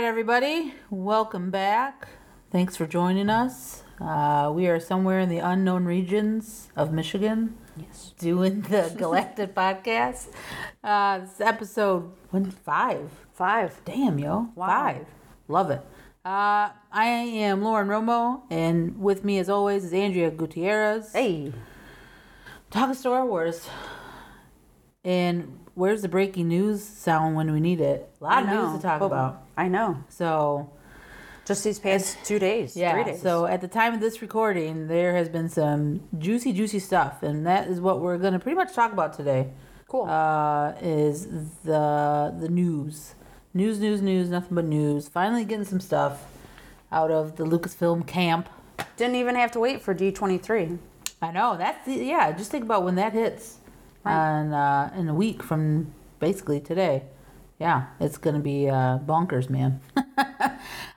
right, 0.00 0.06
everybody, 0.08 0.72
welcome 0.88 1.50
back. 1.50 2.08
Thanks 2.50 2.74
for 2.74 2.86
joining 2.86 3.28
us. 3.28 3.82
Uh, 4.00 4.50
we 4.54 4.66
are 4.66 4.80
somewhere 4.80 5.20
in 5.20 5.28
the 5.28 5.40
unknown 5.40 5.84
regions 5.84 6.70
of 6.74 6.90
Michigan 6.90 7.58
Yes. 7.76 8.14
doing 8.18 8.62
the 8.62 8.94
Galactic 8.96 9.54
podcast. 9.54 10.28
Uh, 10.82 11.18
this 11.18 11.34
is 11.34 11.40
episode 11.42 12.10
one, 12.30 12.50
five. 12.50 13.10
Five. 13.34 13.78
Damn, 13.84 14.18
yo. 14.18 14.48
Wow. 14.54 14.66
Five. 14.68 15.06
Love 15.48 15.70
it. 15.70 15.82
Uh, 16.24 16.70
I 16.90 17.06
am 17.06 17.62
Lauren 17.62 17.88
Romo, 17.88 18.40
and 18.50 18.98
with 18.98 19.22
me, 19.22 19.38
as 19.38 19.50
always, 19.50 19.84
is 19.84 19.92
Andrea 19.92 20.30
Gutierrez. 20.30 21.12
Hey. 21.12 21.52
Talking 22.70 22.94
Star 22.94 23.26
Wars. 23.26 23.68
And 25.04 25.58
where's 25.74 26.00
the 26.00 26.08
breaking 26.08 26.48
news 26.48 26.82
sound 26.82 27.36
when 27.36 27.52
we 27.52 27.60
need 27.60 27.80
it? 27.82 28.10
A 28.20 28.24
lot 28.24 28.42
of 28.44 28.48
news 28.48 28.76
to 28.76 28.82
talk 28.82 29.02
about. 29.02 29.42
I 29.64 29.68
know. 29.68 29.90
So, 30.08 30.70
Just 31.44 31.64
these 31.64 31.78
past 31.78 32.16
two 32.24 32.38
days. 32.38 32.76
yeah. 32.76 32.92
Three 32.94 33.04
days. 33.04 33.22
So, 33.22 33.44
at 33.46 33.60
the 33.60 33.68
time 33.68 33.92
of 33.94 34.00
this 34.00 34.22
recording, 34.22 34.88
there 34.88 35.12
has 35.14 35.28
been 35.28 35.48
some 35.48 36.00
juicy, 36.18 36.52
juicy 36.52 36.78
stuff. 36.78 37.22
And 37.22 37.46
that 37.46 37.68
is 37.68 37.80
what 37.80 38.00
we're 38.00 38.18
going 38.18 38.32
to 38.32 38.38
pretty 38.38 38.56
much 38.56 38.72
talk 38.74 38.92
about 38.92 39.12
today. 39.20 39.42
cool. 39.88 40.04
uh, 40.08 40.72
is 40.80 41.26
the 41.64 42.32
the 42.42 42.48
news, 42.48 43.14
news, 43.52 43.76
news, 43.80 44.00
news, 44.00 44.28
nothing 44.30 44.54
but 44.54 44.64
news. 44.64 45.08
Finally 45.08 45.44
getting 45.44 45.64
some 45.74 45.80
stuff 45.80 46.14
out 46.92 47.10
of 47.10 47.36
the 47.36 47.44
Lucasfilm 47.44 48.06
camp. 48.06 48.48
Didn't 48.96 49.16
even 49.16 49.34
have 49.34 49.50
to 49.52 49.60
wait 49.60 49.82
for 49.82 49.94
D23. 49.94 50.78
I 51.22 51.30
know 51.32 51.56
that's 51.58 51.84
the, 51.86 51.94
yeah. 52.14 52.32
Just 52.32 52.50
think 52.50 52.64
about 52.64 52.82
when 52.84 52.94
that 52.96 53.12
hits, 53.12 53.58
Right. 54.04 54.14
on 54.14 54.52
uh, 54.54 54.92
in 54.96 55.08
a 55.08 55.14
week 55.14 55.42
from 55.42 55.92
basically 56.18 56.60
today. 56.60 57.02
Yeah, 57.60 57.88
it's 58.00 58.16
gonna 58.16 58.40
be 58.40 58.70
uh, 58.70 58.98
bonkers, 59.00 59.50
man. 59.50 59.82
All 59.96 60.00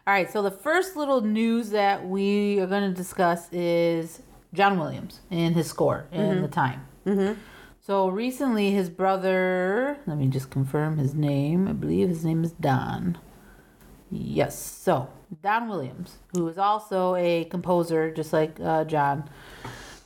right, 0.08 0.32
so 0.32 0.42
the 0.42 0.50
first 0.50 0.96
little 0.96 1.20
news 1.20 1.72
that 1.72 2.08
we 2.08 2.60
are 2.62 2.68
gonna 2.68 2.94
discuss 2.94 3.52
is 3.52 4.22
John 4.54 4.80
Williams 4.80 5.20
and 5.30 5.54
his 5.54 5.68
score 5.68 6.06
and 6.14 6.42
the 6.42 6.48
time. 6.48 6.88
Mm-hmm. 7.06 7.40
So 7.82 8.08
recently, 8.08 8.72
his 8.72 8.90
brother, 8.90 9.98
let 10.08 10.18
me 10.18 10.28
just 10.28 10.50
confirm 10.50 10.98
his 10.98 11.14
name. 11.14 11.68
I 11.68 11.74
believe 11.74 12.08
his 12.08 12.24
name 12.24 12.46
is 12.46 12.54
Don. 12.54 13.18
Yes. 14.10 14.58
So, 14.58 15.10
Don 15.42 15.68
Williams, 15.68 16.20
who 16.34 16.48
is 16.48 16.58
also 16.58 17.16
a 17.16 17.44
composer, 17.46 18.10
just 18.10 18.32
like 18.32 18.58
uh, 18.62 18.86
John, 18.86 19.30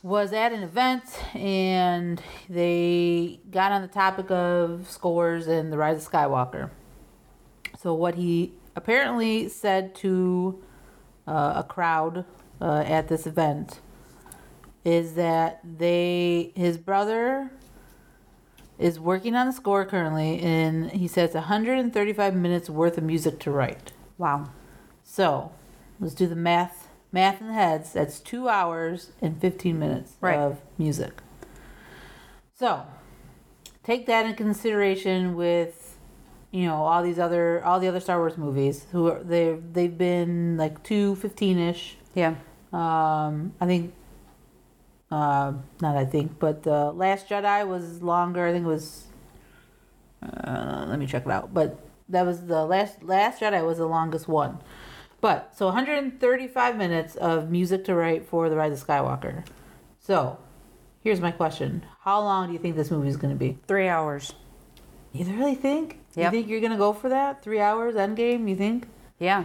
was 0.02 0.32
at 0.32 0.52
an 0.52 0.62
event 0.62 1.04
and 1.34 2.22
they 2.48 3.40
got 3.50 3.72
on 3.72 3.82
the 3.82 3.88
topic 3.88 4.30
of 4.30 4.88
scores 4.88 5.46
and 5.46 5.72
The 5.72 5.78
Rise 5.78 6.06
of 6.06 6.12
Skywalker. 6.12 6.70
So, 7.78 7.94
what 7.94 8.14
he 8.14 8.52
apparently 8.76 9.48
said 9.48 9.94
to 9.96 10.62
uh, 11.26 11.54
a 11.56 11.66
crowd 11.68 12.24
uh, 12.60 12.84
at 12.86 13.08
this 13.08 13.26
event 13.26 13.80
is 14.84 15.14
that 15.14 15.60
they, 15.64 16.52
his 16.54 16.78
brother, 16.78 17.50
is 18.78 18.98
working 18.98 19.34
on 19.34 19.46
the 19.46 19.52
score 19.52 19.84
currently, 19.84 20.40
and 20.40 20.90
he 20.92 21.08
says 21.08 21.34
135 21.34 22.34
minutes 22.34 22.70
worth 22.70 22.96
of 22.96 23.04
music 23.04 23.38
to 23.40 23.50
write. 23.50 23.92
Wow. 24.16 24.50
So, 25.04 25.52
let's 26.00 26.14
do 26.14 26.26
the 26.26 26.36
math. 26.36 26.87
Math 27.10 27.40
in 27.40 27.48
the 27.48 27.54
heads. 27.54 27.92
That's 27.92 28.20
two 28.20 28.48
hours 28.48 29.12
and 29.22 29.40
15 29.40 29.78
minutes 29.78 30.12
Right. 30.20 30.38
of 30.38 30.58
music. 30.76 31.12
So, 32.54 32.82
take 33.82 34.06
that 34.06 34.26
in 34.26 34.34
consideration 34.34 35.34
with, 35.36 35.96
you 36.50 36.66
know, 36.66 36.76
all 36.84 37.02
these 37.02 37.18
other 37.18 37.64
all 37.64 37.78
the 37.80 37.88
other 37.88 38.00
Star 38.00 38.18
Wars 38.18 38.36
movies. 38.36 38.86
Who 38.92 39.08
are 39.08 39.22
they? 39.22 39.54
They've 39.54 39.96
been 39.96 40.56
like 40.56 40.82
two 40.82 41.14
15 41.16 41.58
ish. 41.58 41.96
Yeah. 42.14 42.34
Um, 42.72 43.52
I 43.60 43.66
think, 43.66 43.94
uh, 45.10 45.52
not 45.80 45.96
I 45.96 46.04
think, 46.04 46.38
but 46.38 46.64
the 46.64 46.90
Last 46.92 47.28
Jedi 47.28 47.66
was 47.66 48.02
longer. 48.02 48.46
I 48.46 48.52
think 48.52 48.64
it 48.64 48.68
was. 48.68 49.04
Uh, 50.22 50.84
let 50.88 50.98
me 50.98 51.06
check 51.06 51.24
it 51.24 51.30
out. 51.30 51.54
But 51.54 51.78
that 52.08 52.26
was 52.26 52.46
the 52.46 52.64
last 52.66 53.02
Last 53.04 53.40
Jedi 53.40 53.64
was 53.64 53.78
the 53.78 53.86
longest 53.86 54.26
one. 54.28 54.58
But 55.20 55.56
so 55.56 55.66
135 55.66 56.76
minutes 56.76 57.16
of 57.16 57.50
music 57.50 57.84
to 57.86 57.94
write 57.94 58.26
for 58.26 58.48
the 58.48 58.56
Rise 58.56 58.80
of 58.80 58.86
Skywalker. 58.86 59.44
So, 60.00 60.38
here's 61.02 61.20
my 61.20 61.30
question: 61.32 61.84
How 62.02 62.20
long 62.20 62.46
do 62.46 62.52
you 62.52 62.58
think 62.58 62.76
this 62.76 62.90
movie 62.90 63.08
is 63.08 63.16
going 63.16 63.34
to 63.34 63.38
be? 63.38 63.58
Three 63.66 63.88
hours. 63.88 64.32
You 65.12 65.24
really 65.24 65.54
think? 65.54 65.98
You 66.16 66.30
think 66.30 66.48
you're 66.48 66.60
going 66.60 66.72
to 66.72 66.78
go 66.78 66.92
for 66.92 67.08
that? 67.08 67.42
Three 67.42 67.60
hours 67.60 67.94
Endgame? 67.94 68.48
You 68.48 68.56
think? 68.56 68.86
Yeah. 69.18 69.44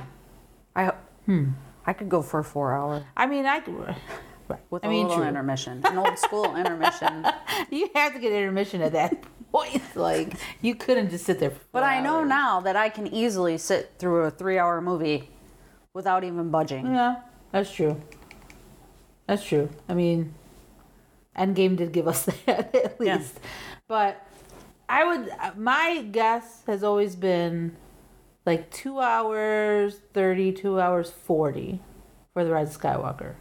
I 0.76 0.92
Hmm. 1.26 1.52
I 1.86 1.94
could 1.94 2.10
go 2.10 2.22
for 2.22 2.40
a 2.40 2.44
four 2.44 2.74
hour 2.74 3.04
I 3.16 3.26
mean, 3.26 3.46
I. 3.46 3.60
Right. 3.60 3.98
with 4.70 4.84
I 4.84 4.88
a 4.88 4.90
mean, 4.90 5.04
little 5.08 5.20
true. 5.20 5.28
intermission, 5.28 5.82
an 5.86 5.98
old 5.98 6.18
school 6.20 6.56
intermission. 6.62 7.26
You 7.72 7.90
have 7.96 8.14
to 8.14 8.20
get 8.20 8.32
intermission 8.32 8.82
at 8.82 8.92
that 8.94 9.24
point. 9.52 9.82
Like 9.96 10.34
you 10.62 10.76
couldn't 10.76 11.10
just 11.10 11.26
sit 11.26 11.40
there. 11.40 11.52
For 11.52 11.60
But 11.72 11.84
I 11.84 12.02
know 12.02 12.24
now 12.24 12.60
that 12.62 12.76
I 12.76 12.90
can 12.90 13.08
easily 13.08 13.58
sit 13.58 13.94
through 14.00 14.24
a 14.26 14.32
three 14.32 14.58
hour 14.58 14.82
movie 14.82 15.30
without 15.94 16.24
even 16.24 16.50
budging. 16.50 16.88
Yeah, 16.88 17.18
that's 17.52 17.72
true. 17.74 18.02
That's 19.28 19.44
true. 19.44 19.70
I 19.88 19.94
mean, 19.94 20.34
Endgame 21.38 21.78
did 21.78 21.92
give 21.92 22.08
us 22.08 22.26
that 22.46 22.76
at 22.76 22.98
Yeah. 23.00 23.18
least. 23.18 23.40
But 23.88 24.26
I 24.90 25.06
would. 25.06 25.32
My 25.58 26.02
guess 26.12 26.64
has 26.68 26.84
always 26.84 27.16
been 27.16 27.76
like 28.46 28.70
two 28.72 29.00
hours 29.00 30.00
thirty, 30.14 30.52
two 30.52 30.80
hours 30.80 31.10
forty 31.10 31.82
for 32.34 32.44
the 32.44 32.52
Rise 32.52 32.76
of 32.76 32.82
Skywalker. 32.82 33.36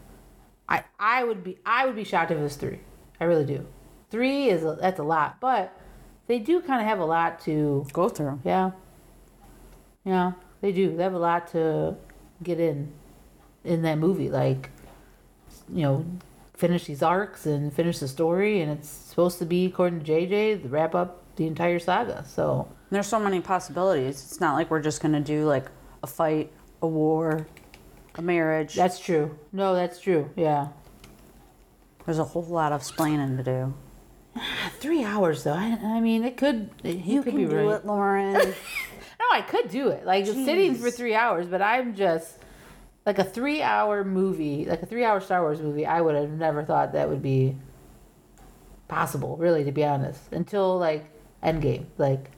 I 0.69 0.85
I 0.99 1.25
would 1.25 1.43
be 1.43 1.59
I 1.67 1.87
would 1.87 1.97
be 1.97 2.05
shocked 2.05 2.31
if 2.31 2.39
it 2.39 2.43
was 2.43 2.57
three. 2.57 2.81
I 3.21 3.25
really 3.25 3.45
do. 3.45 3.67
Three 4.11 4.49
is 4.49 4.63
a, 4.63 4.77
that's 4.81 4.99
a 4.99 5.03
lot, 5.03 5.41
but 5.41 5.75
they 6.27 6.39
do 6.39 6.61
kind 6.61 6.81
of 6.81 6.87
have 6.87 6.99
a 7.01 7.05
lot 7.05 7.41
to 7.41 7.87
Go 7.93 8.09
through. 8.09 8.41
Yeah. 8.45 8.73
Yeah, 10.05 10.33
they 10.61 10.73
do. 10.73 10.97
They 10.97 11.03
have 11.03 11.15
a 11.15 11.19
lot 11.19 11.49
to 11.49 11.97
get 12.43 12.61
in 12.61 12.93
in 13.65 13.83
that 13.83 13.99
movie. 13.99 14.29
Like, 14.31 14.71
you 15.73 15.83
know, 15.83 16.07
finish 16.55 16.85
these 16.85 17.03
arcs 17.03 17.47
and 17.47 17.73
finish 17.73 17.99
the 17.99 18.09
story, 18.09 18.61
and 18.61 18.71
it's 18.73 18.89
supposed 18.89 19.39
to 19.39 19.47
be, 19.47 19.67
according 19.67 20.03
to 20.05 20.13
JJ, 20.13 20.63
to 20.63 20.69
wrap 20.69 20.95
up 20.95 21.23
the 21.37 21.47
entire 21.47 21.79
saga. 21.79 22.25
So, 22.27 22.69
There's 22.91 23.07
so 23.07 23.19
many 23.19 23.41
possibilities. 23.41 24.23
It's 24.23 24.41
not 24.41 24.55
like 24.55 24.71
we're 24.71 24.83
just 24.83 25.01
gonna 25.01 25.21
do 25.21 25.45
like 25.47 25.67
a 26.03 26.07
fight, 26.07 26.53
a 26.83 26.87
war, 26.87 27.47
a 28.17 28.23
marriage. 28.23 28.75
that's 28.75 28.99
true. 28.99 29.39
No, 29.53 29.75
that's 29.75 29.99
true. 30.01 30.29
Yeah. 30.37 30.69
There's 32.05 32.19
a 32.19 32.25
whole 32.25 32.43
lot 32.43 32.73
of 32.73 32.83
splaining 32.83 33.37
to 33.39 33.43
do. 33.45 33.75
Three 34.81 35.05
hours, 35.05 35.45
though. 35.45 35.53
I, 35.55 35.79
I 35.83 36.01
mean, 36.01 36.25
it 36.25 36.37
could. 36.37 36.71
It, 36.83 36.97
You 37.05 37.23
could 37.23 37.33
can 37.35 37.45
be 37.45 37.49
do 37.49 37.57
right. 37.69 37.77
it, 37.77 37.87
Lauren. 37.87 38.55
I 39.33 39.41
could 39.43 39.69
do 39.71 39.89
it. 39.89 40.05
Like 40.07 40.25
just 40.25 40.45
sitting 40.45 40.75
for 40.75 40.91
three 40.91 41.15
hours, 41.15 41.47
but 41.47 41.61
I'm 41.63 41.95
just 41.95 42.39
like 43.07 43.19
a 43.19 43.25
three 43.25 43.63
hour 43.63 44.05
movie, 44.05 44.65
like 44.67 44.83
a 44.83 44.87
three 44.87 45.05
hour 45.05 45.21
Star 45.21 45.41
Wars 45.43 45.61
movie, 45.61 45.85
I 45.87 46.01
would 46.01 46.15
have 46.15 46.31
never 46.31 46.63
thought 46.65 46.93
that 46.93 47.09
would 47.09 47.23
be 47.23 47.57
possible, 48.89 49.37
really, 49.37 49.65
to 49.65 49.73
be 49.73 49.85
honest. 49.85 50.21
Until 50.33 50.79
like 50.79 51.07
Endgame. 51.43 51.87
Like 51.99 52.31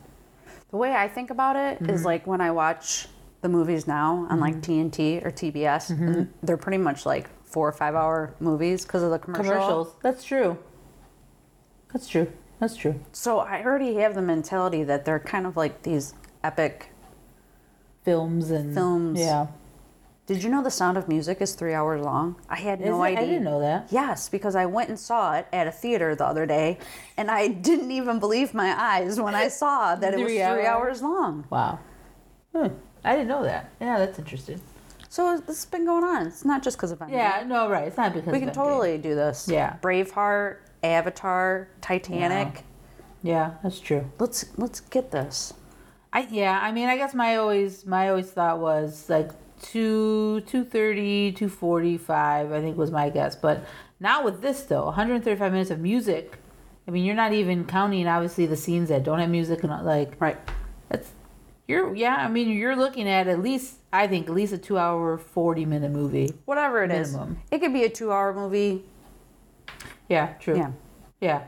The 0.71 0.77
way 0.77 0.93
I 0.95 1.09
think 1.09 1.31
about 1.31 1.57
it 1.57 1.81
is 1.83 1.99
Mm-hmm. 2.01 2.05
like 2.07 2.27
when 2.27 2.41
I 2.41 2.51
watch 2.51 3.09
the 3.43 3.49
movies 3.49 3.87
now 3.87 4.27
on 4.31 4.41
like 4.41 4.57
TNT 4.63 5.25
or 5.25 5.31
TBS, 5.31 5.93
Mm-hmm. 5.93 6.23
they're 6.43 6.57
pretty 6.57 6.79
much 6.79 7.05
like 7.05 7.29
four 7.45 7.69
or 7.69 7.73
five 7.73 7.95
hour 7.95 8.35
movies 8.41 8.85
because 8.85 9.03
of 9.03 9.11
the 9.11 9.19
commercial. 9.19 9.45
commercials. 9.53 9.95
That's 10.03 10.25
true. 10.25 10.57
That's 11.93 12.09
true. 12.09 12.33
That's 12.59 12.77
true. 12.77 12.99
So 13.13 13.41
I 13.41 13.63
already 13.65 13.97
have 13.97 14.15
the 14.15 14.23
mentality 14.23 14.83
that 14.85 15.05
they're 15.05 15.21
kind 15.21 15.47
of 15.47 15.57
like 15.57 15.83
these 15.83 16.15
epic. 16.45 16.91
Films 18.05 18.51
and 18.51 18.75
Films. 18.75 19.19
Yeah. 19.19 19.47
Did 20.27 20.43
you 20.43 20.49
know 20.49 20.63
The 20.63 20.71
Sound 20.71 20.97
of 20.97 21.07
Music 21.09 21.41
is 21.43 21.55
three 21.55 21.75
hours 21.75 22.03
long? 22.03 22.37
I 22.49 22.57
had 22.57 22.81
Is 22.81 22.87
no 22.87 23.03
it? 23.03 23.09
idea. 23.09 23.21
I 23.21 23.27
didn't 23.27 23.45
know 23.45 23.61
that. 23.61 23.89
Yes, 23.91 24.29
because 24.31 24.55
I 24.57 24.65
went 24.67 24.89
and 24.89 24.99
saw 24.99 25.35
it 25.35 25.47
at 25.53 25.67
a 25.67 25.71
theater 25.71 26.15
the 26.15 26.25
other 26.27 26.47
day, 26.47 26.79
and 27.19 27.31
I 27.31 27.49
didn't 27.49 27.91
even 27.91 28.21
believe 28.21 28.55
my 28.55 28.75
eyes 28.79 29.21
when 29.21 29.35
I 29.35 29.49
saw 29.49 29.95
that 30.01 30.15
it 30.15 30.19
was 30.19 30.27
Three 30.27 30.41
hours? 30.41 30.65
hours 30.67 31.03
long. 31.03 31.45
Wow. 31.51 31.79
Hmm. 32.55 32.69
I 33.05 33.13
didn't 33.17 33.29
know 33.29 33.43
that. 33.43 33.71
Yeah, 33.81 33.99
that's 33.99 34.19
interesting. 34.19 34.61
So 35.11 35.37
this 35.37 35.47
has 35.59 35.67
been 35.67 35.85
going 35.85 36.05
on. 36.05 36.27
It's 36.27 36.45
not 36.45 36.63
just 36.63 36.79
because 36.79 36.91
of 36.91 37.01
Endgame. 37.01 37.13
Yeah, 37.13 37.45
no, 37.47 37.69
right. 37.69 37.87
It's 37.87 37.97
not 37.99 38.15
because 38.15 38.33
we 38.33 38.41
can 38.41 38.53
totally 38.53 38.97
do 38.97 39.15
this. 39.15 39.47
Yeah. 39.47 39.77
Braveheart, 39.83 40.57
Avatar, 40.83 41.69
Titanic. 41.83 42.63
Yeah, 43.23 43.53
that's 43.63 43.79
true. 43.79 44.11
Let's 44.19 44.47
let's 44.57 44.81
get 44.81 45.11
this. 45.11 45.53
I 46.15 46.27
yeah, 46.31 46.59
I 46.63 46.73
mean, 46.73 46.89
I 46.89 46.97
guess 46.97 47.13
my 47.13 47.37
always 47.37 47.85
my 47.85 48.09
always 48.09 48.31
thought 48.31 48.61
was 48.61 49.11
like 49.11 49.31
two 49.61 50.41
two 50.43 50.65
thirty, 50.65 51.33
two 51.33 51.49
forty 51.49 51.99
five. 51.99 52.53
I 52.53 52.61
think 52.61 52.77
was 52.79 52.91
my 52.91 53.11
guess. 53.11 53.35
But 53.37 53.65
now 54.01 54.25
with 54.25 54.41
this 54.41 54.63
though, 54.63 54.85
135 54.87 55.53
minutes 55.53 55.71
of 55.71 55.81
music. 55.81 56.39
I 56.87 56.91
mean, 56.91 57.05
you're 57.05 57.15
not 57.17 57.33
even 57.33 57.65
counting 57.65 58.07
obviously 58.07 58.47
the 58.47 58.57
scenes 58.57 58.91
that 58.91 59.03
don't 59.05 59.19
have 59.19 59.31
music 59.31 59.65
and 59.65 59.85
like 59.85 60.15
Right. 60.21 60.37
that's 60.89 61.11
You're 61.67 61.95
yeah, 61.95 62.17
I 62.17 62.29
mean 62.29 62.49
you're 62.51 62.77
looking 62.77 63.09
at 63.09 63.27
at 63.27 63.41
least 63.41 63.79
I 63.93 64.07
think 64.07 64.29
at 64.29 64.35
least 64.35 64.53
a 64.53 64.59
two 64.59 64.79
hour 64.79 65.19
forty 65.19 65.65
minute 65.67 65.91
movie. 65.91 66.33
Whatever 66.45 66.85
it 66.85 66.93
is, 66.93 67.13
Minimum. 67.13 67.39
it 67.51 67.59
could 67.61 67.73
be 67.73 67.85
a 67.85 67.89
two-hour 67.91 68.35
movie. 68.35 68.85
Yeah, 70.09 70.35
true. 70.35 70.57
Yeah. 70.57 70.71
Yeah. 71.21 71.43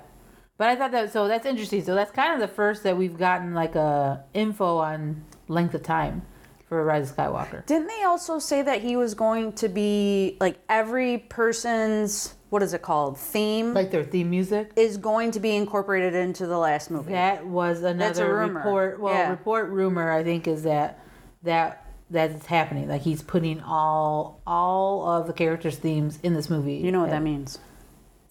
But 0.58 0.68
I 0.68 0.76
thought 0.76 0.92
that 0.92 1.12
so 1.12 1.28
that's 1.28 1.46
interesting. 1.46 1.84
So 1.84 1.94
that's 1.94 2.10
kind 2.12 2.32
of 2.34 2.40
the 2.40 2.52
first 2.54 2.82
that 2.84 2.96
we've 2.96 3.18
gotten 3.18 3.52
like 3.54 3.74
a 3.74 4.24
info 4.34 4.78
on 4.78 5.24
length 5.48 5.74
of 5.74 5.82
time 5.82 6.22
for 6.68 6.82
Rise 6.84 7.10
of 7.10 7.16
Skywalker. 7.16 7.64
Didn't 7.66 7.88
they 7.88 8.02
also 8.04 8.38
say 8.38 8.62
that 8.62 8.82
he 8.82 8.96
was 8.96 9.14
going 9.14 9.52
to 9.54 9.68
be 9.68 10.36
like 10.40 10.58
every 10.68 11.18
person's 11.18 12.34
what 12.48 12.62
is 12.62 12.72
it 12.72 12.80
called 12.80 13.18
theme 13.18 13.74
Like 13.74 13.90
their 13.90 14.04
theme 14.04 14.30
music. 14.30 14.72
is 14.76 14.96
going 14.96 15.32
to 15.32 15.40
be 15.40 15.54
incorporated 15.56 16.14
into 16.14 16.46
the 16.46 16.56
last 16.58 16.90
movie? 16.90 17.12
That 17.12 17.46
was 17.46 17.82
That's 17.82 18.18
a 18.18 18.22
another 18.24 18.36
rumor. 18.36 18.60
report. 18.60 19.00
Well, 19.00 19.14
Yeah. 19.14 19.30
report 19.30 19.68
rumor 19.70 20.10
I 20.10 20.24
think 20.24 20.46
is 20.48 20.62
that 20.62 21.00
that 21.42 21.82
that 22.10 22.30
is 22.30 22.46
happening. 22.46 22.88
Like 22.88 23.02
he's 23.02 23.20
putting 23.22 23.60
all 23.60 24.40
all 24.46 25.06
of 25.08 25.26
the 25.26 25.32
characters' 25.32 25.76
themes 25.76 26.18
in 26.22 26.34
this 26.34 26.48
movie. 26.48 26.76
You 26.76 26.92
know 26.92 27.00
what 27.00 27.10
that 27.10 27.22
means? 27.22 27.58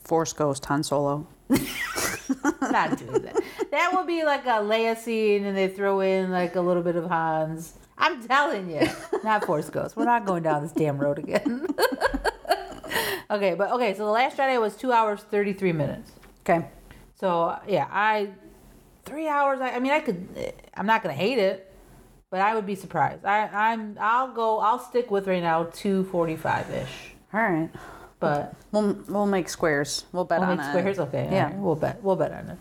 Force 0.04 0.34
Ghost 0.34 0.66
Han 0.66 0.82
Solo. 0.84 1.28
Not 2.62 2.98
doing 2.98 3.22
that. 3.22 3.42
That 3.72 3.92
would 3.94 4.08
be 4.08 4.24
like 4.24 4.46
a 4.46 4.60
Leia 4.62 4.98
scene, 4.98 5.46
and 5.46 5.56
they 5.56 5.68
throw 5.68 6.00
in 6.00 6.32
like 6.32 6.56
a 6.56 6.62
little 6.62 6.84
bit 6.84 6.96
of 6.96 7.06
Hans. 7.06 7.74
I'm 7.98 8.26
telling 8.28 8.70
you, 8.70 8.88
not 9.24 9.46
Force 9.46 9.70
Ghost. 9.70 9.96
We're 9.96 10.06
not 10.06 10.26
going 10.26 10.44
down 10.44 10.64
this 10.64 10.74
damn 10.74 10.98
road 10.98 11.18
again. 11.18 11.66
okay, 13.32 13.54
but 13.54 13.72
okay. 13.72 13.94
So 13.94 14.06
the 14.06 14.12
Last 14.12 14.38
Jedi 14.38 14.60
was 14.60 14.76
two 14.76 14.92
hours 14.92 15.22
thirty 15.22 15.54
three 15.54 15.72
minutes. 15.72 16.12
Okay. 16.42 16.68
So 17.16 17.58
yeah, 17.68 17.88
I 17.90 18.32
three 19.06 19.28
hours. 19.28 19.62
I, 19.62 19.72
I 19.72 19.80
mean, 19.80 19.94
I 19.94 20.00
could. 20.00 20.54
I'm 20.74 20.86
not 20.86 21.04
gonna 21.04 21.14
hate 21.14 21.38
it, 21.38 21.72
but 22.30 22.42
I 22.42 22.56
would 22.56 22.66
be 22.66 22.76
surprised. 22.76 23.24
I, 23.24 23.48
I'm. 23.48 23.98
I'll 24.00 24.34
go. 24.34 24.60
I'll 24.60 24.80
stick 24.80 25.10
with 25.10 25.28
right 25.28 25.44
now 25.44 25.66
two 25.66 26.04
forty 26.06 26.36
five 26.36 26.70
ish. 26.72 27.14
All 27.34 27.42
right. 27.42 27.70
But 28.20 28.56
We'll 28.72 28.98
we'll 29.08 29.26
make 29.28 29.50
squares. 29.50 30.06
We'll 30.12 30.26
bet 30.26 30.40
we'll 30.40 30.50
on 30.50 30.58
make 30.58 30.66
it. 30.66 30.70
squares. 30.70 31.00
Okay. 31.00 31.28
Yeah. 31.32 31.46
alright, 31.46 31.60
we'll 31.60 31.76
bet. 31.76 32.02
We'll 32.04 32.16
bet 32.16 32.32
on 32.32 32.50
it. 32.50 32.58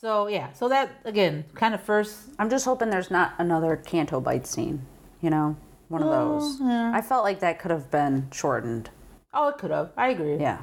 So 0.00 0.26
yeah. 0.28 0.52
So 0.52 0.68
that 0.68 0.90
again, 1.04 1.44
kind 1.54 1.74
of 1.74 1.80
first. 1.82 2.16
I'm 2.38 2.48
just 2.50 2.64
hoping 2.64 2.90
there's 2.90 3.10
not 3.10 3.34
another 3.38 3.76
Canto 3.76 4.20
Bight 4.20 4.46
scene. 4.46 4.84
You 5.20 5.30
know, 5.30 5.56
one 5.88 6.02
of 6.02 6.08
those. 6.10 6.58
yeah. 6.60 6.92
I 6.94 7.00
felt 7.00 7.22
like 7.24 7.40
that 7.40 7.58
could 7.60 7.70
have 7.70 7.90
been 7.90 8.28
shortened. 8.32 8.90
Oh, 9.34 9.48
it 9.48 9.58
could 9.58 9.70
have. 9.70 9.90
I 9.96 10.08
agree. 10.10 10.36
Yeah. 10.36 10.58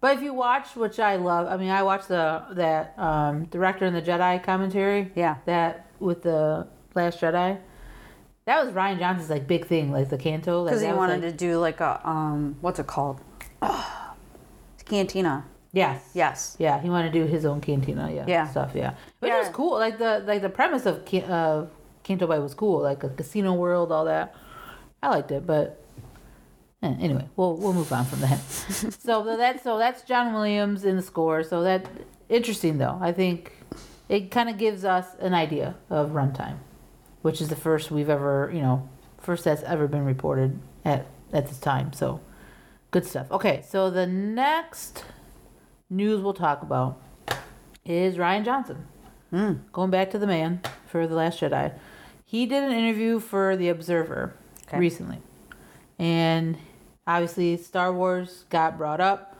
But 0.00 0.16
if 0.18 0.22
you 0.22 0.34
watch, 0.34 0.76
which 0.76 1.00
I 1.00 1.16
love, 1.16 1.48
I 1.48 1.56
mean, 1.56 1.70
I 1.70 1.82
watched 1.82 2.08
the 2.08 2.42
that 2.52 2.94
um, 2.98 3.44
director 3.46 3.86
and 3.86 3.96
the 3.96 4.02
Jedi 4.02 4.42
commentary. 4.42 5.10
Yeah. 5.14 5.36
That 5.46 5.86
with 5.98 6.22
the 6.22 6.66
Last 6.94 7.20
Jedi. 7.20 7.58
That 8.44 8.62
was 8.64 8.74
Rian 8.74 8.98
Johnson's 8.98 9.30
like 9.30 9.46
big 9.46 9.66
thing, 9.66 9.90
like 9.90 10.10
the 10.10 10.18
Canto. 10.18 10.62
Like, 10.62 10.70
Because 10.72 10.82
he 10.82 10.88
was, 10.88 10.96
wanted 10.96 11.22
like- 11.22 11.32
to 11.32 11.36
do 11.36 11.58
like 11.58 11.80
a 11.80 12.06
um, 12.08 12.56
what's 12.60 12.78
it 12.78 12.86
called? 12.86 13.20
Cantina. 14.84 15.44
Yes. 15.72 16.10
Yes. 16.14 16.56
Yeah, 16.60 16.80
he 16.80 16.88
wanted 16.88 17.12
to 17.12 17.18
do 17.18 17.26
his 17.26 17.44
own 17.44 17.60
cantina, 17.60 18.10
yeah, 18.12 18.24
Yeah. 18.28 18.46
stuff, 18.48 18.72
yeah. 18.74 18.94
Which 19.18 19.30
Yeah. 19.30 19.40
was 19.40 19.48
cool. 19.48 19.72
Like 19.72 19.98
the 19.98 20.22
like 20.26 20.40
the 20.40 20.48
premise 20.48 20.86
of 20.86 21.02
of 21.28 21.70
Canto 22.04 22.26
Bay 22.28 22.38
was 22.38 22.54
cool, 22.54 22.80
like 22.82 23.02
a 23.02 23.08
casino 23.08 23.54
world, 23.54 23.90
all 23.90 24.04
that. 24.04 24.34
I 25.02 25.08
liked 25.08 25.32
it, 25.32 25.46
but 25.46 25.82
eh, 26.82 26.94
anyway, 27.00 27.26
we'll 27.36 27.56
we'll 27.56 27.72
move 27.72 27.92
on 27.92 28.04
from 28.04 28.20
that. 28.20 28.38
so 29.00 29.36
that's 29.36 29.64
so 29.64 29.78
that's 29.78 30.02
John 30.02 30.32
Williams 30.32 30.84
in 30.84 30.96
the 30.96 31.02
score. 31.02 31.42
So 31.42 31.62
that 31.62 31.88
interesting 32.28 32.78
though. 32.78 32.96
I 33.00 33.10
think 33.12 33.52
it 34.08 34.30
kind 34.30 34.48
of 34.48 34.58
gives 34.58 34.84
us 34.84 35.06
an 35.18 35.34
idea 35.34 35.74
of 35.90 36.10
runtime, 36.10 36.58
which 37.22 37.40
is 37.40 37.48
the 37.48 37.56
first 37.56 37.90
we've 37.90 38.10
ever 38.10 38.48
you 38.54 38.62
know 38.62 38.88
first 39.18 39.42
that's 39.44 39.62
ever 39.64 39.88
been 39.88 40.04
reported 40.04 40.60
at 40.84 41.06
at 41.32 41.48
this 41.48 41.58
time. 41.58 41.92
So 41.92 42.20
good 42.94 43.04
stuff. 43.04 43.28
Okay, 43.32 43.64
so 43.68 43.90
the 43.90 44.06
next 44.06 45.04
news 45.90 46.20
we'll 46.22 46.32
talk 46.32 46.62
about 46.62 47.02
is 47.84 48.16
Rian 48.16 48.44
Johnson. 48.44 48.86
Going 49.72 49.90
back 49.90 50.12
to 50.12 50.18
the 50.18 50.28
man 50.28 50.60
for 50.86 51.08
The 51.08 51.16
Last 51.16 51.40
Jedi. 51.40 51.76
He 52.24 52.46
did 52.46 52.62
an 52.62 52.70
interview 52.70 53.18
for 53.18 53.56
The 53.56 53.68
Observer 53.68 54.36
Okay. 54.68 54.78
recently. 54.78 55.18
And 55.98 56.56
obviously, 57.04 57.56
Star 57.56 57.92
Wars 57.92 58.44
got 58.48 58.78
brought 58.78 59.00
up. 59.00 59.36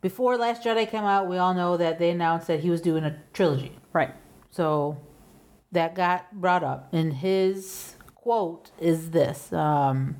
Before 0.00 0.36
Last 0.36 0.62
Jedi 0.62 0.88
came 0.88 1.02
out, 1.02 1.26
we 1.28 1.38
all 1.38 1.54
know 1.54 1.76
that 1.76 1.98
they 1.98 2.10
announced 2.10 2.46
that 2.46 2.60
he 2.60 2.70
was 2.70 2.80
doing 2.80 3.02
a 3.02 3.16
trilogy. 3.32 3.76
Right. 3.92 4.14
So 4.52 4.96
that 5.72 5.96
got 5.96 6.32
brought 6.40 6.62
up. 6.62 6.88
And 6.92 7.14
his 7.14 7.96
quote 8.14 8.70
is 8.78 9.10
this 9.10 9.52
um, 9.52 10.14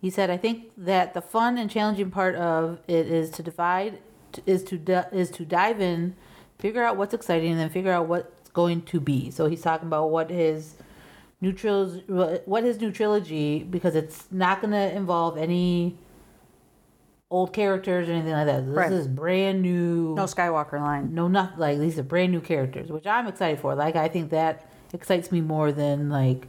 He 0.00 0.08
said, 0.10 0.30
I 0.30 0.36
think 0.36 0.70
that 0.78 1.12
the 1.14 1.20
fun 1.20 1.58
and 1.58 1.70
challenging 1.70 2.10
part 2.10 2.34
of 2.36 2.80
it 2.88 3.06
is 3.06 3.30
to 3.32 3.42
divide, 3.42 3.98
is 4.46 4.64
to, 4.64 4.78
di- 4.78 5.06
is 5.12 5.30
to 5.32 5.44
dive 5.44 5.80
in, 5.80 6.14
figure 6.58 6.82
out 6.82 6.96
what's 6.96 7.12
exciting, 7.14 7.50
and 7.52 7.60
then 7.60 7.68
figure 7.70 7.92
out 7.92 8.06
what's 8.08 8.48
going 8.50 8.82
to 8.82 8.98
be. 9.00 9.30
So 9.30 9.46
he's 9.46 9.60
talking 9.60 9.88
about 9.88 10.10
what 10.10 10.30
his 10.30 10.74
new 11.42 11.52
trilogy, 11.52 12.02
what 12.08 12.64
his 12.64 12.80
new 12.80 12.90
trilogy, 12.90 13.62
because 13.62 13.94
it's 13.94 14.26
not 14.30 14.60
going 14.62 14.72
to 14.72 14.94
involve 14.96 15.36
any 15.36 15.96
old 17.30 17.52
characters 17.52 18.08
or 18.08 18.12
anything 18.12 18.32
like 18.32 18.46
that. 18.46 18.66
This 18.66 18.74
Right. 18.76 18.90
is 18.92 19.06
brand 19.06 19.62
new 19.62 20.14
No 20.16 20.24
Skywalker 20.24 20.80
line. 20.80 21.14
no 21.14 21.28
not 21.28 21.58
like 21.60 21.78
these 21.78 21.96
are 21.98 22.02
brand 22.02 22.32
new 22.32 22.40
characters 22.40 22.90
which 22.90 23.06
i'm 23.06 23.28
excited 23.28 23.60
for 23.60 23.76
like 23.76 23.94
i 23.94 24.08
think 24.08 24.30
that 24.30 24.68
excites 24.92 25.30
me 25.30 25.40
more 25.40 25.70
than 25.70 26.08
like 26.08 26.48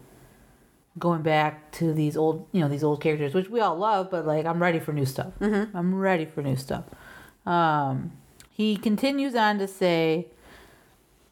going 0.99 1.21
back 1.21 1.71
to 1.71 1.93
these 1.93 2.17
old 2.17 2.47
you 2.51 2.59
know 2.59 2.67
these 2.67 2.83
old 2.83 3.01
characters 3.01 3.33
which 3.33 3.49
we 3.49 3.61
all 3.61 3.77
love 3.77 4.11
but 4.11 4.25
like 4.25 4.45
i'm 4.45 4.61
ready 4.61 4.79
for 4.79 4.91
new 4.91 5.05
stuff. 5.05 5.31
Mm-hmm. 5.39 5.75
i'm 5.75 5.95
ready 5.95 6.25
for 6.25 6.41
new 6.41 6.55
stuff. 6.55 6.85
Um, 7.45 8.11
he 8.49 8.77
continues 8.77 9.33
on 9.35 9.57
to 9.59 9.67
say 9.67 10.27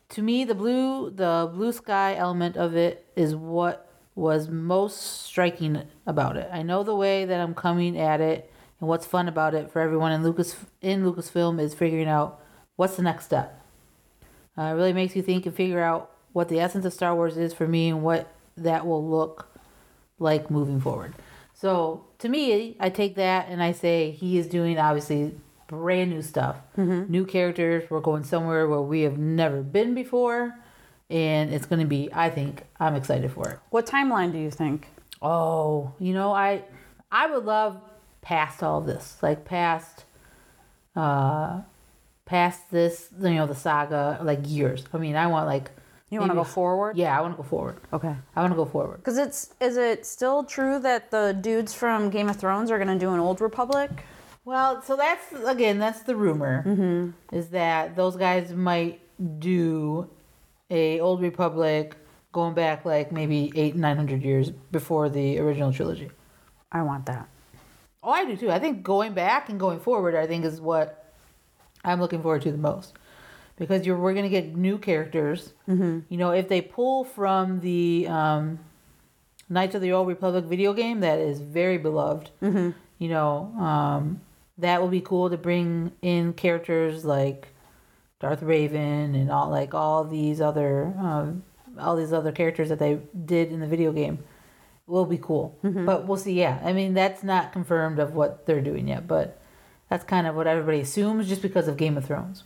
to 0.09 0.21
me 0.21 0.43
the 0.45 0.55
blue 0.55 1.09
the 1.09 1.49
blue 1.53 1.71
sky 1.71 2.15
element 2.15 2.55
of 2.57 2.75
it 2.75 3.05
is 3.15 3.35
what 3.35 3.91
was 4.15 4.49
most 4.49 5.23
striking 5.25 5.83
about 6.05 6.35
it. 6.35 6.49
I 6.51 6.61
know 6.61 6.83
the 6.83 6.95
way 6.95 7.25
that 7.25 7.41
i'm 7.41 7.53
coming 7.53 7.99
at 7.99 8.21
it 8.21 8.51
and 8.79 8.87
what's 8.87 9.05
fun 9.05 9.27
about 9.27 9.53
it 9.53 9.71
for 9.71 9.81
everyone 9.81 10.13
in 10.13 10.23
lucas 10.23 10.55
in 10.81 11.03
lucasfilm 11.03 11.59
is 11.59 11.73
figuring 11.73 12.07
out 12.07 12.39
what's 12.77 12.95
the 12.95 13.03
next 13.03 13.25
step. 13.25 13.61
Uh, 14.57 14.63
it 14.63 14.71
really 14.71 14.93
makes 14.93 15.15
you 15.15 15.21
think 15.21 15.45
and 15.45 15.55
figure 15.55 15.81
out 15.81 16.11
what 16.31 16.47
the 16.47 16.59
essence 16.59 16.85
of 16.85 16.93
star 16.93 17.13
wars 17.13 17.37
is 17.37 17.53
for 17.53 17.67
me 17.67 17.89
and 17.89 18.01
what 18.01 18.33
that 18.55 18.85
will 18.85 19.05
look 19.07 19.48
like 20.19 20.51
moving 20.51 20.79
forward. 20.79 21.13
So 21.53 22.05
to 22.19 22.29
me 22.29 22.75
i 22.79 22.89
take 22.89 23.15
that 23.15 23.47
and 23.49 23.63
i 23.63 23.71
say 23.71 24.11
he 24.11 24.37
is 24.37 24.47
doing 24.47 24.77
obviously 24.77 25.33
brand 25.67 26.09
new 26.09 26.21
stuff. 26.21 26.57
New 26.75 27.25
characters. 27.25 27.89
We're 27.89 27.99
going 28.01 28.23
somewhere 28.23 28.67
where 28.67 28.81
we 28.81 29.01
have 29.01 29.17
never 29.17 29.61
been 29.61 29.93
before. 29.93 30.55
And 31.11 31.53
it's 31.53 31.65
going 31.65 31.79
to 31.81 31.87
be 31.87 32.09
i 32.13 32.29
think 32.29 32.63
i'm 32.79 32.95
excited 32.95 33.31
for 33.31 33.49
it. 33.49 33.59
What 33.69 33.85
timeline 33.85 34.31
do 34.31 34.37
you 34.37 34.51
think? 34.51 34.87
oh 35.21 35.91
you 35.99 36.13
know 36.13 36.31
i 36.31 36.63
i 37.11 37.27
would 37.27 37.43
love 37.43 37.77
past 38.21 38.63
all 38.63 38.79
this 38.79 39.17
like 39.21 39.43
past 39.43 40.05
uh 40.95 41.61
past 42.25 42.71
this 42.71 43.09
you 43.21 43.31
know 43.31 43.45
the 43.47 43.55
saga 43.55 44.19
like 44.23 44.39
years. 44.43 44.85
I 44.93 44.97
mean 44.97 45.15
i 45.17 45.27
want 45.27 45.45
like 45.45 45.71
You 46.09 46.19
want 46.19 46.31
to 46.31 46.35
go 46.35 46.43
forward? 46.43 46.97
yeah 46.97 47.17
i 47.17 47.21
want 47.21 47.33
to 47.33 47.37
go 47.43 47.47
forward 47.47 47.77
Okay. 47.93 48.15
i 48.35 48.41
want 48.41 48.51
to 48.51 48.55
go 48.57 48.65
forward 48.65 48.97
Because 48.97 49.17
it's 49.17 49.53
is 49.61 49.77
it 49.77 50.05
still 50.05 50.43
true 50.43 50.79
that 50.79 51.11
the 51.11 51.37
dudes 51.39 51.73
from 51.73 52.09
Game 52.09 52.29
of 52.29 52.37
Thrones 52.37 52.71
are 52.71 52.77
going 52.77 52.93
to 52.99 53.03
do 53.05 53.11
an 53.13 53.19
Old 53.19 53.41
Republic? 53.41 53.91
Well, 54.45 54.81
so 54.81 54.95
that's 54.95 55.25
again, 55.45 55.77
that's 55.77 56.01
the 56.03 56.15
rumor 56.15 56.63
mm-hmm. 56.65 57.11
is 57.35 57.49
that 57.49 57.95
those 57.95 58.15
guys 58.15 58.51
might 58.51 58.99
do 59.39 60.09
a 60.71 60.99
Old 60.99 61.21
Republic 61.21 61.95
going 62.31 62.53
back 62.55 62.85
like 62.85 63.11
maybe 63.11 63.51
eight 63.55 63.75
nine 63.75 63.95
hundred 63.97 64.23
years 64.23 64.49
before 64.71 65.09
the 65.09 65.37
original 65.39 65.71
trilogy. 65.71 66.09
I 66.71 66.81
want 66.81 67.05
that. 67.07 67.27
Oh, 68.01 68.11
I 68.11 68.25
do 68.25 68.35
too. 68.37 68.49
I 68.49 68.59
think 68.59 68.81
going 68.81 69.13
back 69.13 69.49
and 69.49 69.59
going 69.59 69.79
forward, 69.79 70.15
I 70.15 70.25
think 70.25 70.45
is 70.45 70.59
what 70.61 71.13
I'm 71.83 71.99
looking 71.99 72.21
forward 72.21 72.41
to 72.43 72.51
the 72.51 72.57
most 72.57 72.93
because 73.59 73.85
you're 73.85 73.97
we're 73.97 74.13
gonna 74.13 74.29
get 74.29 74.55
new 74.55 74.77
characters. 74.77 75.53
Mm-hmm. 75.67 75.99
You 76.09 76.17
know, 76.17 76.31
if 76.31 76.47
they 76.47 76.61
pull 76.61 77.03
from 77.03 77.59
the 77.59 78.07
um, 78.07 78.59
Knights 79.49 79.75
of 79.75 79.81
the 79.81 79.91
Old 79.91 80.07
Republic 80.07 80.45
video 80.45 80.73
game 80.73 81.01
that 81.01 81.19
is 81.19 81.41
very 81.41 81.77
beloved, 81.77 82.31
mm-hmm. 82.41 82.71
you 82.97 83.09
know, 83.09 83.53
um, 83.59 84.21
that 84.57 84.81
will 84.81 84.87
be 84.87 85.01
cool 85.01 85.29
to 85.29 85.37
bring 85.37 85.91
in 86.01 86.33
characters 86.33 87.05
like 87.05 87.49
Darth 88.19 88.41
Revan 88.41 89.13
and 89.13 89.29
all 89.29 89.49
like 89.49 89.73
all 89.73 90.05
these 90.05 90.41
other 90.41 90.93
um, 90.97 91.43
all 91.77 91.95
these 91.95 92.13
other 92.13 92.31
characters 92.31 92.69
that 92.69 92.79
they 92.79 92.99
did 93.25 93.51
in 93.51 93.59
the 93.59 93.67
video 93.67 93.91
game 93.91 94.19
will 94.87 95.05
be 95.05 95.17
cool. 95.17 95.57
But 95.85 96.07
we'll 96.07 96.17
see. 96.17 96.33
Yeah, 96.33 96.59
I 96.63 96.73
mean 96.73 96.93
that's 96.93 97.23
not 97.23 97.51
confirmed 97.51 97.99
of 97.99 98.15
what 98.15 98.45
they're 98.45 98.61
doing 98.61 98.87
yet, 98.87 99.05
but 99.07 99.39
that's 99.89 100.03
kind 100.03 100.27
of 100.27 100.35
what 100.35 100.47
everybody 100.47 100.79
assumes 100.79 101.27
just 101.27 101.41
because 101.41 101.67
of 101.67 101.75
Game 101.75 101.97
of 101.97 102.05
Thrones. 102.05 102.43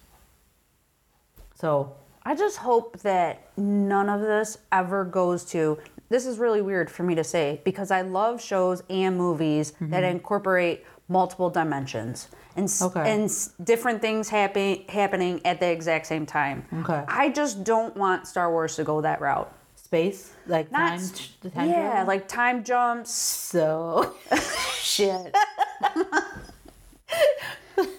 So 1.64 1.96
I 2.24 2.36
just 2.36 2.58
hope 2.58 3.00
that 3.04 3.48
none 3.56 4.10
of 4.10 4.20
this 4.20 4.58
ever 4.74 5.06
goes 5.06 5.46
to. 5.52 5.78
This 6.10 6.26
is 6.26 6.38
really 6.38 6.62
weird 6.62 6.92
for 6.92 7.04
me 7.04 7.16
to 7.16 7.24
say 7.24 7.62
because 7.64 7.90
I 7.90 8.02
love 8.02 8.42
shows 8.42 8.84
and 8.90 9.16
movies 9.18 9.72
Mm-hmm. 9.72 9.90
that 9.92 10.04
incorporate 10.04 10.84
multiple 11.08 11.50
dimensions 11.50 12.28
and 12.58 12.70
Okay. 12.82 13.10
and 13.14 13.32
different 13.64 14.02
things 14.02 14.28
happen 14.28 14.84
happening 14.90 15.40
at 15.46 15.62
the 15.62 15.68
exact 15.72 16.06
same 16.06 16.26
time. 16.26 16.66
Okay. 16.82 17.02
I 17.08 17.30
just 17.30 17.64
don't 17.64 17.96
want 17.96 18.28
Star 18.28 18.52
Wars 18.52 18.76
to 18.76 18.84
go 18.84 19.00
that 19.00 19.22
route. 19.22 19.50
Space, 19.78 20.34
like 20.48 20.70
Not 20.70 21.00
time, 21.00 21.52
time 21.56 21.70
yeah, 21.70 22.04
like 22.06 22.28
time 22.28 22.66
jumps. 22.66 23.10
so. 23.14 24.16
Shit. 24.82 25.34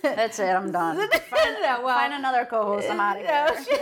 That's 0.03 0.39
it. 0.39 0.51
I'm 0.55 0.71
done. 0.71 0.97
Find, 1.31 1.57
well, 1.63 1.99
find 1.99 2.13
another 2.15 2.45
co-host. 2.45 2.89
I'm 2.91 3.01
out 3.01 3.17
of 3.17 3.23
here. 3.23 3.77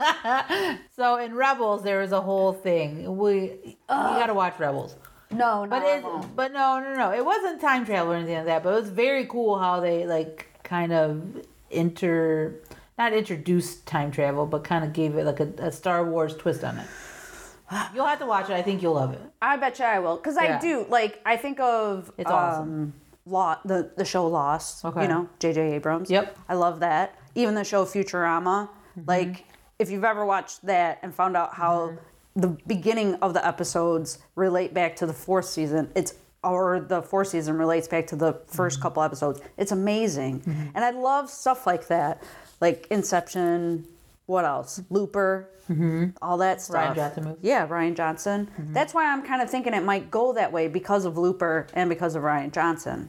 Yeah. 0.00 0.76
so 0.96 1.16
in 1.16 1.34
Rebels, 1.34 1.82
there 1.82 2.00
is 2.02 2.12
a 2.12 2.20
whole 2.20 2.52
thing. 2.52 3.16
We 3.16 3.32
you 3.64 3.76
got 3.88 4.26
to 4.26 4.34
watch 4.34 4.58
Rebels. 4.58 4.96
No, 5.30 5.64
no, 5.64 5.70
But 5.70 5.82
it, 5.84 6.04
but 6.36 6.52
no, 6.52 6.78
no, 6.78 6.94
no. 6.94 7.12
It 7.12 7.24
wasn't 7.24 7.60
time 7.60 7.84
travel 7.84 8.12
or 8.12 8.16
anything 8.16 8.36
like 8.36 8.46
that. 8.46 8.62
But 8.62 8.70
it 8.74 8.80
was 8.82 8.90
very 8.90 9.26
cool 9.26 9.58
how 9.58 9.80
they 9.80 10.06
like 10.06 10.48
kind 10.62 10.92
of 10.92 11.22
inter, 11.70 12.54
not 12.96 13.12
introduced 13.12 13.86
time 13.86 14.10
travel, 14.12 14.46
but 14.46 14.62
kind 14.64 14.84
of 14.84 14.92
gave 14.92 15.16
it 15.16 15.24
like 15.24 15.40
a, 15.40 15.48
a 15.58 15.72
Star 15.72 16.04
Wars 16.08 16.36
twist 16.36 16.62
on 16.62 16.78
it. 16.78 16.86
You'll 17.94 18.06
have 18.06 18.20
to 18.20 18.26
watch 18.26 18.48
it. 18.48 18.52
I 18.54 18.62
think 18.62 18.80
you'll 18.82 18.94
love 18.94 19.12
it. 19.12 19.20
I 19.42 19.56
bet 19.56 19.78
you 19.80 19.84
I 19.84 19.98
will, 19.98 20.16
because 20.16 20.36
Yeah. 20.40 20.56
I 20.56 20.60
do. 20.60 20.86
Like 20.88 21.20
I 21.26 21.36
think 21.36 21.58
of 21.58 22.12
It's 22.16 22.30
awesome. 22.30 22.62
Um, 22.62 22.92
Law, 23.26 23.58
the 23.64 23.90
the 23.96 24.04
show 24.04 24.26
Lost. 24.26 24.84
Okay. 24.84 25.02
You 25.02 25.08
know, 25.08 25.28
J.J. 25.40 25.72
Abrams. 25.72 26.10
Yep. 26.10 26.38
I 26.48 26.54
love 26.54 26.80
that. 26.80 27.18
Even 27.34 27.54
the 27.54 27.64
show 27.64 27.84
Futurama. 27.84 28.68
Mm-hmm. 28.68 29.00
Like 29.06 29.44
if 29.78 29.90
you've 29.90 30.04
ever 30.04 30.24
watched 30.24 30.64
that 30.66 30.98
and 31.02 31.14
found 31.14 31.36
out 31.36 31.54
how 31.54 31.88
Mm-hmm. 32.36 32.40
the 32.40 32.48
beginning 32.66 33.14
of 33.16 33.32
the 33.34 33.46
episodes 33.46 34.18
relate 34.36 34.72
back 34.74 34.94
to 34.96 35.06
the 35.06 35.12
fourth 35.12 35.46
season, 35.46 35.90
it's 35.94 36.14
or 36.44 36.78
the 36.80 37.02
fourth 37.02 37.28
season 37.28 37.58
relates 37.58 37.88
back 37.88 38.06
to 38.08 38.16
the 38.16 38.32
1st 38.34 38.56
Mm-hmm. 38.56 38.82
couple 38.82 39.02
episodes. 39.02 39.40
It's 39.56 39.72
amazing, 39.72 40.42
and 40.74 40.84
I 40.84 40.90
love 40.90 41.28
stuff 41.28 41.66
like 41.66 41.88
that, 41.88 42.22
like 42.60 42.86
Inception. 42.90 43.86
What 44.26 44.44
else? 44.44 44.82
Looper. 44.90 45.48
All 46.22 46.36
that 46.38 46.60
stuff. 46.60 46.76
Rian 46.76 46.94
Johnson 46.96 47.24
movie. 47.24 47.38
Yeah, 47.42 47.66
Rian 47.66 47.96
Johnson. 47.96 48.48
That's 48.72 48.92
why 48.94 49.10
I'm 49.12 49.22
kind 49.22 49.40
of 49.42 49.48
thinking 49.50 49.72
it 49.74 49.82
might 49.84 50.10
go 50.10 50.32
that 50.34 50.52
way 50.52 50.68
because 50.68 51.04
of 51.04 51.16
Looper 51.18 51.66
and 51.74 51.88
because 51.88 52.14
of 52.16 52.22
Rian 52.22 52.52
Johnson. 52.52 53.08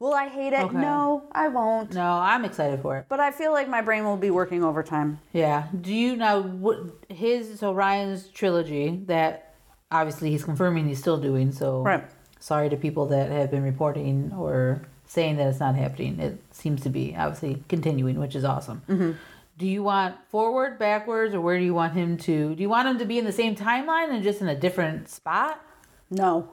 Will 0.00 0.14
I 0.14 0.28
hate 0.28 0.54
it? 0.54 0.60
Okay. 0.60 0.78
No, 0.78 1.24
I 1.30 1.48
won't. 1.48 1.92
No, 1.92 2.12
I'm 2.14 2.46
excited 2.46 2.80
for 2.80 2.96
it. 2.96 3.04
But 3.10 3.20
I 3.20 3.30
feel 3.30 3.52
like 3.52 3.68
my 3.68 3.82
brain 3.82 4.04
will 4.04 4.16
be 4.16 4.30
working 4.30 4.64
overtime. 4.64 5.20
Yeah. 5.34 5.66
Do 5.78 5.92
you 5.94 6.16
know 6.16 6.40
what 6.42 6.78
his 7.10 7.60
so 7.60 7.74
Rian's 7.74 8.28
trilogy 8.28 9.02
that 9.06 9.54
obviously 9.92 10.30
he's 10.30 10.42
confirming 10.42 10.88
he's 10.88 10.98
still 10.98 11.18
doing. 11.18 11.52
So 11.52 11.82
Right. 11.82 12.04
sorry 12.38 12.70
to 12.70 12.76
people 12.76 13.06
that 13.06 13.30
have 13.30 13.50
been 13.50 13.62
reporting 13.62 14.32
or 14.36 14.82
saying 15.06 15.36
that 15.36 15.48
it's 15.48 15.60
not 15.60 15.74
happening. 15.74 16.18
It 16.18 16.42
seems 16.50 16.80
to 16.82 16.88
be 16.88 17.14
obviously 17.16 17.62
continuing, 17.68 18.18
which 18.18 18.34
is 18.34 18.44
awesome. 18.44 18.82
Mm-hmm. 18.88 19.12
Do 19.58 19.66
you 19.66 19.82
want 19.82 20.16
forward, 20.30 20.78
backwards, 20.78 21.34
or 21.34 21.42
where 21.42 21.58
do 21.58 21.64
you 21.64 21.74
want 21.74 21.92
him 21.92 22.16
to? 22.18 22.54
Do 22.54 22.62
you 22.62 22.70
want 22.70 22.88
him 22.88 22.98
to 22.98 23.04
be 23.04 23.18
in 23.18 23.26
the 23.26 23.32
same 23.32 23.54
timeline 23.54 24.10
and 24.10 24.22
just 24.22 24.40
in 24.40 24.48
a 24.48 24.54
different 24.54 25.10
spot? 25.10 25.60
No. 26.10 26.48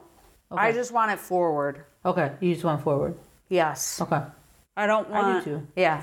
Okay. 0.52 0.60
I 0.60 0.72
just 0.72 0.92
want 0.92 1.12
it 1.12 1.18
forward. 1.18 1.84
Okay, 2.04 2.32
you 2.40 2.52
just 2.52 2.64
want 2.64 2.82
forward. 2.82 3.16
Yes. 3.48 4.00
Okay, 4.00 4.22
I 4.76 4.86
don't 4.86 5.08
want. 5.10 5.26
I 5.26 5.38
do 5.38 5.44
too. 5.44 5.66
Yeah. 5.76 6.02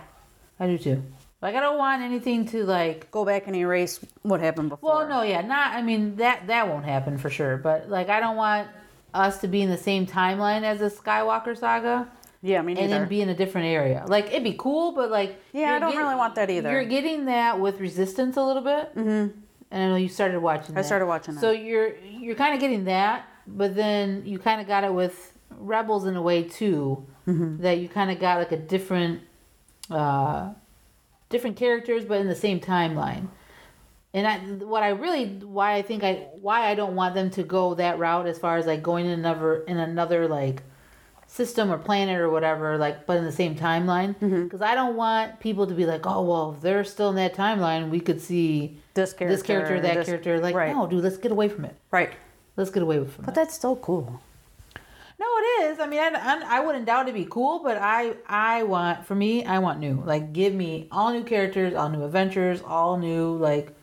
I 0.60 0.68
do 0.68 0.78
too. 0.78 1.04
Like 1.42 1.56
I 1.56 1.60
don't 1.60 1.78
want 1.78 2.02
anything 2.02 2.46
to 2.48 2.64
like 2.64 3.12
Go 3.12 3.26
back 3.26 3.48
and 3.48 3.56
erase 3.56 4.00
what 4.24 4.40
happened 4.40 4.70
before. 4.70 4.90
Well, 4.90 5.08
no, 5.08 5.22
yeah, 5.22 5.42
not. 5.42 5.74
I 5.76 5.82
mean 5.82 6.16
that 6.16 6.48
that 6.48 6.68
won't 6.68 6.86
happen 6.86 7.18
for 7.18 7.30
sure. 7.30 7.58
But 7.58 7.90
like, 7.90 8.10
I 8.10 8.20
don't 8.20 8.36
want 8.38 8.68
us 9.14 9.40
to 9.42 9.48
be 9.48 9.62
in 9.62 9.70
the 9.70 9.78
same 9.78 10.06
timeline 10.08 10.64
as 10.64 10.80
the 10.80 10.90
Skywalker 10.90 11.58
saga, 11.58 12.10
Yeah, 12.42 12.62
me 12.62 12.74
neither. 12.74 12.84
and 12.84 12.92
then 12.94 13.08
be 13.08 13.22
in 13.22 13.30
a 13.30 13.36
different 13.36 13.68
area. 13.68 14.04
Like, 14.08 14.28
it'd 14.28 14.44
be 14.44 14.56
cool, 14.58 14.92
but 14.92 15.10
like, 15.10 15.40
Yeah, 15.54 15.74
I 15.74 15.80
don't 15.80 15.92
get- 15.92 16.00
really 16.00 16.16
want 16.16 16.36
that 16.36 16.50
either. 16.50 16.70
You're 16.72 16.84
getting 16.86 17.26
that 17.26 17.60
with 17.60 17.80
Resistance 17.80 18.36
a 18.38 18.44
little 18.44 18.62
bit, 18.64 18.96
mm-hmm. 18.96 19.40
and 19.72 19.84
I 19.84 19.88
know 19.88 19.96
you 19.96 20.10
started 20.10 20.40
watching. 20.42 20.76
I 20.76 20.82
that. 20.82 20.86
started 20.86 21.06
watching 21.06 21.38
So 21.38 21.52
you're 21.52 21.96
you're 21.98 22.36
kind 22.36 22.54
of 22.56 22.60
getting 22.60 22.86
that, 22.86 23.26
but 23.48 23.76
then 23.76 24.24
you 24.26 24.40
kind 24.40 24.60
of 24.62 24.68
got 24.68 24.84
it 24.84 24.94
with 24.94 25.35
Rebels 25.60 26.06
in 26.06 26.16
a 26.16 26.22
way 26.22 26.44
too. 26.44 27.06
Mm-hmm. 27.28 27.62
That 27.62 27.80
you 27.80 27.90
kind 27.90 28.12
of 28.12 28.20
got 28.20 28.38
like 28.38 28.52
a 28.52 28.58
different, 28.58 29.22
uh, 29.90 30.50
different 31.30 31.58
characters, 31.58 32.06
but 32.06 32.22
in 32.22 32.28
the 32.28 32.36
same 32.36 32.60
timeline. 32.60 33.30
And 34.14 34.26
I, 34.28 34.38
what 34.64 34.84
I 34.84 34.90
really, 34.90 35.26
why 35.26 35.74
I 35.74 35.82
think 35.82 36.04
I, 36.04 36.28
why 36.40 36.70
I 36.70 36.76
don't 36.76 36.96
want 36.96 37.16
them 37.16 37.30
to 37.32 37.44
go 37.44 37.74
that 37.76 38.00
route 38.00 38.28
as 38.28 38.38
far 38.40 38.58
as 38.58 38.66
like 38.66 38.82
going 38.84 39.06
in 39.08 39.12
another, 39.12 39.64
in 39.64 39.78
another 39.78 40.28
like 40.28 40.62
system 41.28 41.72
or 41.72 41.78
planet 41.78 42.20
or 42.20 42.30
whatever, 42.30 42.78
like, 42.78 43.06
but 43.08 43.18
in 43.18 43.26
the 43.26 43.32
same 43.32 43.56
timeline. 43.56 44.18
Because 44.20 44.62
I 44.62 44.76
don't 44.76 44.96
want 44.96 45.40
people 45.40 45.68
to 45.68 45.74
be 45.74 45.86
like, 45.86 46.06
oh 46.06 46.22
well, 46.22 46.54
if 46.56 46.62
they're 46.62 46.84
still 46.86 47.10
in 47.10 47.16
that 47.16 47.34
timeline, 47.34 47.90
we 47.90 48.00
could 48.00 48.22
see 48.22 48.78
This 48.94 49.14
this 49.14 49.42
character, 49.42 49.82
that 49.82 49.96
this- 49.96 50.06
character. 50.06 50.40
Like, 50.40 50.56
right. 50.56 50.74
no, 50.74 50.88
dude, 50.88 51.04
let's 51.04 51.18
get 51.18 51.32
away 51.32 51.50
from 51.50 51.66
it. 51.66 51.76
Right. 51.92 52.14
Let's 52.56 52.70
get 52.70 52.84
away 52.84 52.98
from 53.00 53.06
But 53.08 53.18
it. 53.18 53.26
But 53.26 53.36
that's 53.36 53.54
still 53.56 53.76
cool. 53.76 54.22
No, 55.20 55.26
it 55.38 55.64
is. 55.64 55.80
I 55.80 55.88
mean, 55.88 56.00
I, 56.00 56.10
I, 56.10 56.58
I 56.58 56.60
wouldn't 56.60 56.86
doubt 56.86 57.08
it'd 57.08 57.16
be 57.16 57.28
cool, 57.30 57.60
but 57.64 57.78
I, 57.78 58.16
I 58.28 58.64
want, 58.64 59.06
for 59.06 59.16
me, 59.16 59.46
I 59.46 59.60
want 59.60 59.80
new. 59.80 60.02
Like, 60.04 60.34
give 60.34 60.54
me 60.54 60.88
all 60.92 61.12
new 61.14 61.24
characters, 61.24 61.74
all 61.74 61.90
new 61.90 62.04
adventures, 62.04 62.62
all 62.66 62.98
new 62.98 63.36
like. 63.38 63.76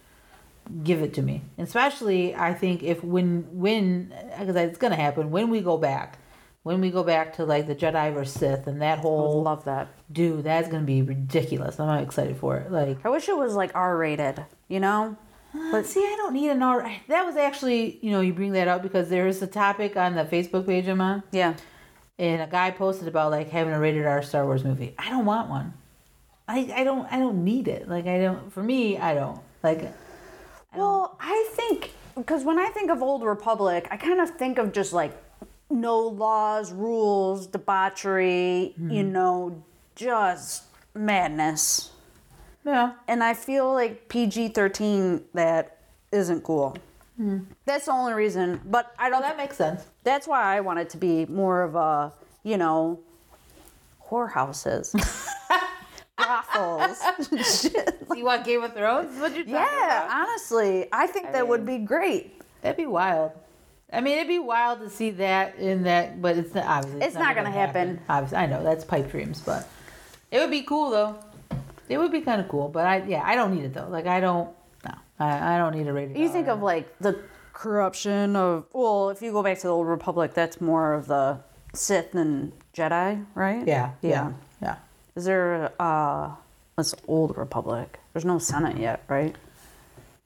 Give 0.84 1.02
it 1.02 1.12
to 1.14 1.22
me, 1.22 1.42
especially 1.58 2.36
I 2.36 2.54
think 2.54 2.84
if 2.84 3.02
when 3.02 3.48
when 3.50 4.14
because 4.38 4.54
it's 4.54 4.78
gonna 4.78 4.94
happen 4.94 5.32
when 5.32 5.50
we 5.50 5.60
go 5.60 5.76
back, 5.76 6.18
when 6.62 6.80
we 6.80 6.90
go 6.90 7.02
back 7.02 7.34
to 7.36 7.44
like 7.44 7.66
the 7.66 7.74
Jedi 7.74 8.14
versus 8.14 8.32
Sith 8.38 8.68
and 8.68 8.80
that 8.80 9.00
whole 9.00 9.42
love 9.42 9.64
that. 9.64 9.88
dude, 10.12 10.44
that's 10.44 10.68
gonna 10.68 10.84
be 10.84 11.02
ridiculous. 11.02 11.80
I'm 11.80 11.88
not 11.88 12.02
excited 12.04 12.36
for 12.36 12.58
it. 12.58 12.70
Like, 12.70 13.04
I 13.04 13.08
wish 13.08 13.28
it 13.28 13.36
was 13.36 13.54
like 13.54 13.72
R 13.74 13.96
rated, 13.96 14.46
you 14.68 14.78
know? 14.78 15.16
But 15.52 15.86
see, 15.86 16.00
I 16.00 16.14
don't 16.16 16.32
need 16.32 16.50
an 16.50 16.62
R. 16.62 16.90
That 17.08 17.26
was 17.26 17.36
actually, 17.36 17.98
you 18.00 18.10
know, 18.10 18.20
you 18.20 18.32
bring 18.32 18.52
that 18.52 18.68
up 18.68 18.82
because 18.82 19.08
there 19.08 19.26
is 19.26 19.42
a 19.42 19.46
topic 19.46 19.96
on 19.96 20.14
the 20.14 20.24
Facebook 20.24 20.66
page 20.66 20.86
I'm 20.88 21.00
on, 21.00 21.22
Yeah. 21.30 21.54
and 22.18 22.40
a 22.40 22.46
guy 22.46 22.70
posted 22.70 23.06
about 23.08 23.30
like 23.30 23.50
having 23.50 23.74
a 23.74 23.78
rated 23.78 24.06
R 24.06 24.22
Star 24.22 24.44
Wars 24.46 24.64
movie. 24.64 24.94
I 24.98 25.10
don't 25.10 25.26
want 25.26 25.50
one. 25.50 25.74
I 26.48 26.72
I 26.74 26.84
don't 26.84 27.10
I 27.12 27.18
don't 27.18 27.44
need 27.44 27.68
it. 27.68 27.88
Like 27.88 28.06
I 28.06 28.18
don't. 28.18 28.52
For 28.52 28.62
me, 28.62 28.98
I 28.98 29.14
don't 29.14 29.40
like. 29.62 29.78
I 29.78 29.82
don't. 29.82 29.96
Well, 30.76 31.16
I 31.20 31.50
think 31.52 31.92
because 32.16 32.44
when 32.44 32.58
I 32.58 32.68
think 32.70 32.90
of 32.90 33.02
Old 33.02 33.22
Republic, 33.22 33.86
I 33.90 33.96
kind 33.96 34.20
of 34.20 34.30
think 34.30 34.58
of 34.58 34.72
just 34.72 34.92
like 34.92 35.12
no 35.70 35.98
laws, 36.00 36.72
rules, 36.72 37.46
debauchery, 37.46 38.74
you 38.76 38.84
mm-hmm. 38.88 39.12
know, 39.12 39.64
just 39.96 40.64
madness. 40.94 41.90
Yeah. 42.64 42.92
And 43.08 43.22
I 43.24 43.34
feel 43.34 43.72
like 43.72 44.08
PG 44.08 44.48
13 44.50 45.24
that 45.34 45.78
isn't 46.12 46.42
cool. 46.44 46.76
Hmm. 47.16 47.40
That's 47.66 47.86
the 47.86 47.92
only 47.92 48.12
reason. 48.14 48.60
But 48.64 48.94
I 48.98 49.10
don't. 49.10 49.20
That 49.22 49.36
makes 49.36 49.56
sense. 49.56 49.84
that's 50.04 50.26
why 50.26 50.56
I 50.56 50.60
want 50.60 50.78
it 50.78 50.90
to 50.90 50.96
be 50.96 51.26
more 51.26 51.62
of 51.62 51.74
a, 51.74 52.12
you 52.42 52.56
know, 52.56 53.00
whorehouses, 54.08 54.94
brothels. 56.16 56.98
Shit. 57.62 57.98
You 58.14 58.24
want 58.24 58.44
Game 58.44 58.62
of 58.62 58.74
Thrones? 58.74 59.18
What 59.20 59.36
you 59.36 59.44
Yeah, 59.46 60.04
about? 60.04 60.10
honestly, 60.28 60.86
I 60.92 61.06
think 61.06 61.32
that 61.32 61.46
would 61.46 61.66
be 61.66 61.78
great. 61.78 62.40
That'd 62.62 62.76
be 62.76 62.86
wild. 62.86 63.32
I 63.92 64.00
mean, 64.00 64.16
it'd 64.16 64.28
be 64.28 64.38
wild 64.38 64.80
to 64.80 64.88
see 64.88 65.10
that 65.12 65.56
in 65.56 65.82
that, 65.82 66.22
but 66.22 66.36
it's 66.38 66.54
not 66.54 66.64
obviously. 66.66 67.02
It's 67.02 67.14
not 67.14 67.34
gonna 67.34 67.50
happen. 67.50 68.00
Obviously, 68.08 68.38
I 68.38 68.46
know 68.46 68.62
that's 68.62 68.84
pipe 68.84 69.10
dreams, 69.10 69.40
but 69.44 69.68
it 70.30 70.38
would 70.38 70.50
be 70.50 70.62
cool 70.62 70.90
though. 70.90 71.18
It 71.88 71.98
would 71.98 72.12
be 72.12 72.20
kind 72.20 72.40
of 72.40 72.48
cool, 72.48 72.68
but 72.68 72.86
I 72.86 73.02
yeah, 73.04 73.22
I 73.24 73.34
don't 73.34 73.54
need 73.54 73.64
it 73.64 73.74
though. 73.74 73.88
Like 73.88 74.06
I 74.06 74.20
don't. 74.20 74.50
No, 74.84 74.94
I, 75.18 75.54
I 75.54 75.58
don't 75.58 75.76
need 75.76 75.86
a 75.86 75.92
rated. 75.92 76.16
You 76.16 76.28
think 76.28 76.48
of 76.48 76.62
like 76.62 76.98
the 76.98 77.18
corruption 77.52 78.36
of 78.36 78.66
well, 78.72 79.10
if 79.10 79.22
you 79.22 79.32
go 79.32 79.42
back 79.42 79.58
to 79.58 79.66
the 79.66 79.72
old 79.72 79.86
Republic, 79.86 80.34
that's 80.34 80.60
more 80.60 80.94
of 80.94 81.06
the 81.06 81.38
Sith 81.74 82.14
and 82.14 82.52
Jedi, 82.74 83.24
right? 83.34 83.66
Yeah, 83.66 83.92
yeah. 84.00 84.10
yeah, 84.10 84.32
yeah. 84.62 84.76
Is 85.14 85.24
there 85.24 85.72
uh 85.80 86.30
this 86.76 86.94
old 87.06 87.36
Republic? 87.36 87.98
There's 88.12 88.24
no 88.24 88.38
Senate 88.38 88.78
yet, 88.78 89.04
right? 89.08 89.36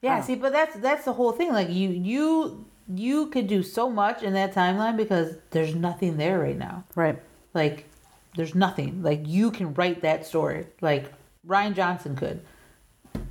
Yeah, 0.02 0.20
see, 0.20 0.36
but 0.36 0.52
that's 0.52 0.76
that's 0.76 1.04
the 1.04 1.12
whole 1.12 1.32
thing. 1.32 1.52
Like 1.52 1.70
you 1.70 1.90
you 1.90 2.64
you 2.88 3.26
could 3.28 3.46
do 3.46 3.62
so 3.62 3.90
much 3.90 4.22
in 4.22 4.34
that 4.34 4.54
timeline 4.54 4.96
because 4.96 5.36
there's 5.50 5.74
nothing 5.74 6.16
there 6.16 6.38
right 6.38 6.56
now. 6.56 6.84
Right. 6.94 7.18
Like 7.54 7.88
there's 8.36 8.54
nothing. 8.54 9.02
Like 9.02 9.22
you 9.26 9.50
can 9.50 9.74
write 9.74 10.02
that 10.02 10.26
story. 10.26 10.66
Like 10.80 11.12
Rian 11.46 11.74
Johnson 11.74 12.16
could, 12.16 12.40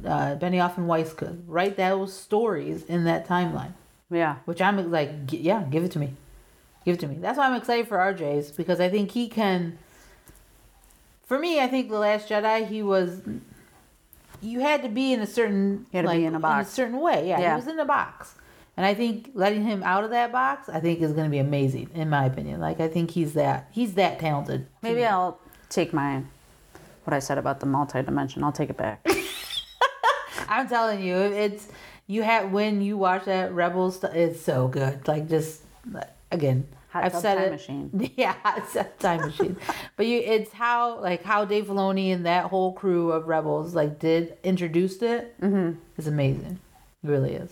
uh, 0.05 0.35
Benioff 0.35 0.77
and 0.77 0.87
Weiss 0.87 1.13
could 1.13 1.43
write 1.47 1.77
those 1.77 2.13
stories 2.13 2.83
in 2.83 3.03
that 3.05 3.27
timeline. 3.27 3.73
Yeah. 4.09 4.37
Which 4.45 4.61
I'm 4.61 4.91
like, 4.91 5.25
g- 5.25 5.37
yeah, 5.37 5.63
give 5.69 5.83
it 5.83 5.91
to 5.91 5.99
me, 5.99 6.13
give 6.85 6.95
it 6.95 6.99
to 7.01 7.07
me. 7.07 7.15
That's 7.19 7.37
why 7.37 7.47
I'm 7.47 7.55
excited 7.55 7.87
for 7.87 7.97
RJ's 7.97 8.51
because 8.51 8.79
I 8.79 8.89
think 8.89 9.11
he 9.11 9.27
can. 9.27 9.77
For 11.25 11.39
me, 11.39 11.59
I 11.59 11.67
think 11.67 11.89
the 11.89 11.97
Last 11.97 12.29
Jedi, 12.29 12.67
he 12.67 12.83
was, 12.83 13.21
you 14.41 14.59
had 14.59 14.83
to 14.83 14.89
be 14.89 15.11
in 15.11 15.19
a 15.21 15.25
certain 15.27 15.87
You 15.91 15.97
had 15.97 16.01
to 16.03 16.11
be 16.11 16.17
like, 16.19 16.27
in 16.27 16.35
a 16.35 16.39
box. 16.39 16.67
In 16.67 16.71
a 16.71 16.75
certain 16.75 16.99
way. 17.01 17.27
Yeah, 17.27 17.39
Yeah. 17.39 17.49
he 17.51 17.55
was 17.55 17.67
in 17.67 17.79
a 17.79 17.85
box. 17.85 18.35
And 18.77 18.85
I 18.85 18.93
think 18.93 19.31
letting 19.33 19.63
him 19.63 19.81
out 19.83 20.03
of 20.03 20.09
that 20.11 20.31
box, 20.31 20.67
I 20.69 20.79
think 20.81 21.01
is 21.01 21.13
going 21.13 21.23
to 21.25 21.31
be 21.31 21.39
amazing, 21.39 21.89
in 21.95 22.09
my 22.09 22.25
opinion. 22.25 22.59
Like 22.59 22.79
I 22.79 22.87
think 22.89 23.11
he's 23.11 23.33
that 23.33 23.69
he's 23.71 23.93
that 23.95 24.19
talented. 24.19 24.67
Maybe 24.81 25.03
I'll 25.05 25.39
take 25.69 25.93
my 25.93 26.21
what 27.05 27.13
I 27.13 27.19
said 27.19 27.37
about 27.37 27.59
the 27.59 27.65
multi-dimension. 27.65 28.43
I'll 28.43 28.51
take 28.51 28.69
it 28.69 28.77
back. 28.77 29.05
I'm 30.49 30.67
telling 30.67 31.01
you, 31.01 31.15
it's 31.15 31.67
you 32.07 32.23
have 32.23 32.51
when 32.51 32.81
you 32.81 32.97
watch 32.97 33.25
that 33.25 33.53
Rebels, 33.53 34.03
it's 34.03 34.41
so 34.41 34.67
good. 34.67 35.07
Like 35.07 35.27
just 35.27 35.61
again, 36.31 36.67
Hot 36.89 37.03
I've 37.03 37.15
said 37.15 37.35
time 37.35 37.43
it. 37.45 37.51
machine. 37.51 38.11
Yeah, 38.17 38.35
hot 38.43 38.63
tub 38.71 38.99
time 38.99 39.21
machine. 39.21 39.57
But 39.97 40.05
you, 40.05 40.19
it's 40.19 40.51
how 40.53 40.99
like 41.01 41.23
how 41.23 41.45
Dave 41.45 41.65
Filoni 41.65 42.13
and 42.13 42.25
that 42.25 42.45
whole 42.45 42.73
crew 42.73 43.11
of 43.11 43.27
Rebels 43.27 43.73
like 43.75 43.99
did 43.99 44.37
introduced 44.43 45.03
it. 45.03 45.39
Mm-hmm. 45.41 45.79
It's 45.97 46.07
amazing. 46.07 46.59
It 47.03 47.07
really 47.09 47.33
is. 47.33 47.51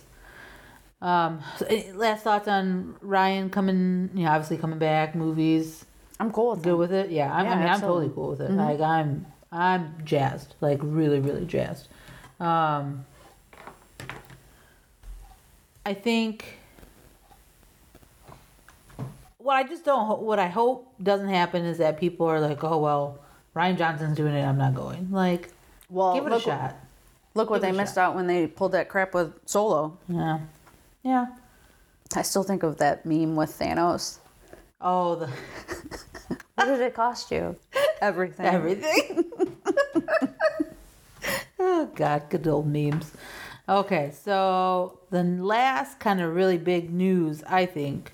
Um, 1.02 1.40
so, 1.58 1.66
eh, 1.66 1.92
last 1.94 2.22
thoughts 2.24 2.48
on 2.48 2.94
Rian 3.04 3.52
coming, 3.52 4.08
you 4.14 4.24
know, 4.24 4.30
obviously 4.30 4.56
coming 4.56 4.78
back, 4.78 5.14
movies. 5.14 5.84
I'm 6.18 6.30
cool 6.32 6.52
with 6.52 6.62
Good 6.62 6.70
it. 6.70 6.76
with 6.76 6.92
it? 6.92 7.10
Yeah, 7.10 7.30
I'm, 7.30 7.44
Yeah, 7.44 7.52
I 7.52 7.56
mean, 7.58 7.68
I'm 7.68 7.80
totally 7.80 8.10
cool 8.14 8.30
with 8.30 8.40
it. 8.40 8.50
Like, 8.52 8.80
I'm, 8.80 9.26
I'm 9.54 9.94
jazzed. 10.04 10.54
Like, 10.60 10.80
really, 10.82 11.20
really 11.20 11.46
jazzed. 11.46 11.88
Um, 12.40 13.06
I 15.86 15.94
think. 15.94 16.58
What 19.38 19.54
I 19.56 19.62
just 19.64 19.84
don't. 19.84 20.22
What 20.22 20.38
I 20.38 20.48
hope 20.48 20.92
doesn't 21.02 21.28
happen 21.28 21.64
is 21.64 21.78
that 21.78 21.98
people 22.00 22.26
are 22.26 22.40
like, 22.40 22.64
"Oh 22.64 22.78
well, 22.78 23.18
Rian 23.54 23.76
Johnson's 23.76 24.16
doing 24.16 24.34
it. 24.34 24.42
I'm 24.42 24.56
not 24.58 24.74
going." 24.74 25.10
Like, 25.10 25.52
Well, 25.90 26.14
give 26.14 26.24
it 26.26 26.32
a 26.32 26.36
look, 26.36 26.44
shot. 26.44 26.74
look 27.34 27.50
what 27.50 27.60
Give 27.60 27.68
it 27.68 27.72
they 27.72 27.76
missed 27.78 27.94
shot. 27.96 28.10
out 28.10 28.14
when 28.16 28.26
they 28.26 28.46
pulled 28.46 28.72
that 28.72 28.88
crap 28.88 29.12
with 29.14 29.32
Solo. 29.46 29.98
Yeah, 30.08 30.40
yeah. 31.02 31.26
I 32.16 32.22
still 32.22 32.42
think 32.42 32.62
of 32.62 32.78
that 32.78 33.04
meme 33.04 33.36
with 33.36 33.50
Thanos. 33.58 34.18
Oh, 34.80 35.14
the 35.16 35.26
What 36.54 36.64
did 36.66 36.80
it 36.80 36.94
cost 36.94 37.30
you? 37.30 37.56
Everything. 38.04 38.46
everything. 38.46 39.24
oh 41.58 41.90
God, 41.94 42.24
good 42.28 42.46
old 42.46 42.66
memes. 42.66 43.12
Okay, 43.66 44.12
so 44.22 44.98
the 45.10 45.22
last 45.22 46.00
kind 46.00 46.20
of 46.20 46.34
really 46.34 46.58
big 46.58 46.92
news, 46.92 47.42
I 47.48 47.64
think, 47.64 48.12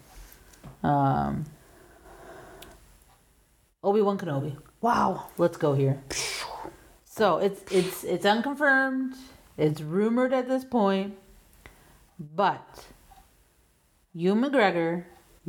um, 0.85 1.45
Obi 3.83 4.01
Wan 4.01 4.17
Kenobi. 4.17 4.57
Wow. 4.81 5.27
Let's 5.37 5.57
go 5.57 5.75
here. 5.75 6.01
So 7.05 7.39
it's 7.39 7.61
it's 7.73 8.05
it's 8.05 8.25
unconfirmed. 8.25 9.15
It's 9.59 9.81
rumored 9.81 10.33
at 10.33 10.47
this 10.47 10.65
point, 10.65 11.17
but 12.19 12.87
Ewan 14.15 14.45
McGregor 14.45 15.05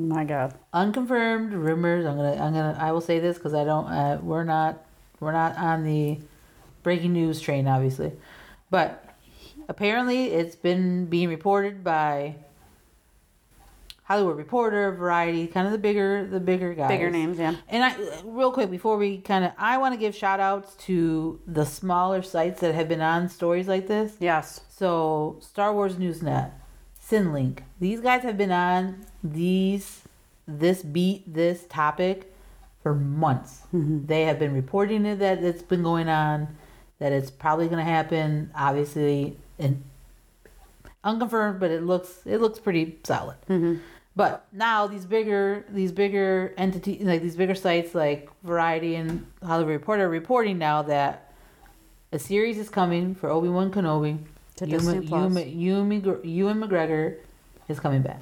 My 0.08 0.24
God. 0.24 0.54
unconfirmed 0.74 1.54
rumors. 1.54 2.06
I'm 2.06 2.16
gonna, 2.16 2.34
I'm 2.34 2.54
gonna, 2.54 2.78
I 2.80 2.92
will 2.92 3.02
say 3.02 3.20
this 3.20 3.38
because 3.38 3.54
I 3.54 3.64
don't. 3.64 3.88
Uh, 3.88 4.20
we're 4.22 4.44
not, 4.44 4.84
we're 5.20 5.32
not 5.32 5.58
on 5.58 5.84
the 5.84 6.20
breaking 6.84 7.14
news 7.14 7.40
train, 7.42 7.68
obviously, 7.68 8.12
but 8.70 9.06
apparently 9.70 10.28
it's 10.28 10.56
been 10.56 11.06
being 11.06 11.30
reported 11.30 11.84
by 11.84 12.36
Hollywood 14.04 14.36
Reporter, 14.36 14.92
Variety, 14.92 15.48
kind 15.48 15.66
of 15.66 15.72
the 15.72 15.78
bigger, 15.78 16.28
the 16.28 16.40
bigger 16.40 16.74
guys, 16.74 16.90
Bigger 16.90 17.10
names, 17.10 17.38
yeah. 17.38 17.56
And 17.70 17.84
I, 17.84 17.96
real 18.26 18.52
quick 18.52 18.70
before 18.70 18.98
we 18.98 19.20
kind 19.20 19.46
of, 19.46 19.52
I 19.58 19.78
want 19.78 19.94
to 19.94 19.98
give 19.98 20.14
shout 20.14 20.42
outs 20.42 20.76
to 20.86 21.40
the 21.48 21.66
smaller 21.66 22.22
sites 22.22 22.60
that 22.60 22.76
have 22.76 22.90
been 22.90 23.00
on 23.00 23.30
stories 23.30 23.70
like 23.70 23.88
this. 23.88 24.18
Yes. 24.20 24.62
So 24.70 25.38
Star 25.40 25.74
Wars 25.74 25.96
Newsnet, 25.96 26.52
Cinelinx, 27.12 27.60
these 27.80 28.00
guys 28.00 28.24
have 28.24 28.38
been 28.38 28.52
on 28.52 29.06
these 29.22 30.04
this 30.48 30.82
beat 30.82 31.32
this 31.32 31.66
topic 31.68 32.34
for 32.82 32.96
months. 32.96 33.64
Mm-hmm. 33.74 34.06
They 34.06 34.24
have 34.24 34.40
been 34.40 34.54
reporting 34.54 35.06
it 35.06 35.20
that 35.20 35.44
it's 35.44 35.62
been 35.62 35.84
going 35.84 36.08
on, 36.08 36.56
that 37.00 37.12
it's 37.12 37.30
probably 37.30 37.68
going 37.68 37.86
to 37.86 37.92
happen. 37.92 38.52
Obviously, 38.56 39.38
and 39.60 39.84
unconfirmed, 41.04 41.60
but 41.60 41.70
it 41.70 41.84
looks 41.84 42.22
it 42.26 42.40
looks 42.40 42.60
pretty 42.60 42.98
solid. 43.04 43.38
Mm-hmm. 43.50 43.76
But 44.16 44.48
now 44.54 44.88
these 44.88 45.06
bigger 45.06 45.66
these 45.70 45.92
bigger 45.92 46.54
entities 46.58 47.02
like 47.02 47.22
these 47.22 47.36
bigger 47.36 47.56
sites 47.56 47.94
like 47.94 48.30
Variety 48.44 48.96
and 48.96 49.26
Hollywood 49.44 49.74
Reporter 49.74 50.06
are 50.06 50.10
reporting 50.10 50.58
now 50.58 50.82
that 50.84 51.34
a 52.14 52.20
series 52.20 52.58
is 52.58 52.70
coming 52.70 53.16
for 53.16 53.30
Obi 53.30 53.50
Wan 53.50 53.70
Kenobi. 53.70 54.20
To 54.58 54.66
Disney 54.66 55.06
Plus. 55.08 55.34
Ewan, 55.34 55.92
Ewan, 55.92 56.20
Ewan 56.24 56.62
McGregor 56.62 57.18
is 57.68 57.80
coming 57.80 58.02
back. 58.02 58.22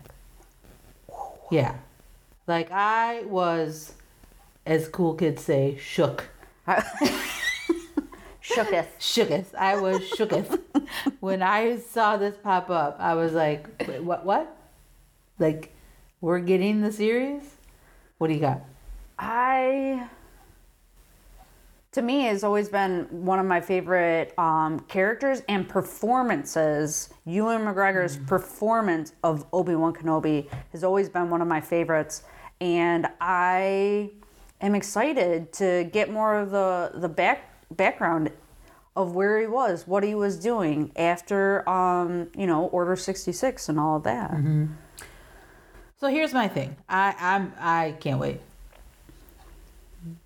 Yeah, 1.51 1.75
like 2.47 2.71
I 2.71 3.23
was, 3.23 3.93
as 4.65 4.87
cool 4.87 5.15
kids 5.15 5.43
say, 5.43 5.77
shook. 5.77 6.29
Shooketh. 8.49 8.87
Shooketh. 8.99 9.53
I 9.55 9.75
was 9.79 10.01
shooketh 10.01 10.59
when 11.19 11.43
I 11.43 11.77
saw 11.77 12.17
this 12.17 12.35
pop 12.41 12.69
up. 12.69 12.97
I 12.99 13.13
was 13.13 13.33
like, 13.33 13.67
Wait, 13.87 14.03
"What? 14.03 14.25
What? 14.25 14.57
Like, 15.37 15.73
we're 16.19 16.39
getting 16.39 16.81
the 16.81 16.91
series? 16.91 17.43
What 18.17 18.27
do 18.27 18.33
you 18.33 18.39
got?" 18.39 18.61
I, 19.19 20.07
to 21.91 22.01
me, 22.03 22.23
has 22.23 22.43
always 22.43 22.69
been 22.69 23.07
one 23.09 23.39
of 23.39 23.45
my 23.47 23.59
favorite 23.59 24.37
um, 24.37 24.79
characters 24.81 25.41
and 25.49 25.67
performances. 25.67 27.09
Ewan 27.25 27.61
McGregor's 27.61 28.17
performance 28.17 29.13
of 29.23 29.45
Obi 29.51 29.75
Wan 29.75 29.93
Kenobi 29.93 30.47
has 30.71 30.83
always 30.83 31.09
been 31.09 31.29
one 31.31 31.41
of 31.41 31.47
my 31.47 31.59
favorites, 31.59 32.23
and 32.61 33.07
I 33.19 34.11
am 34.61 34.75
excited 34.75 35.51
to 35.53 35.89
get 35.91 36.11
more 36.11 36.37
of 36.37 36.51
the 36.51 36.91
the 36.93 37.09
back 37.09 37.53
background 37.71 38.31
of 38.95 39.15
where 39.15 39.39
he 39.39 39.47
was, 39.47 39.87
what 39.87 40.03
he 40.03 40.13
was 40.13 40.37
doing 40.37 40.91
after, 40.95 41.67
um, 41.69 42.27
you 42.35 42.45
know, 42.45 42.65
Order 42.65 42.95
sixty 42.97 43.31
six 43.31 43.67
and 43.67 43.79
all 43.79 43.97
of 43.97 44.03
that. 44.03 44.31
So 45.99 46.07
here's 46.07 46.33
my 46.33 46.47
thing. 46.47 46.75
I 46.87 47.15
I'm 47.17 47.53
I 47.59 47.95
can't 47.99 48.19
wait. 48.19 48.41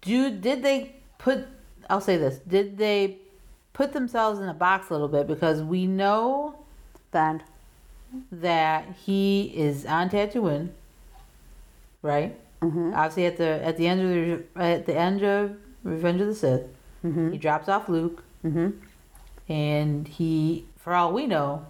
Do 0.01 0.29
did 0.29 0.61
they 0.61 0.97
put? 1.17 1.47
I'll 1.93 2.01
say 2.01 2.17
this. 2.17 2.39
Did 2.39 2.79
they 2.79 3.19
put 3.73 3.93
themselves 3.93 4.39
in 4.39 4.49
a 4.49 4.53
box 4.53 4.89
a 4.89 4.93
little 4.93 5.07
bit 5.07 5.27
because 5.27 5.61
we 5.61 5.85
know 5.85 6.55
Then, 7.11 7.43
that 8.31 8.85
he 9.05 9.53
is 9.55 9.85
on 9.85 10.09
Tatooine, 10.09 10.69
right? 12.01 12.35
Mm-hmm. 12.63 12.93
Obviously, 12.95 13.27
at 13.27 13.37
the 13.37 13.63
at 13.63 13.77
the 13.77 13.85
end 13.87 14.01
of 14.01 14.09
the 14.09 14.59
at 14.59 14.85
the 14.87 14.95
end 14.97 15.23
of 15.23 15.55
Revenge 15.83 16.21
of 16.21 16.27
the 16.27 16.33
Sith, 16.35 16.63
he 17.31 17.37
drops 17.37 17.69
off 17.69 17.87
Luke, 17.87 18.23
and 19.47 20.07
he, 20.07 20.65
for 20.77 20.93
all 20.95 21.13
we 21.13 21.27
know, 21.27 21.65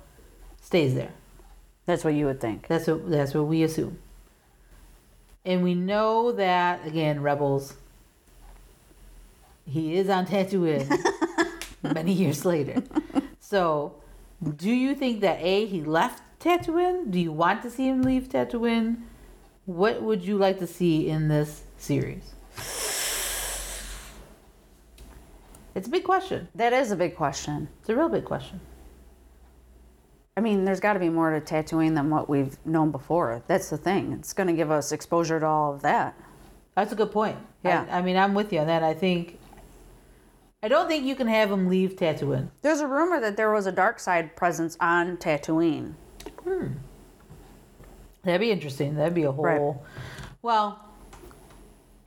stays 0.61 0.95
there. 0.95 1.11
that's 1.85 2.05
what 2.05 2.13
you 2.13 2.25
would 2.27 2.39
think. 2.39 2.67
That's 2.67 2.87
what 2.87 3.09
that's 3.11 3.33
what 3.33 3.47
we 3.47 3.63
assume. 3.63 3.97
And 5.43 5.63
we 5.63 5.75
know 5.75 6.31
that 6.31 6.87
again, 6.87 7.21
Rebels. 7.21 7.75
He 9.65 9.95
is 9.97 10.09
on 10.09 10.25
Tatooine 10.25 10.89
many 11.83 12.11
years 12.13 12.45
later. 12.45 12.83
So, 13.39 13.95
do 14.57 14.71
you 14.71 14.95
think 14.95 15.21
that 15.21 15.39
a 15.41 15.65
he 15.65 15.81
left 15.81 16.21
Tatooine? 16.39 17.09
Do 17.11 17.19
you 17.19 17.31
want 17.31 17.61
to 17.63 17.69
see 17.69 17.87
him 17.87 18.01
leave 18.01 18.29
Tatooine? 18.29 19.03
What 19.65 20.01
would 20.01 20.23
you 20.23 20.37
like 20.37 20.59
to 20.59 20.67
see 20.67 21.07
in 21.07 21.29
this 21.29 21.63
series? 21.77 22.33
It's 25.75 25.87
a 25.87 25.89
big 25.89 26.03
question. 26.03 26.49
That 26.55 26.73
is 26.73 26.91
a 26.91 26.95
big 26.95 27.15
question. 27.15 27.69
It's 27.79 27.89
a 27.89 27.95
real 27.95 28.09
big 28.09 28.25
question. 28.25 28.59
I 30.35 30.41
mean, 30.41 30.65
there's 30.65 30.79
got 30.79 30.93
to 30.93 30.99
be 30.99 31.09
more 31.09 31.31
to 31.31 31.41
Tatooine 31.41 31.95
than 31.95 32.09
what 32.09 32.27
we've 32.27 32.57
known 32.65 32.91
before. 32.91 33.43
That's 33.47 33.69
the 33.69 33.77
thing. 33.77 34.13
It's 34.13 34.33
going 34.33 34.47
to 34.47 34.53
give 34.53 34.71
us 34.71 34.91
exposure 34.91 35.39
to 35.39 35.45
all 35.45 35.73
of 35.73 35.81
that. 35.83 36.17
That's 36.75 36.91
a 36.91 36.95
good 36.95 37.11
point. 37.11 37.37
Yeah. 37.63 37.85
I, 37.89 37.99
I 37.99 38.01
mean, 38.01 38.17
I'm 38.17 38.33
with 38.33 38.51
you 38.51 38.59
on 38.59 38.67
that. 38.67 38.83
I 38.83 38.93
think. 38.93 39.39
I 40.63 40.69
don't 40.69 40.87
think 40.87 41.05
you 41.05 41.13
can 41.15 41.27
have 41.27 41.51
him 41.51 41.67
leave 41.67 41.97
Tatooine. 41.97 42.47
There's 42.61 42.79
a 42.79 42.87
rumor 42.87 43.19
that 43.19 43.35
there 43.35 43.51
was 43.51 43.67
a 43.67 43.71
dark 43.71 43.99
side 43.99 44.35
presence 44.37 44.77
on 44.79 45.17
Tatooine. 45.17 45.93
Hmm. 46.43 46.67
That'd 48.23 48.39
be 48.39 48.49
interesting. 48.51 48.95
That'd 48.95 49.13
be 49.13 49.23
a 49.23 49.31
whole. 49.31 49.43
Right. 49.43 49.91
Well, 50.41 50.79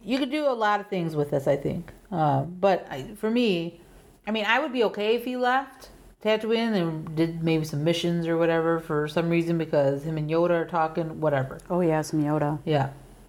you 0.02 0.18
could 0.18 0.30
do 0.30 0.46
a 0.48 0.52
lot 0.54 0.80
of 0.80 0.86
things 0.88 1.14
with 1.14 1.30
this, 1.30 1.46
I 1.46 1.56
think. 1.56 1.92
Uh, 2.10 2.42
but 2.42 2.86
I, 2.90 3.02
for 3.16 3.30
me, 3.30 3.80
I 4.26 4.30
mean, 4.30 4.46
I 4.46 4.58
would 4.58 4.72
be 4.72 4.84
okay 4.84 5.14
if 5.16 5.24
he 5.26 5.36
left 5.36 5.90
Tatooine 6.24 6.74
and 6.80 7.14
did 7.14 7.42
maybe 7.42 7.64
some 7.66 7.84
missions 7.84 8.26
or 8.26 8.38
whatever 8.38 8.80
for 8.80 9.06
some 9.06 9.28
reason 9.28 9.58
because 9.58 10.02
him 10.04 10.16
and 10.16 10.30
Yoda 10.30 10.50
are 10.50 10.64
talking, 10.64 11.20
whatever. 11.20 11.58
Oh 11.68 11.80
yeah, 11.80 12.00
some 12.00 12.22
Yoda 12.22 12.58
Yeah. 12.64 12.88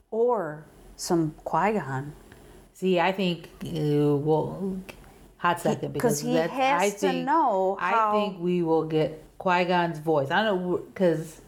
or 0.10 0.64
some 0.96 1.36
Qui 1.44 1.74
Gon. 1.74 2.14
See, 2.74 3.00
I 3.00 3.12
think 3.12 3.50
uh, 3.66 4.16
well, 4.16 4.78
hot 5.48 5.60
second 5.62 5.94
because 5.94 6.20
he 6.20 6.34
that's, 6.34 6.52
has 6.54 6.82
I 6.82 6.90
to 6.90 6.98
think, 6.98 7.26
know 7.26 7.78
I 7.80 7.92
how- 7.92 8.12
think 8.14 8.40
we 8.40 8.62
will 8.64 8.86
get 8.86 9.24
Qui 9.38 9.66
Gon's 9.66 10.00
voice. 10.00 10.30
I 10.32 10.44
don't 10.44 10.62
know 10.62 10.78
because 10.78 11.42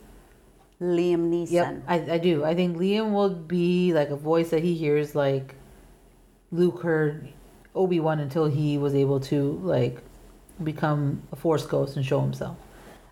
Liam 0.81 1.29
Neeson. 1.29 1.51
yep, 1.51 1.83
I, 1.87 1.95
I 2.13 2.17
do. 2.17 2.43
I 2.45 2.55
think 2.55 2.77
Liam 2.77 3.11
will 3.13 3.29
be 3.29 3.93
like 3.93 4.09
a 4.09 4.15
voice 4.15 4.49
that 4.51 4.63
he 4.63 4.75
hears 4.75 5.13
like 5.15 5.55
Luke 6.51 6.81
heard 6.81 7.29
Obi 7.75 7.99
Wan 7.99 8.19
until 8.19 8.45
he 8.45 8.77
was 8.77 8.95
able 8.95 9.19
to 9.21 9.59
like 9.63 10.01
become 10.63 11.21
a 11.31 11.35
Force 11.35 11.65
ghost 11.65 11.95
and 11.97 12.05
show 12.05 12.21
himself. 12.21 12.57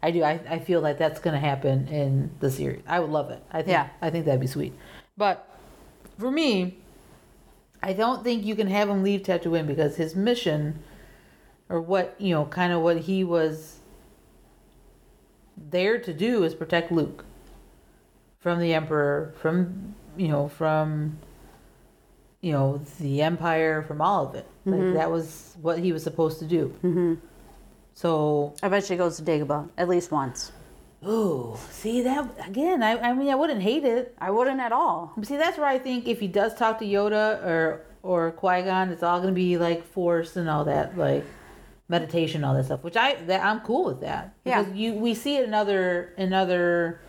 I 0.02 0.12
do. 0.12 0.24
I, 0.24 0.40
I 0.50 0.60
feel 0.60 0.80
like 0.82 0.98
that's 0.98 1.20
gonna 1.20 1.40
happen 1.40 1.88
in 1.88 2.30
the 2.40 2.50
series. 2.52 2.84
I 2.88 3.00
would 3.00 3.10
love 3.10 3.32
it. 3.32 3.44
I 3.52 3.58
think. 3.58 3.70
Yeah. 3.70 3.90
I 4.02 4.10
think 4.12 4.26
that'd 4.26 4.40
be 4.40 4.48
sweet. 4.48 4.74
But 5.18 5.48
for 6.20 6.30
me, 6.32 6.78
I 7.88 7.94
don't 7.94 8.22
think 8.22 8.44
you 8.44 8.54
can 8.54 8.68
have 8.68 8.90
him 8.90 9.02
leave 9.02 9.22
Tatooine 9.22 9.66
because 9.66 9.96
his 9.96 10.14
mission, 10.14 10.84
or 11.70 11.80
what 11.80 12.16
you 12.20 12.34
know, 12.34 12.44
kind 12.44 12.74
of 12.74 12.82
what 12.82 12.98
he 12.98 13.24
was 13.24 13.78
there 15.56 15.98
to 15.98 16.14
do 16.14 16.44
is 16.44 16.54
protect 16.54 16.92
Luke 16.92 17.24
from 18.42 18.60
the 18.60 18.74
Emperor, 18.74 19.34
from 19.40 19.96
you 20.18 20.28
know, 20.28 20.50
from 20.50 21.18
you 22.42 22.52
know 22.52 22.82
the 23.00 23.22
Empire, 23.22 23.82
from 23.84 24.02
all 24.02 24.28
of 24.28 24.36
it. 24.36 24.46
Like 24.66 24.94
that 24.96 25.10
was 25.10 25.56
what 25.62 25.80
he 25.80 25.94
was 25.94 26.04
supposed 26.04 26.40
to 26.40 26.46
do. 26.46 26.76
Mm-hmm. 26.84 27.14
So 27.94 28.54
I 28.62 28.68
bet 28.68 28.84
she 28.84 28.98
goes 28.98 29.16
to 29.16 29.24
Dagobah 29.24 29.70
at 29.78 29.88
least 29.88 30.12
once. 30.12 30.52
Oh, 31.06 31.60
see 31.70 32.02
that 32.02 32.28
again? 32.48 32.82
I, 32.82 32.98
I 32.98 33.14
mean, 33.14 33.30
I 33.30 33.36
wouldn't 33.36 33.62
hate 33.62 33.86
it. 33.86 34.16
I 34.20 34.32
wouldn't 34.32 34.60
at 34.60 34.72
all. 34.72 35.14
But 35.16 35.28
see, 35.28 35.38
that's 35.38 35.58
where 35.58 35.68
I 35.68 35.78
think 35.78 36.08
if 36.08 36.20
he 36.20 36.28
does 36.28 36.56
talk 36.56 36.80
to 36.80 36.86
Yoda 36.86 37.44
or 37.46 37.82
or 38.04 38.32
Qui 38.32 38.64
Gon, 38.64 38.90
it's 38.90 39.04
all 39.04 39.20
gonna 39.20 39.32
be 39.32 39.58
like 39.58 39.86
Force 39.86 40.36
and 40.38 40.50
all 40.50 40.66
that, 40.66 40.98
like 40.98 41.24
meditation, 41.88 42.44
all 42.44 42.56
that 42.56 42.66
stuff. 42.66 42.84
Which 42.84 42.98
I 42.98 43.16
that 43.26 43.44
I'm 43.46 43.60
cool 43.62 43.86
with 43.86 44.02
that 44.02 44.34
Yeah. 44.44 44.64
because 44.64 44.76
you 44.76 44.94
we 44.96 45.14
see 45.14 45.38
it 45.38 45.46
in 45.46 45.54
other 45.54 46.14
in 46.18 46.34
other 46.34 47.00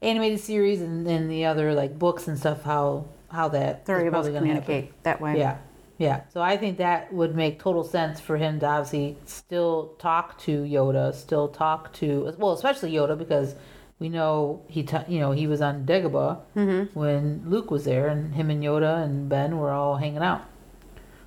animated 0.00 0.40
series 0.40 0.80
and 0.80 1.06
in 1.06 1.28
the 1.28 1.44
other 1.44 1.74
like 1.74 1.98
books 1.98 2.26
and 2.28 2.38
stuff 2.38 2.62
how 2.62 3.04
how 3.30 3.48
that 3.48 3.84
They're 3.84 3.98
able 4.00 4.06
to 4.06 4.10
probably 4.12 4.32
gonna 4.32 4.46
happen. 4.46 4.62
communicate 4.64 5.02
that 5.02 5.20
way. 5.20 5.36
Yeah. 5.38 5.58
Yeah. 5.98 6.22
So 6.32 6.40
I 6.40 6.56
think 6.56 6.78
that 6.78 7.12
would 7.12 7.34
make 7.34 7.58
total 7.58 7.82
sense 7.82 8.20
for 8.20 8.36
him 8.36 8.60
to 8.60 8.66
obviously 8.66 9.18
still 9.24 9.96
talk 9.98 10.38
to 10.42 10.62
Yoda, 10.62 11.12
still 11.12 11.48
talk 11.48 11.92
to 11.94 12.32
well, 12.38 12.52
especially 12.52 12.92
Yoda 12.92 13.18
because 13.18 13.56
we 13.98 14.08
know 14.08 14.62
he 14.68 14.84
ta- 14.84 15.04
you 15.08 15.18
know, 15.18 15.32
he 15.32 15.48
was 15.48 15.60
on 15.60 15.84
Dagobah 15.84 16.40
mm-hmm. 16.56 16.98
when 16.98 17.42
Luke 17.44 17.70
was 17.70 17.84
there 17.84 18.06
and 18.06 18.32
him 18.34 18.48
and 18.48 18.62
Yoda 18.62 19.02
and 19.02 19.28
Ben 19.28 19.58
were 19.58 19.72
all 19.72 19.96
hanging 19.96 20.22
out. 20.22 20.44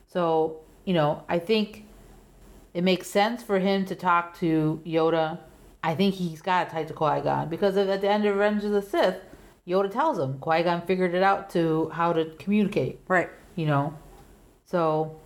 So, 0.08 0.62
you 0.86 0.94
know, 0.94 1.24
I 1.28 1.38
think 1.40 1.86
it 2.74 2.84
makes 2.84 3.08
sense 3.08 3.44
for 3.44 3.60
him 3.60 3.86
to 3.86 3.96
talk 3.96 4.38
to 4.40 4.82
Yoda. 4.86 5.40
I 5.84 5.96
think 5.96 6.16
he's 6.16 6.42
got 6.42 6.70
to 6.70 6.76
talk 6.76 6.88
to 6.88 6.94
Qui 6.94 7.22
Gon 7.22 7.50
because 7.50 7.76
at 7.76 8.00
the 8.00 8.10
end 8.10 8.26
of 8.26 8.36
Revenge 8.36 8.64
of 8.64 8.72
the 8.72 8.82
Sith, 8.82 9.18
Yoda 9.68 9.92
tells 9.92 10.18
him 10.18 10.40
Qui 10.40 10.64
Gon 10.64 10.82
figured 10.84 11.14
it 11.14 11.24
out 11.24 11.50
to 11.52 11.90
how 11.90 12.14
to 12.14 12.26
communicate 12.40 13.02
Right. 13.10 13.30
you 13.56 13.66
know. 13.66 13.94
So 14.72 15.20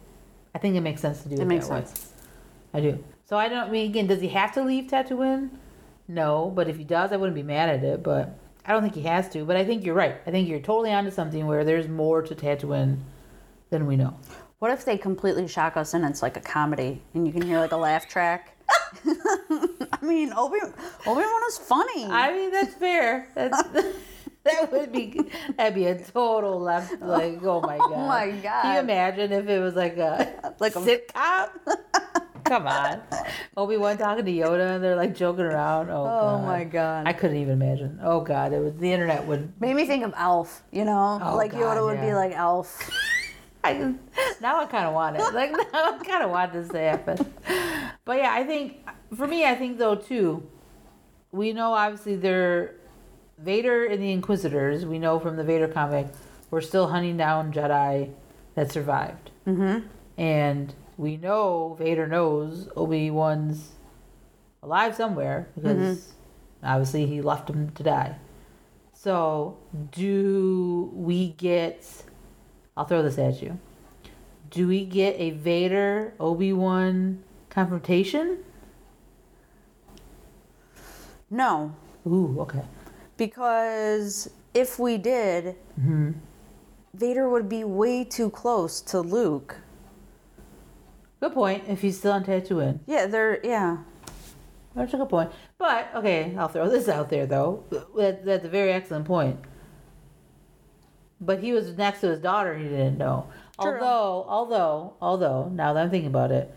I 0.56 0.58
think 0.58 0.76
it 0.76 0.82
makes 0.82 1.02
sense 1.02 1.22
to 1.24 1.30
do 1.30 1.36
it, 1.36 1.42
It 1.42 1.46
makes 1.46 1.68
that 1.68 1.74
way. 1.76 1.86
sense. 1.86 2.12
I 2.74 2.82
do. 2.82 3.04
So 3.26 3.38
I 3.38 3.48
don't 3.48 3.70
I 3.70 3.72
mean 3.72 3.90
again, 3.90 4.08
does 4.08 4.22
he 4.22 4.30
have 4.30 4.52
to 4.54 4.64
leave 4.64 4.86
Tatooine? 4.90 5.50
No, 6.08 6.52
but 6.54 6.68
if 6.68 6.78
he 6.78 6.84
does, 6.84 7.12
I 7.12 7.18
wouldn't 7.18 7.36
be 7.36 7.44
mad 7.44 7.70
at 7.70 7.84
it. 7.84 8.04
But 8.04 8.38
I 8.66 8.72
don't 8.74 8.82
think 8.82 8.96
he 8.96 9.02
has 9.04 9.30
to. 9.30 9.46
But 9.46 9.56
I 9.56 9.64
think 9.64 9.86
you're 9.86 9.96
right. 9.96 10.16
I 10.26 10.32
think 10.32 10.50
you're 10.50 10.60
totally 10.60 10.92
onto 10.92 11.12
something 11.12 11.46
where 11.46 11.64
there's 11.64 11.88
more 11.88 12.22
to 12.24 12.36
Tatooine 12.36 12.98
than 13.70 13.86
we 13.86 13.96
know. 13.96 14.18
What 14.60 14.72
if 14.72 14.86
they 14.86 14.98
completely 14.98 15.48
shock 15.48 15.78
us 15.78 15.94
and 15.94 16.04
it's 16.06 16.22
like 16.22 16.38
a 16.38 16.42
comedy 16.42 17.02
and 17.14 17.28
you 17.28 17.34
can 17.34 17.42
hear 17.44 17.60
like 17.60 17.72
a 17.72 17.78
laugh 17.78 18.08
track? 18.08 18.58
I 19.06 20.00
mean, 20.02 20.34
Obi 20.34 20.58
Obi 21.06 21.22
Wan 21.22 21.42
is 21.48 21.58
funny. 21.58 22.06
I 22.06 22.32
mean, 22.32 22.52
that's 22.52 22.74
fair. 22.76 23.28
That's 23.36 23.62
that 24.46 24.72
would 24.72 24.92
be 24.92 25.20
that'd 25.58 25.76
be 25.76 25.86
a 25.88 26.00
total 26.00 26.60
left. 26.60 26.94
Like, 27.02 27.44
oh 27.44 27.62
my 27.62 27.78
god. 27.78 27.92
Oh 27.94 28.08
my 28.08 28.32
god. 28.32 28.62
Can 28.62 28.74
you 28.76 28.80
imagine 28.82 29.32
if 29.32 29.48
it 29.48 29.60
was 29.60 29.76
like 29.76 29.98
a 29.98 30.54
Like 30.60 30.76
a- 30.76 30.80
sitcom? 30.80 31.50
Come 32.46 32.68
on, 32.68 33.02
Obi 33.58 33.76
Wan 33.76 33.98
talking 33.98 34.24
to 34.24 34.32
Yoda 34.32 34.76
and 34.76 34.84
they're 34.84 34.96
like 34.96 35.16
joking 35.16 35.46
around. 35.46 35.90
Oh, 35.90 36.04
Oh 36.04 36.08
god. 36.38 36.46
my 36.46 36.64
God. 36.64 37.08
I 37.08 37.14
couldn't 37.14 37.38
even 37.38 37.54
imagine. 37.54 38.00
Oh 38.04 38.22
god, 38.22 38.54
it 38.54 38.60
was 38.60 38.76
the 38.76 38.92
internet 38.94 39.26
would. 39.26 39.60
Made 39.60 39.76
me 39.76 39.86
think 39.88 40.04
of 40.06 40.14
Elf. 40.16 40.64
You 40.72 40.86
know, 40.86 41.20
Oh, 41.24 41.36
like 41.36 41.52
God, 41.54 41.78
Yoda 41.78 41.86
would 41.86 42.02
be 42.02 42.14
like 42.14 42.34
Elf. 42.34 42.88
I 43.64 43.74
can, 43.74 44.00
now 44.42 44.60
I 44.62 44.68
kind 44.68 44.86
of 44.86 44.94
want 44.94 45.16
it. 45.16 45.22
Like 45.34 45.52
now 45.52 45.66
I 45.74 45.98
kind 46.06 46.24
of 46.24 46.30
want 46.30 46.54
this 46.54 46.70
to 46.70 46.78
happen. 46.80 47.18
But 48.06 48.18
yeah, 48.20 48.32
I 48.32 48.44
think 48.44 48.78
for 49.16 49.26
me, 49.28 49.44
I 49.44 49.56
think 49.56 49.80
though 49.80 49.96
too, 49.96 50.48
we 51.32 51.52
know 51.52 51.74
obviously 51.74 52.16
they're 52.16 52.76
Vader 53.38 53.86
and 53.86 54.02
the 54.02 54.12
Inquisitors. 54.12 54.86
We 54.86 55.00
know 55.00 55.20
from 55.20 55.36
the 55.36 55.44
Vader 55.44 55.68
comic, 55.68 56.08
we're 56.52 56.62
still 56.62 56.88
hunting 56.88 57.18
down 57.18 57.52
Jedi 57.52 58.12
that 58.56 58.72
survived, 58.72 59.32
mm-hmm. 59.46 59.86
and 60.18 60.74
we 60.98 61.18
know 61.18 61.76
Vader 61.78 62.08
knows 62.08 62.70
Obi 62.76 63.12
Wan's 63.12 63.72
alive 64.64 64.96
somewhere 64.96 65.50
because 65.56 66.14
obviously 66.64 67.06
he 67.06 67.22
left 67.22 67.50
him 67.50 67.72
to 67.72 67.84
die. 67.84 68.16
So, 68.94 69.58
do 69.92 70.90
we 70.94 71.30
get? 71.30 71.86
I'll 72.78 72.86
throw 72.86 73.04
this 73.04 73.18
at 73.18 73.42
you. 73.42 73.60
Do 74.50 74.68
we 74.68 74.86
get 74.86 75.16
a 75.20 75.32
Vader 75.32 76.14
Obi 76.20 76.54
Wan 76.54 77.24
confrontation? 77.50 78.38
No, 81.30 81.76
Ooh, 82.08 82.40
okay. 82.42 82.62
Because 83.18 84.30
if 84.54 84.80
we 84.80 84.98
did, 84.98 85.56
Mm-hmm. 85.80 86.12
Vader 86.94 87.28
would 87.30 87.50
be 87.50 87.66
way 87.66 88.06
too 88.06 88.30
close 88.30 88.80
to 88.82 89.02
Luke. 89.02 89.58
Good 91.20 91.34
point. 91.34 91.64
If 91.68 91.82
he's 91.82 91.98
still 91.98 92.14
on 92.14 92.24
Tatooine, 92.24 92.80
Yeah, 92.88 93.06
they're 93.08 93.40
yeah. 93.46 93.80
that's 94.74 94.94
a 94.94 94.98
good 94.98 95.10
point. 95.10 95.32
But 95.58 95.90
okay, 95.96 96.34
I'll 96.38 96.48
throw 96.48 96.70
this 96.70 96.88
out 96.88 97.10
there 97.10 97.26
though. 97.26 97.64
That, 97.98 98.24
that's 98.26 98.46
a 98.46 98.50
very 98.50 98.72
excellent 98.72 99.04
point. 99.06 99.38
But 101.20 101.42
he 101.44 101.52
was 101.52 101.76
next 101.78 102.02
to 102.02 102.08
his 102.08 102.20
daughter. 102.20 102.58
He 102.58 102.64
didn't 102.66 102.98
know. 102.98 103.28
True. 103.60 103.74
Although, 103.74 104.26
although, 104.30 104.94
although, 105.02 105.50
now 105.50 105.74
that 105.74 105.84
I'm 105.84 105.90
thinking 105.90 106.10
about 106.10 106.32
it, 106.32 106.54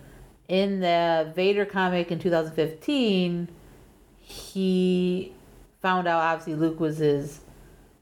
in 0.48 0.80
the 0.80 1.32
Vader 1.34 1.64
comic 1.64 2.10
in 2.12 2.18
2015, 2.18 3.48
he 4.20 5.32
found 5.80 6.08
out 6.08 6.20
obviously 6.22 6.54
Luke 6.54 6.80
was 6.80 6.98
his 6.98 7.40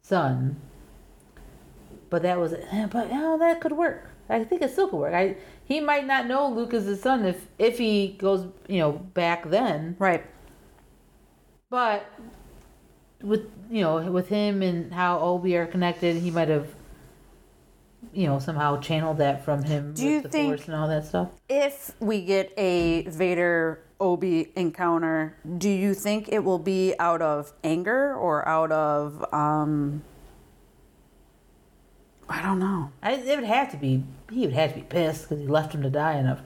son. 0.03 0.57
But 2.09 2.23
that 2.23 2.39
was, 2.39 2.53
eh, 2.53 2.87
but 2.91 3.09
oh, 3.13 3.39
that 3.39 3.61
could 3.61 3.73
work. 3.73 4.09
I 4.29 4.43
think 4.45 4.63
it 4.63 4.71
still 4.73 4.89
could 4.89 4.99
work. 4.99 5.15
I 5.15 5.37
he 5.65 5.81
might 5.81 6.07
not 6.07 6.27
know 6.27 6.49
Luke 6.49 6.73
is 6.75 6.85
his 6.85 7.01
son 7.03 7.25
if 7.27 7.47
if 7.59 7.79
he 7.79 8.17
goes, 8.19 8.47
you 8.69 8.79
know, 8.79 8.93
back 8.93 9.49
then. 9.51 9.97
Right. 9.99 10.25
But 11.71 12.07
with 13.23 13.51
you 13.71 13.83
know 13.83 14.01
with 14.11 14.29
him 14.29 14.63
and 14.63 14.93
how 14.93 15.19
Obi 15.21 15.57
are 15.57 15.67
connected, 15.67 16.17
he 16.17 16.31
might 16.31 16.49
have, 16.49 16.69
you 18.13 18.27
know, 18.27 18.39
somehow 18.39 18.81
channeled 18.81 19.19
that 19.19 19.45
from 19.45 19.63
him 19.65 19.93
Do 19.95 20.05
with 20.05 20.13
you 20.13 20.21
the 20.23 20.29
think- 20.29 20.49
Force 20.57 20.67
and 20.69 20.77
all 20.77 20.89
that 20.89 21.07
stuff. 21.07 21.29
If 21.49 21.93
we 22.01 22.25
get 22.25 22.53
a 22.57 23.03
Vader 23.09 23.81
Obi 23.99 24.53
encounter, 24.57 25.37
do 25.59 25.71
you 25.71 25.95
think 25.95 26.29
it 26.29 26.45
will 26.45 26.59
be 26.59 26.95
out 26.99 27.23
of 27.23 27.53
anger 27.65 28.15
or 28.15 28.47
out 28.47 28.73
of 28.73 29.25
um 29.33 30.03
I 32.29 32.43
don't 32.43 32.59
know. 32.59 32.91
I, 33.03 33.13
it 33.13 33.37
would 33.37 33.45
have 33.45 33.71
to 33.71 33.77
be. 33.77 34.03
He 34.31 34.41
would 34.41 34.55
have 34.55 34.71
to 34.71 34.81
be 34.81 34.83
pissed 34.83 35.23
because 35.23 35.41
he 35.41 35.47
left 35.47 35.73
him 35.73 35.83
to 35.83 35.91
die 35.91 36.19
in 36.19 36.27
a 36.27 36.43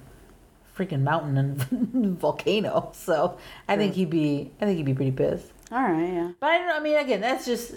freaking 0.76 1.02
mountain 1.02 1.38
and 1.38 2.18
volcano. 2.20 2.90
So 2.94 3.38
I 3.66 3.76
think 3.76 3.94
he'd 3.94 4.10
be. 4.10 4.50
I 4.60 4.66
think 4.66 4.76
he'd 4.76 4.86
be 4.86 4.94
pretty 4.94 5.12
pissed. 5.12 5.52
All 5.72 5.82
right, 5.82 6.12
yeah. 6.12 6.32
But 6.38 6.46
I 6.48 6.58
don't. 6.58 6.68
know, 6.68 6.76
I 6.76 6.80
mean, 6.80 6.98
again, 6.98 7.20
that's 7.20 7.46
just. 7.46 7.74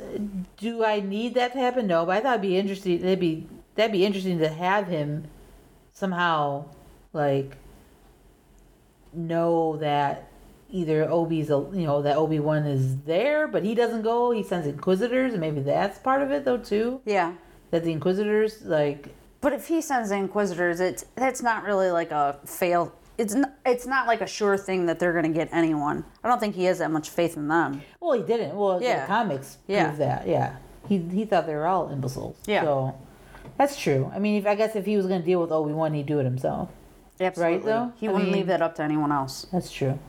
Do 0.57 0.83
I 0.83 0.99
need 0.99 1.35
that 1.35 1.53
to 1.53 1.59
happen? 1.59 1.87
No. 1.87 2.05
But 2.05 2.17
I 2.17 2.19
thought 2.19 2.33
it'd 2.33 2.41
be 2.41 2.57
interesting. 2.57 3.01
That'd 3.01 3.19
be 3.19 3.47
that'd 3.75 3.91
be 3.91 4.05
interesting 4.05 4.39
to 4.39 4.49
have 4.49 4.87
him 4.87 5.25
somehow 5.93 6.65
like 7.13 7.55
know 9.15 9.77
that 9.77 10.29
either 10.69 11.09
Obi's 11.09 11.49
a 11.49 11.65
you 11.73 11.85
know 11.85 12.01
that 12.01 12.17
Obi 12.17 12.39
Wan 12.39 12.65
is 12.65 12.97
there, 13.01 13.47
but 13.47 13.63
he 13.63 13.75
doesn't 13.75 14.01
go. 14.01 14.31
He 14.31 14.43
sends 14.43 14.67
Inquisitors, 14.67 15.31
and 15.33 15.41
maybe 15.41 15.61
that's 15.61 15.99
part 15.99 16.21
of 16.21 16.31
it 16.31 16.45
though 16.45 16.57
too. 16.57 17.01
Yeah. 17.05 17.33
That 17.71 17.83
the 17.83 17.91
Inquisitors 17.91 18.61
like 18.63 19.09
But 19.41 19.53
if 19.53 19.67
he 19.67 19.81
sends 19.81 20.09
the 20.09 20.15
Inquisitors, 20.15 20.79
it's 20.79 21.05
that's 21.15 21.41
not 21.41 21.63
really 21.63 21.91
like 21.91 22.11
a 22.11 22.39
fail. 22.45 22.93
It's 23.17 23.35
not, 23.35 23.53
it's 23.63 23.85
not 23.85 24.07
like 24.07 24.21
a 24.21 24.27
sure 24.27 24.57
thing 24.57 24.87
that 24.87 24.97
they're 24.97 25.11
going 25.13 25.31
to 25.31 25.37
get 25.37 25.47
anyone. 25.51 26.03
I 26.23 26.27
don't 26.29 26.39
think 26.39 26.55
he 26.55 26.63
has 26.65 26.79
that 26.79 26.89
much 26.89 27.11
faith 27.11 27.37
in 27.37 27.47
them. 27.47 27.83
Well, 28.01 28.13
he 28.13 28.23
didn't. 28.23 28.55
Well, 28.55 28.81
Yeah. 28.81 29.01
the 29.01 29.07
comics 29.07 29.57
Yeah. 29.67 29.85
prove 29.85 29.97
that. 29.99 30.27
Yeah, 30.27 30.55
he 30.87 30.97
he 30.97 31.25
thought 31.25 31.45
they 31.45 31.53
were 31.53 31.67
all 31.67 31.89
imbeciles. 31.91 32.37
Yeah. 32.47 32.63
So 32.63 32.95
that's 33.57 33.79
true. 33.79 34.11
I 34.15 34.17
mean, 34.17 34.35
if 34.41 34.47
I 34.47 34.55
guess 34.55 34.75
if 34.75 34.85
he 34.87 34.97
was 34.97 35.05
going 35.05 35.19
to 35.21 35.25
deal 35.25 35.39
with 35.39 35.51
Obi 35.51 35.73
Wan, 35.73 35.93
he'd 35.93 36.07
do 36.07 36.17
it 36.19 36.23
himself. 36.23 36.69
Absolutely. 37.27 37.71
though? 37.71 37.93
He 37.97 38.07
I 38.07 38.11
wouldn't 38.11 38.29
mean- 38.29 38.39
leave 38.39 38.47
that 38.47 38.61
up 38.61 38.75
to 38.75 38.83
anyone 38.83 39.11
else. 39.11 39.47
That's 39.51 39.71
true. 39.71 39.99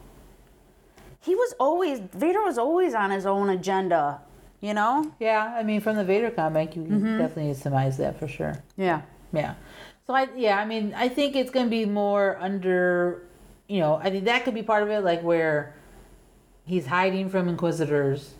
He 1.20 1.34
was 1.34 1.54
always 1.58 2.00
Vader 2.12 2.42
was 2.42 2.58
always 2.58 2.94
on 2.94 3.10
his 3.10 3.24
own 3.26 3.48
agenda. 3.48 4.20
You 4.60 4.72
know? 4.72 5.12
Yeah, 5.20 5.54
I 5.54 5.62
mean, 5.62 5.82
from 5.82 5.96
the 5.96 6.04
Vader 6.04 6.30
comic, 6.30 6.74
you 6.74 6.84
can 6.84 7.00
mm-hmm. 7.00 7.18
definitely 7.18 7.52
surmise 7.52 7.98
that 7.98 8.18
for 8.18 8.26
sure. 8.26 8.62
Yeah. 8.78 9.02
Yeah. 9.32 9.54
So 10.06 10.14
I 10.14 10.28
yeah, 10.36 10.58
I 10.58 10.64
mean, 10.64 10.94
I 10.94 11.08
think 11.08 11.36
it's 11.36 11.50
gonna 11.50 11.70
be 11.70 11.84
more 11.84 12.38
under, 12.40 13.22
you 13.68 13.80
know, 13.80 13.94
I 13.96 14.10
think 14.10 14.24
that 14.24 14.44
could 14.44 14.54
be 14.54 14.62
part 14.62 14.82
of 14.82 14.90
it, 14.90 15.00
like 15.00 15.22
where 15.22 15.74
he's 16.64 16.86
hiding 16.86 17.28
from 17.28 17.48
Inquisitors. 17.48 18.34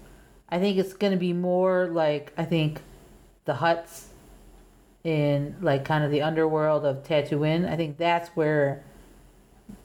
I 0.49 0.59
think 0.59 0.79
it's 0.79 0.93
gonna 0.93 1.17
be 1.17 1.33
more 1.33 1.89
like 1.89 2.33
I 2.37 2.45
think 2.45 2.81
the 3.45 3.55
Hutts 3.55 4.07
in 5.05 5.55
like 5.61 5.85
kind 5.85 6.03
of 6.03 6.11
the 6.11 6.23
underworld 6.23 6.85
of 6.85 7.05
Tatooine. 7.05 7.71
I 7.71 7.77
think 7.77 7.99
that's 7.99 8.31
where 8.31 8.83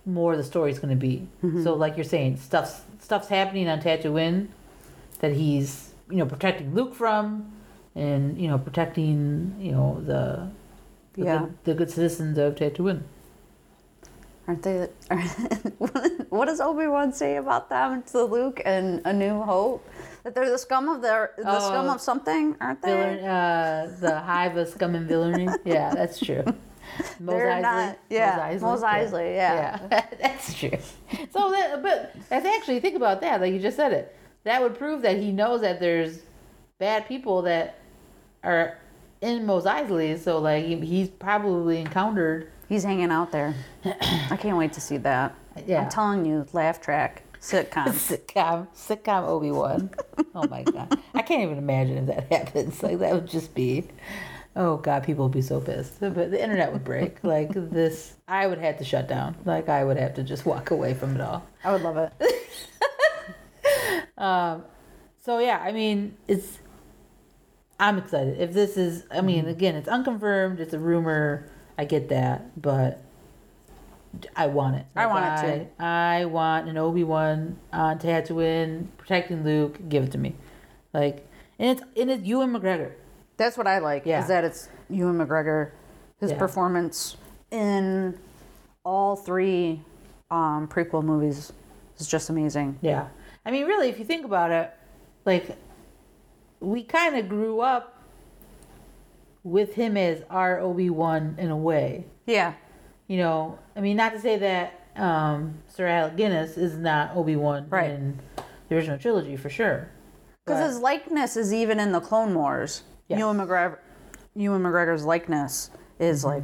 more 0.05 0.31
of 0.31 0.37
the 0.37 0.43
story 0.43 0.71
is 0.71 0.79
gonna 0.79 0.95
be. 0.95 1.27
Mm-hmm. 1.43 1.63
So 1.63 1.75
like 1.75 1.95
you're 1.97 2.05
saying, 2.05 2.37
stuff's 2.37 2.81
stuff's 2.99 3.27
happening 3.27 3.67
on 3.67 3.81
Tatooine 3.81 4.47
that 5.19 5.33
he's 5.33 5.91
you 6.09 6.17
know 6.17 6.25
protecting 6.25 6.73
Luke 6.73 6.95
from, 6.95 7.51
and 7.95 8.39
you 8.39 8.47
know 8.47 8.57
protecting 8.57 9.55
you 9.59 9.71
know 9.73 10.01
the 10.05 10.49
the, 11.13 11.25
Yeah. 11.25 11.39
good, 11.39 11.57
the 11.65 11.73
good 11.75 11.91
citizens 11.91 12.37
of 12.37 12.55
Tatooine. 12.55 13.01
Aren't 14.47 14.63
they? 14.63 14.87
what 16.29 16.45
does 16.45 16.59
Obi 16.59 16.87
Wan 16.87 17.13
say 17.13 17.35
about 17.35 17.69
them 17.69 18.01
to 18.03 18.23
Luke 18.23 18.61
and 18.65 19.01
A 19.05 19.13
New 19.13 19.41
Hope? 19.41 19.87
That 20.23 20.35
they're 20.35 20.49
the 20.49 20.57
scum 20.57 20.89
of 20.89 21.01
their 21.01 21.31
the 21.37 21.59
scum 21.59 21.87
Oh. 21.87 21.93
of 21.93 22.01
something, 22.01 22.55
aren't 22.59 22.81
they? 22.81 22.91
Villain, 22.93 23.23
uh, 23.25 23.95
the 24.01 24.19
hive 24.19 24.57
of 24.57 24.67
scum 24.67 24.95
and 24.95 25.07
villainy. 25.07 25.47
Yeah, 25.65 25.93
that's 25.93 26.19
true. 26.19 26.43
Mos 27.19 27.35
They're 27.35 27.47
Eisley. 27.47 27.61
not- 27.61 27.97
yeah, 28.09 28.57
Mos 28.61 28.81
Eisley, 28.81 29.35
yeah. 29.35 29.79
yeah. 29.91 30.05
that's 30.21 30.53
true. 30.53 30.71
So 31.31 31.51
that, 31.51 31.81
but 31.83 32.13
that's 32.29 32.45
actually 32.45 32.79
think 32.79 32.95
about 32.95 33.21
that. 33.21 33.39
Like 33.41 33.53
you 33.53 33.59
just 33.59 33.77
said 33.77 33.93
it. 33.93 34.15
That 34.43 34.61
would 34.61 34.77
prove 34.77 35.01
that 35.03 35.17
he 35.17 35.31
knows 35.31 35.61
that 35.61 35.79
there's 35.79 36.19
bad 36.79 37.07
people 37.07 37.41
that 37.43 37.75
are 38.43 38.77
in 39.21 39.45
Mos 39.45 39.65
Eisley. 39.65 40.17
So 40.17 40.39
like 40.39 40.65
he- 40.65 40.79
he's 40.85 41.09
probably 41.09 41.79
encountered. 41.79 42.49
He's 42.67 42.83
hanging 42.83 43.11
out 43.11 43.31
there. 43.31 43.53
I 43.85 44.37
can't 44.37 44.57
wait 44.57 44.73
to 44.73 44.81
see 44.81 44.97
that. 44.97 45.35
Yeah. 45.65 45.83
I'm 45.83 45.89
telling 45.89 46.25
you, 46.25 46.45
laugh 46.53 46.81
track 46.81 47.23
sitcom. 47.41 47.87
sitcom 47.87 48.67
sitcom 48.75 49.27
Obi 49.27 49.51
Wan. 49.51 49.89
Oh 50.35 50.47
my 50.47 50.63
god, 50.63 50.99
I 51.13 51.21
can't 51.21 51.41
even 51.43 51.57
imagine 51.57 51.97
if 51.97 52.05
that 52.07 52.31
happens. 52.31 52.83
Like 52.83 52.99
that 52.99 53.13
would 53.13 53.27
just 53.27 53.55
be, 53.55 53.87
oh 54.55 54.77
god, 54.77 55.03
people 55.03 55.25
would 55.25 55.33
be 55.33 55.41
so 55.41 55.59
pissed. 55.61 55.99
But 55.99 56.15
the 56.15 56.41
internet 56.41 56.71
would 56.73 56.83
break. 56.83 57.17
Like 57.23 57.51
this, 57.53 58.15
I 58.27 58.47
would 58.47 58.59
have 58.59 58.77
to 58.79 58.83
shut 58.83 59.07
down. 59.07 59.35
Like 59.45 59.69
I 59.69 59.83
would 59.83 59.97
have 59.97 60.15
to 60.15 60.23
just 60.23 60.45
walk 60.45 60.71
away 60.71 60.93
from 60.93 61.15
it 61.15 61.21
all. 61.21 61.45
I 61.63 61.71
would 61.71 61.81
love 61.81 61.97
it. 61.97 62.11
Um, 64.19 64.65
so 65.21 65.39
yeah, 65.39 65.59
I 65.59 65.71
mean, 65.71 66.15
it's. 66.27 66.59
I'm 67.79 67.97
excited. 67.97 68.39
If 68.41 68.53
this 68.53 68.75
is, 68.75 69.05
I 69.09 69.21
mean, 69.21 69.47
again, 69.47 69.75
it's 69.75 69.87
unconfirmed. 69.87 70.59
It's 70.59 70.73
a 70.73 70.79
rumor. 70.79 71.49
I 71.77 71.85
get 71.85 72.09
that, 72.09 72.61
but 72.61 73.01
I 74.35 74.47
want 74.47 74.75
it. 74.75 74.85
I 74.95 75.05
want 75.05 75.25
it 75.25 75.29
I, 75.29 75.57
too. 75.57 75.67
I 75.79 76.25
want 76.25 76.67
an 76.67 76.77
Obi 76.77 77.03
Wan 77.03 77.57
on 77.71 77.99
Tatooine 77.99 78.87
protecting 78.97 79.43
Luke. 79.43 79.77
Give 79.87 80.03
it 80.03 80.11
to 80.13 80.17
me, 80.17 80.35
like, 80.93 81.27
and 81.59 81.77
it's 81.77 81.87
and 81.99 82.09
it's 82.09 82.23
Ewan 82.23 82.51
McGregor. 82.51 82.93
That's 83.37 83.57
what 83.57 83.67
I 83.67 83.79
like. 83.79 84.05
Yeah. 84.05 84.21
Is 84.21 84.27
that 84.27 84.43
it's 84.43 84.67
Ewan 84.89 85.17
McGregor, 85.17 85.71
his 86.19 86.31
Yeah. 86.31 86.37
performance 86.39 87.17
in 87.51 88.17
all 88.83 89.15
three 89.15 89.81
um, 90.31 90.67
prequel 90.67 91.03
movies 91.03 91.53
is 91.97 92.07
just 92.07 92.29
amazing. 92.29 92.77
Yeah, 92.81 93.07
I 93.45 93.51
mean, 93.51 93.65
really, 93.65 93.89
if 93.89 93.99
you 93.99 94.05
think 94.05 94.25
about 94.25 94.51
it, 94.51 94.71
like, 95.25 95.55
we 96.59 96.83
kind 96.83 97.15
of 97.15 97.29
grew 97.29 97.61
up 97.61 97.95
with 99.43 99.75
him 99.75 99.95
as 99.97 100.23
our 100.29 100.59
Obi 100.59 100.89
Wan 100.89 101.35
in 101.37 101.49
a 101.49 101.57
way. 101.57 102.05
Yeah. 102.25 102.53
You 103.09 103.17
know, 103.17 103.59
I 103.75 103.81
mean, 103.81 103.97
not 103.97 104.13
to 104.13 104.19
say 104.21 104.37
that 104.37 104.85
um, 104.95 105.55
Sir 105.67 105.85
Alec 105.87 106.15
Guinness 106.15 106.55
is 106.57 106.77
not 106.77 107.15
Obi 107.17 107.35
Wan 107.35 107.65
Right. 107.69 107.89
in 107.91 108.17
the 108.69 108.75
original 108.75 108.97
trilogy 108.97 109.35
for 109.35 109.49
sure. 109.49 109.89
Because 110.45 110.71
his 110.73 110.79
likeness 110.79 111.35
is 111.35 111.53
even 111.53 111.79
in 111.79 111.91
the 111.91 111.99
Clone 111.99 112.33
Wars. 112.33 112.83
Yes. 113.07 113.19
Ewan 113.19 113.37
McGregor, 113.37 113.77
Ewan 114.35 114.61
McGregor's 114.63 115.03
likeness 115.03 115.69
is 115.99 116.23
like 116.23 116.43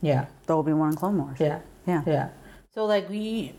yeah, 0.00 0.26
the 0.46 0.56
Obi 0.56 0.72
Wan 0.72 0.90
in 0.90 0.96
Clone 0.96 1.18
Wars. 1.18 1.36
yeah, 1.40 1.60
Yeah. 1.86 2.02
yeah. 2.06 2.28
So 2.72 2.86
like 2.86 3.08
we 3.08 3.54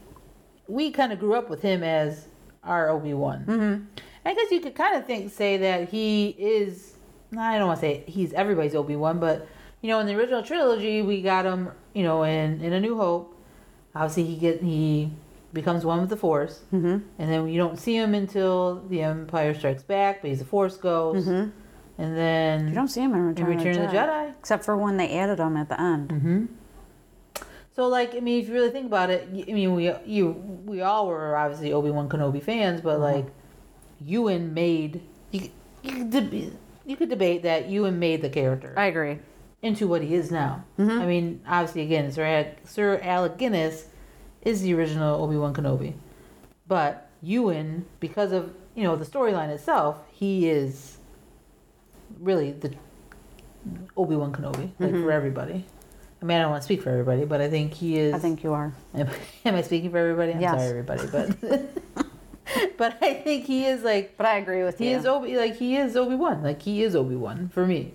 we 0.67 0.91
kind 0.91 1.11
of 1.13 1.19
grew 1.19 1.35
up 1.35 1.49
with 1.49 1.61
him 1.61 1.83
as 1.83 2.27
our 2.63 2.89
Obi 2.89 3.13
Wan. 3.13 3.45
Mm-hmm. 3.45 3.83
I 4.25 4.33
guess 4.33 4.51
you 4.51 4.59
could 4.61 4.75
kind 4.75 4.95
of 4.95 5.05
think 5.05 5.31
say 5.31 5.57
that 5.57 5.89
he 5.89 6.29
is. 6.37 6.95
I 7.37 7.57
don't 7.57 7.67
want 7.67 7.79
to 7.79 7.85
say 7.85 8.03
he's 8.07 8.33
everybody's 8.33 8.75
Obi 8.75 8.95
Wan, 8.95 9.19
but 9.19 9.47
you 9.81 9.89
know, 9.89 9.99
in 9.99 10.07
the 10.07 10.15
original 10.15 10.43
trilogy, 10.43 11.01
we 11.01 11.21
got 11.21 11.45
him. 11.45 11.71
You 11.95 12.03
know, 12.03 12.23
in 12.23 12.61
in 12.61 12.73
A 12.73 12.79
New 12.79 12.95
Hope, 12.97 13.35
obviously 13.95 14.25
he 14.25 14.35
get 14.35 14.61
he 14.61 15.11
becomes 15.53 15.83
one 15.83 16.01
with 16.01 16.09
the 16.09 16.17
Force, 16.17 16.61
mm-hmm. 16.71 16.97
and 17.17 17.31
then 17.31 17.47
you 17.47 17.57
don't 17.57 17.79
see 17.79 17.95
him 17.95 18.13
until 18.13 18.83
the 18.89 19.01
Empire 19.01 19.55
Strikes 19.55 19.81
Back, 19.81 20.21
but 20.21 20.29
he's 20.29 20.41
a 20.41 20.45
Force 20.45 20.77
ghost, 20.77 21.27
mm-hmm. 21.27 21.49
and 21.97 22.17
then 22.17 22.67
You 22.67 22.75
don't 22.75 22.89
see 22.89 23.01
him 23.01 23.13
in 23.13 23.21
Return, 23.21 23.51
in 23.51 23.57
Return 23.57 23.77
of, 23.77 23.85
of 23.85 23.91
the 23.91 23.97
Jedi. 23.97 24.33
Except 24.37 24.63
for 24.63 24.77
when 24.77 24.97
they 24.97 25.17
added 25.17 25.39
him 25.39 25.57
at 25.57 25.69
the 25.69 25.81
end. 25.81 26.09
Mm-hmm. 26.09 26.45
So, 27.75 27.87
like, 27.87 28.15
I 28.15 28.19
mean, 28.19 28.41
if 28.41 28.47
you 28.47 28.53
really 28.53 28.69
think 28.69 28.85
about 28.85 29.09
it, 29.09 29.27
I 29.31 29.51
mean, 29.51 29.73
we 29.73 29.91
you 30.05 30.31
we 30.65 30.81
all 30.81 31.07
were 31.07 31.35
obviously 31.35 31.73
Obi 31.73 31.89
Wan 31.89 32.07
Kenobi 32.07 32.43
fans, 32.43 32.81
but 32.81 32.99
mm-hmm. 32.99 33.03
like, 33.03 33.25
Ewan 34.05 34.53
made 34.53 35.01
you 35.31 35.49
you 35.83 35.91
could, 35.91 36.09
deb- 36.09 36.53
you 36.85 36.95
could 36.95 37.09
debate 37.09 37.43
that 37.43 37.69
Ewan 37.69 37.99
made 37.99 38.21
the 38.21 38.29
character 38.29 38.73
I 38.75 38.85
agree. 38.87 39.19
Into 39.65 39.87
what 39.87 40.03
he 40.03 40.13
is 40.13 40.31
now. 40.31 40.63
Mm-hmm. 40.77 41.01
I 41.01 41.05
mean, 41.07 41.41
obviously, 41.47 41.81
again, 41.81 42.11
Sir 42.11 42.53
Sir 42.65 42.99
Alec 43.01 43.37
Guinness 43.37 43.87
is 44.43 44.61
the 44.61 44.73
original 44.75 45.23
Obi 45.23 45.35
Wan 45.35 45.55
Kenobi, 45.55 45.95
but 46.67 47.09
Ewan, 47.23 47.85
because 47.99 48.31
of 48.31 48.53
you 48.75 48.83
know 48.83 48.95
the 48.95 49.05
storyline 49.05 49.49
itself, 49.49 49.97
he 50.11 50.47
is 50.47 50.97
really 52.19 52.51
the 52.51 52.73
Obi 53.97 54.15
Wan 54.15 54.31
Kenobi, 54.31 54.69
like 54.79 54.91
for 54.91 54.97
mm-hmm. 54.97 55.09
everybody. 55.09 55.65
I 56.21 56.25
mean, 56.25 56.37
I 56.37 56.41
don't 56.41 56.51
want 56.51 56.61
to 56.61 56.65
speak 56.65 56.83
for 56.83 56.91
everybody, 56.91 57.25
but 57.25 57.41
I 57.41 57.49
think 57.49 57.73
he 57.73 57.97
is. 57.97 58.13
I 58.13 58.19
think 58.19 58.43
you 58.43 58.53
are. 58.53 58.71
Am, 58.93 59.09
am 59.45 59.55
I 59.55 59.61
speaking 59.63 59.89
for 59.89 59.97
everybody? 59.97 60.33
I'm 60.33 60.41
Yes. 60.41 60.53
sorry, 60.53 60.69
everybody, 60.69 61.07
but 61.11 62.07
but 62.77 62.97
I 63.01 63.15
think 63.15 63.45
he 63.45 63.65
is 63.65 63.81
like 63.81 64.15
But 64.15 64.27
I 64.27 64.37
agree 64.37 64.63
with 64.63 64.77
he 64.77 64.91
you. 64.91 64.97
is 64.97 65.07
Obi 65.07 65.35
like 65.37 65.55
he 65.57 65.75
is 65.75 65.95
Obi 65.95 66.13
Wan 66.13 66.43
like 66.43 66.61
he 66.61 66.83
is 66.83 66.95
Obi 66.95 67.15
Wan 67.15 67.49
for 67.49 67.65
me, 67.65 67.93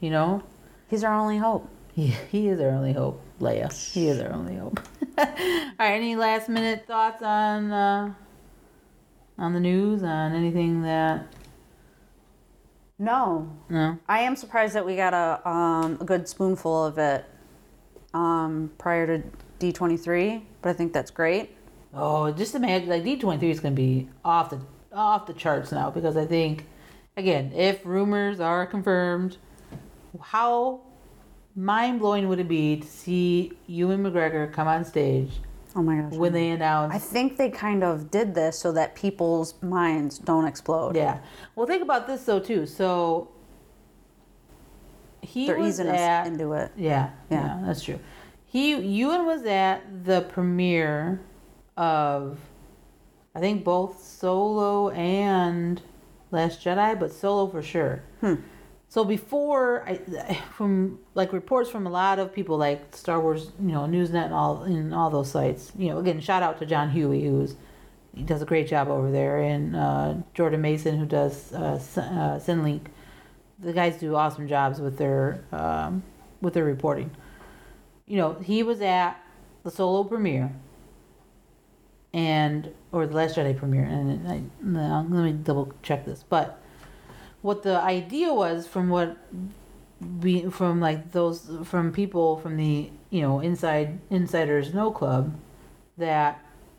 you 0.00 0.10
know. 0.10 0.42
He's 0.88 1.04
our 1.04 1.14
only 1.14 1.38
hope. 1.38 1.68
He, 1.94 2.08
he 2.30 2.48
is 2.48 2.60
our 2.60 2.70
only 2.70 2.92
hope, 2.92 3.20
Leia. 3.40 3.72
He 3.92 4.08
is 4.08 4.20
our 4.20 4.32
only 4.32 4.56
hope. 4.56 4.80
All 5.18 5.24
right, 5.78 5.92
any 5.92 6.16
last 6.16 6.48
minute 6.48 6.86
thoughts 6.86 7.22
on 7.22 7.70
uh, 7.72 8.14
on 9.38 9.52
the 9.52 9.60
news 9.60 10.02
on 10.02 10.32
anything 10.34 10.82
that 10.82 11.26
No. 12.98 13.50
no? 13.68 13.98
I 14.08 14.20
am 14.20 14.36
surprised 14.36 14.74
that 14.74 14.86
we 14.86 14.96
got 14.96 15.12
a, 15.14 15.48
um, 15.48 15.98
a 16.00 16.04
good 16.04 16.28
spoonful 16.28 16.86
of 16.86 16.98
it 16.98 17.24
um, 18.14 18.70
prior 18.78 19.06
to 19.18 19.28
D23, 19.60 20.42
but 20.62 20.70
I 20.70 20.72
think 20.72 20.92
that's 20.92 21.10
great. 21.10 21.54
Oh, 21.94 22.30
just 22.32 22.54
imagine 22.54 22.88
like 22.88 23.02
D 23.04 23.16
twenty 23.18 23.40
three 23.40 23.50
is 23.50 23.60
going 23.60 23.74
to 23.74 23.80
be 23.80 24.08
off 24.24 24.50
the 24.50 24.60
off 24.92 25.26
the 25.26 25.32
charts 25.32 25.72
now 25.72 25.90
because 25.90 26.16
I 26.16 26.26
think 26.26 26.66
again 27.16 27.52
if 27.54 27.84
rumors 27.84 28.40
are 28.40 28.66
confirmed, 28.66 29.36
how 30.20 30.80
mind 31.56 31.98
blowing 32.00 32.28
would 32.28 32.38
it 32.38 32.48
be 32.48 32.76
to 32.76 32.86
see 32.86 33.52
Ewan 33.66 34.02
McGregor 34.02 34.52
come 34.52 34.68
on 34.68 34.84
stage 34.84 35.30
Oh 35.76 35.82
my 35.82 36.00
gosh. 36.00 36.12
when 36.14 36.32
they 36.32 36.50
announce 36.50 36.94
I 36.94 36.98
think 36.98 37.36
they 37.36 37.50
kind 37.50 37.82
of 37.84 38.10
did 38.10 38.34
this 38.34 38.58
so 38.58 38.72
that 38.72 38.94
people's 38.94 39.54
minds 39.62 40.18
don't 40.18 40.46
explode. 40.46 40.96
Yeah. 40.96 41.18
Well, 41.54 41.66
think 41.66 41.82
about 41.82 42.06
this 42.06 42.24
though 42.24 42.40
too. 42.40 42.64
So 42.66 43.30
he 45.20 45.46
They're 45.46 45.58
was 45.58 45.74
easing 45.80 45.88
at 45.88 46.22
us 46.22 46.28
into 46.28 46.52
it. 46.52 46.72
yeah, 46.76 47.10
Yeah. 47.30 47.58
yeah, 47.58 47.62
that's 47.66 47.82
true. 47.82 47.98
He 48.46 48.74
Ewan 48.74 49.26
was 49.26 49.42
at 49.44 50.04
the 50.04 50.22
premiere 50.22 51.20
of 51.76 52.38
I 53.34 53.40
think 53.40 53.62
both 53.62 54.02
Solo 54.02 54.90
and 54.90 55.80
Last 56.30 56.62
Jedi, 56.64 56.98
but 56.98 57.12
Solo 57.12 57.46
for 57.48 57.62
sure. 57.62 58.02
Hmm. 58.20 58.34
So 58.88 59.04
before 59.04 59.86
I 59.86 60.34
from 60.56 60.98
like 61.14 61.32
reports 61.32 61.70
from 61.70 61.86
a 61.86 61.90
lot 61.90 62.18
of 62.18 62.32
people 62.32 62.58
like 62.58 62.96
Star 62.96 63.20
Wars, 63.20 63.52
you 63.60 63.72
know, 63.72 63.82
Newsnet 63.82 64.26
and 64.26 64.34
all 64.34 64.64
in 64.64 64.92
all 64.92 65.10
those 65.10 65.30
sites. 65.30 65.72
You 65.76 65.90
know, 65.90 65.98
again, 65.98 66.20
shout 66.20 66.42
out 66.42 66.58
to 66.58 66.66
John 66.66 66.90
Huey 66.90 67.24
who's 67.24 67.56
he 68.14 68.24
does 68.24 68.42
a 68.42 68.46
great 68.46 68.66
job 68.66 68.88
over 68.88 69.12
there, 69.12 69.38
and 69.38 69.76
uh, 69.76 70.14
Jordan 70.34 70.60
Maison 70.60 70.98
who 70.98 71.06
does 71.06 71.52
uh, 71.52 71.78
uh, 71.96 72.38
Cinelinx. 72.40 72.86
The 73.60 73.72
guys 73.72 73.98
do 73.98 74.14
awesome 74.16 74.48
jobs 74.48 74.80
with 74.80 74.98
their 74.98 75.44
um, 75.52 76.02
with 76.40 76.54
their 76.54 76.64
reporting. 76.64 77.10
You 78.06 78.16
know, 78.16 78.34
he 78.34 78.62
was 78.62 78.80
at 78.80 79.20
the 79.64 79.70
solo 79.70 80.04
premiere 80.04 80.52
and 82.12 82.72
or 82.90 83.06
the 83.06 83.14
Last 83.14 83.36
Jedi 83.36 83.56
premiere, 83.56 83.84
and 83.84 84.26
I, 84.26 84.42
let 85.02 85.24
me 85.24 85.32
double 85.32 85.72
check 85.82 86.04
this. 86.04 86.24
But 86.28 86.60
what 87.48 87.62
the 87.62 87.76
idea 87.98 88.30
was, 88.32 88.66
from 88.66 88.84
what 88.90 89.16
we 90.22 90.32
from 90.58 90.80
like 90.80 91.00
those 91.12 91.50
from 91.64 91.84
people 91.92 92.36
from 92.38 92.56
the 92.56 92.90
you 93.10 93.20
know 93.20 93.40
inside 93.40 93.98
insiders 94.10 94.72
no 94.74 94.90
club, 94.90 95.34
that 95.96 96.30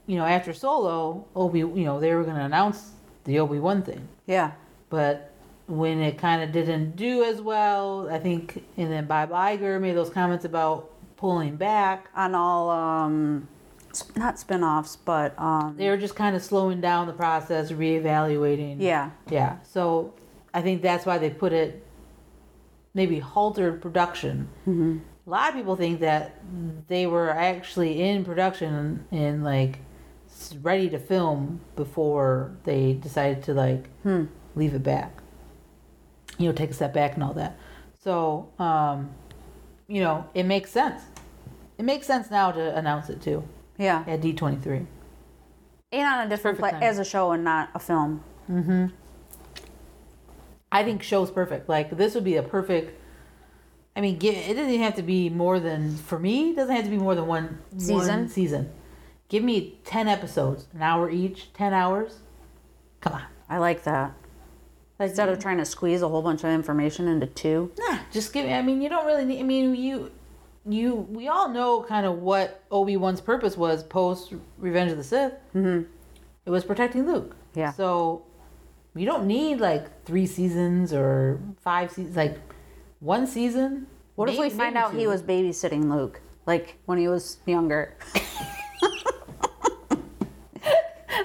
you 0.06 0.16
know 0.18 0.26
after 0.26 0.54
Solo, 0.54 1.26
Obi, 1.36 1.60
you 1.60 1.86
know 1.88 2.00
they 2.00 2.14
were 2.16 2.24
going 2.24 2.38
to 2.38 2.44
announce 2.52 2.92
the 3.26 3.40
Obi 3.40 3.60
Wan 3.60 3.82
thing, 3.84 4.08
Yeah. 4.28 4.52
but 4.90 5.32
when 5.68 6.00
it 6.02 6.18
kind 6.18 6.42
of 6.42 6.52
didn't 6.52 6.96
do 6.96 7.24
as 7.24 7.42
well, 7.42 8.10
I 8.10 8.18
think, 8.18 8.64
and 8.78 8.92
then 8.92 9.06
Bob 9.06 9.30
Iger 9.30 9.80
made 9.80 9.96
those 9.96 10.10
comments 10.10 10.44
about 10.46 10.90
pulling 11.16 11.58
back. 11.58 12.10
On 12.16 12.34
all, 12.34 12.72
um, 12.72 13.48
not 14.16 14.40
spin 14.40 14.64
offs, 14.64 14.96
but, 14.96 15.38
um, 15.38 15.76
They 15.78 15.90
were 15.92 15.98
just 15.98 16.16
kind 16.16 16.36
of 16.36 16.42
slowing 16.42 16.82
down 16.82 17.06
the 17.06 17.14
process, 17.14 17.72
reevaluating. 17.72 18.78
yeah. 18.80 19.12
Yeah. 19.30 19.58
So 19.62 20.14
I 20.54 20.62
think 20.62 20.82
that's 20.82 21.06
why 21.06 21.18
they 21.18 21.30
put 21.30 21.54
it 21.54 21.86
maybe 22.94 23.20
haltered 23.20 23.82
production. 23.82 24.48
Mm-hmm. 24.68 24.98
A 25.28 25.30
lot 25.30 25.50
of 25.50 25.56
people 25.56 25.76
think 25.76 26.00
that 26.00 26.40
they 26.88 27.06
were 27.06 27.30
actually 27.30 28.02
in 28.02 28.26
production 28.26 29.06
and 29.12 29.44
like 29.44 29.80
ready 30.62 30.90
to 30.90 30.98
film 30.98 31.60
before 31.76 32.52
they 32.64 32.94
decided 32.94 33.44
to 33.44 33.54
like 33.54 33.88
Hmm. 34.04 34.26
leave 34.56 34.74
it 34.74 34.82
back. 34.84 35.22
You 36.40 36.48
know, 36.48 36.54
take 36.54 36.72
a 36.72 36.74
step 36.74 36.94
back 36.94 37.14
and 37.14 37.24
all 37.24 37.34
that. 37.34 37.58
So, 38.02 38.48
um, 38.58 39.12
you 39.88 40.02
know, 40.02 40.26
it 40.34 40.44
makes 40.44 40.72
sense. 40.72 41.02
It 41.78 41.84
makes 41.84 42.08
sense 42.08 42.32
now 42.32 42.52
to 42.52 42.76
announce 42.76 43.10
it 43.10 43.22
too 43.22 43.44
Yeah. 43.78 44.04
at 44.08 44.22
D23. 44.22 44.86
And 45.92 46.08
on 46.08 46.26
a 46.26 46.30
different 46.30 46.60
timing. 46.60 46.82
as 46.84 46.98
a 47.00 47.06
show 47.06 47.32
and 47.32 47.44
not 47.44 47.70
a 47.76 47.80
film. 47.80 48.24
I 50.80 50.84
think 50.84 51.04
show's 51.04 51.30
perfect. 51.32 51.68
Like 51.70 51.96
this 51.98 52.16
would 52.16 52.24
be 52.24 52.36
a 52.38 52.44
perfect. 52.44 52.98
I 53.96 54.02
mean, 54.02 54.18
gi- 54.20 54.30
it 54.30 54.54
doesn't 54.56 54.80
have 54.80 54.96
to 54.96 55.02
be 55.04 55.30
more 55.30 55.60
than 55.60 55.98
for 55.98 56.18
me. 56.20 56.52
It 56.52 56.56
doesn't 56.56 56.74
have 56.76 56.86
to 56.86 56.92
be 56.92 56.98
more 56.98 57.16
than 57.16 57.28
one 57.28 57.60
Season? 57.78 57.96
One 57.98 58.28
season. 58.30 58.72
Give 59.28 59.44
me 59.44 59.80
ten 59.84 60.08
episodes, 60.08 60.68
an 60.74 60.82
hour 60.82 61.10
each, 61.10 61.52
ten 61.54 61.74
hours. 61.74 62.20
Come 63.02 63.14
on, 63.14 63.24
I 63.50 63.58
like 63.58 63.84
that. 63.84 64.14
like, 65.00 65.10
Instead 65.10 65.30
of 65.30 65.40
trying 65.40 65.58
to 65.58 65.66
squeeze 65.66 66.02
a 66.02 66.08
whole 66.08 66.22
bunch 66.22 66.44
of 66.44 66.50
information 66.52 67.08
into 67.08 67.28
two. 67.28 67.72
nah, 67.78 68.00
just 68.12 68.32
give 68.34 68.46
me. 68.46 68.54
I 68.54 68.62
mean, 68.62 68.82
you 68.82 68.90
don't 68.90 69.06
really 69.06 69.26
need. 69.26 69.40
I 69.40 69.44
mean, 69.44 69.76
you, 69.76 70.12
you. 70.68 70.96
We 70.96 71.28
all 71.28 71.50
know 71.50 71.84
kind 71.84 72.06
of 72.06 72.20
what 72.20 72.64
Obi 72.72 72.96
Wan's 72.98 73.22
purpose 73.22 73.56
was 73.58 73.84
post 73.84 74.34
Revenge 74.58 74.92
of 74.92 74.98
the 74.98 75.04
Sith. 75.04 75.34
Mm-hmm. 75.56 75.84
It 76.46 76.50
was 76.50 76.64
protecting 76.64 77.06
Luke. 77.06 77.36
Yeah. 77.54 77.72
So 77.74 78.24
you 78.96 79.06
don't 79.06 79.28
need 79.28 79.60
like 79.60 80.06
three 80.06 80.26
seasons 80.26 80.94
or 80.94 81.40
five 81.62 81.92
seasons. 81.92 82.16
Like 82.16 82.40
one 83.00 83.28
season. 83.28 83.88
What 84.16 84.30
if 84.30 84.38
we 84.38 84.50
find 84.50 84.74
maybe 84.74 84.78
out 84.78 84.94
he 84.94 85.08
was 85.08 85.22
babysitting 85.22 85.90
Luke, 85.90 86.20
like 86.46 86.78
when 86.86 86.98
he 86.98 87.08
was 87.08 87.38
younger? 87.46 87.96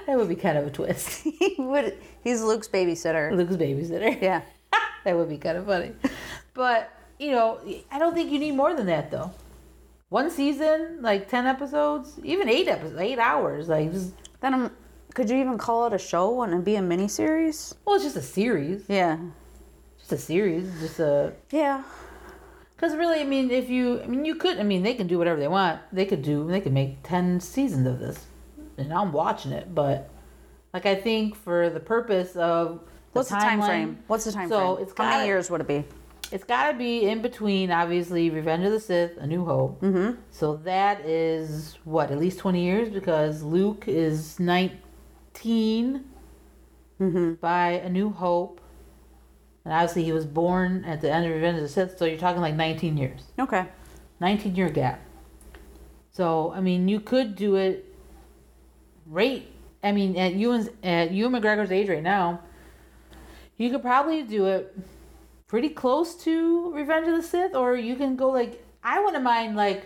That 0.07 0.19
would 0.19 0.29
be 0.29 0.37
kind 0.37 0.59
of 0.59 0.67
a 0.67 0.71
twist. 0.71 1.23
he 1.41 1.57
would. 1.59 1.99
He's 2.23 2.43
Luke's 2.43 2.69
babysitter. 2.69 3.35
Luke's 3.35 3.57
babysitter. 3.57 4.21
Yeah. 4.21 4.43
that 5.05 5.17
would 5.17 5.29
be 5.29 5.39
kind 5.39 5.59
of 5.59 5.67
funny. 5.67 5.93
But, 6.53 6.93
you 7.19 7.33
know, 7.33 7.59
I 7.91 7.99
don't 7.99 8.15
think 8.15 8.31
you 8.31 8.39
need 8.39 8.53
more 8.53 8.75
than 8.75 8.87
that, 8.87 9.11
though. 9.11 9.33
One 10.11 10.31
season, 10.31 10.99
like 11.01 11.29
10 11.29 11.47
episodes, 11.47 12.21
even 12.23 12.49
eight 12.49 12.69
episodes, 12.69 13.01
eight 13.01 13.19
hours. 13.19 13.69
Like, 13.69 13.93
just, 13.93 14.13
Then 14.41 14.55
um, 14.55 14.71
could 15.15 15.31
you 15.31 15.37
even 15.37 15.57
call 15.59 15.87
it 15.87 15.93
a 15.93 15.99
show 15.99 16.43
and 16.43 16.53
it 16.55 16.65
be 16.65 16.77
a 16.77 16.81
miniseries? 16.81 17.75
well, 17.85 17.95
it's 17.97 18.05
just 18.05 18.17
a 18.17 18.23
series. 18.23 18.85
Yeah. 18.89 19.19
Just 19.99 20.13
a 20.13 20.19
series. 20.19 20.69
Just 20.81 20.99
a. 21.01 21.33
Yeah. 21.51 21.83
Because 22.77 22.97
really, 22.97 23.21
I 23.21 23.25
mean, 23.25 23.51
if 23.51 23.71
you. 23.71 24.03
I 24.03 24.07
mean, 24.07 24.25
you 24.25 24.35
could. 24.35 24.59
I 24.59 24.63
mean, 24.65 24.83
they 24.83 24.95
can 24.95 25.07
do 25.07 25.17
whatever 25.19 25.39
they 25.41 25.49
want. 25.49 25.81
They 25.93 26.05
could 26.05 26.23
do. 26.23 26.47
They 26.47 26.61
could 26.61 26.73
make 26.73 27.03
10 27.05 27.41
seasons 27.41 27.87
of 27.87 27.99
this. 28.01 28.27
And 28.77 28.93
I'm 28.93 29.13
watching 29.13 29.53
it. 29.53 29.75
But, 29.75 30.11
like, 30.73 30.85
I 30.85 30.95
think 30.97 31.37
for 31.37 31.71
the 31.71 31.81
purpose 31.81 32.37
of. 32.37 32.81
What's 33.13 33.29
the 33.31 33.37
time 33.37 33.63
frame? 33.63 33.99
What's 34.09 34.25
the 34.25 34.33
time 34.33 34.49
So 34.49 34.75
frame? 34.75 34.87
it's 34.89 34.93
How 34.99 35.05
many 35.05 35.17
gotta- 35.19 35.27
years 35.27 35.51
would 35.51 35.61
it 35.61 35.69
be? 35.69 35.85
It's 36.33 36.43
got 36.43 36.73
to 36.73 36.77
be 36.77 37.07
in 37.07 37.23
between, 37.23 37.71
obviously, 37.71 38.29
Revenge 38.31 38.65
of 38.65 38.73
the 38.73 38.81
Sith, 38.81 39.17
A 39.19 39.27
New 39.27 39.45
Hope. 39.45 39.81
Mm-hmm. 39.83 40.19
So 40.33 40.57
that 40.65 41.03
is 41.07 41.79
what 41.85 42.11
at 42.11 42.19
least 42.19 42.41
twenty 42.41 42.65
years 42.65 42.89
because 42.89 43.43
Luke 43.45 43.85
is 43.87 44.41
19 44.41 44.77
by 47.41 47.81
A 47.85 47.89
New 47.89 48.11
Hope, 48.11 48.61
and 49.65 49.75
obviously 49.75 50.05
he 50.05 50.13
was 50.13 50.27
born 50.27 50.85
at 50.85 51.01
the 51.01 51.11
end 51.13 51.27
of 51.27 51.33
Revenge 51.33 51.57
of 51.57 51.63
the 51.63 51.69
Sith. 51.69 51.99
So 51.99 52.05
you're 52.05 52.19
talking 52.19 52.41
like 52.41 52.55
nineteen 52.55 52.97
years, 52.97 53.23
Okay. 53.39 53.67
nineteen 54.21 54.55
year 54.55 54.71
gap. 54.71 55.01
So 56.11 56.53
I 56.53 56.61
mean, 56.61 56.89
you 56.89 57.01
could 57.01 57.37
do 57.37 57.57
it. 57.57 57.85
Right. 59.07 59.47
I 59.83 59.93
mean, 59.93 60.17
at 60.17 60.35
Ewan's 60.35 60.69
at 60.83 61.11
Ewan 61.13 61.33
McGregor's 61.33 61.71
age 61.71 61.89
right 61.89 62.03
now, 62.03 62.41
you 63.57 63.71
could 63.71 63.83
probably 63.83 64.23
do 64.23 64.47
it 64.47 64.75
pretty 65.47 65.69
close 65.69 66.15
to 66.25 66.73
Revenge 66.73 67.07
of 67.09 67.17
the 67.17 67.23
Sith, 67.23 67.55
or 67.55 67.77
you 67.77 67.97
can 67.97 68.17
go 68.17 68.31
like 68.31 68.65
I 68.83 69.01
wouldn't 69.03 69.23
mind 69.25 69.57
like 69.57 69.85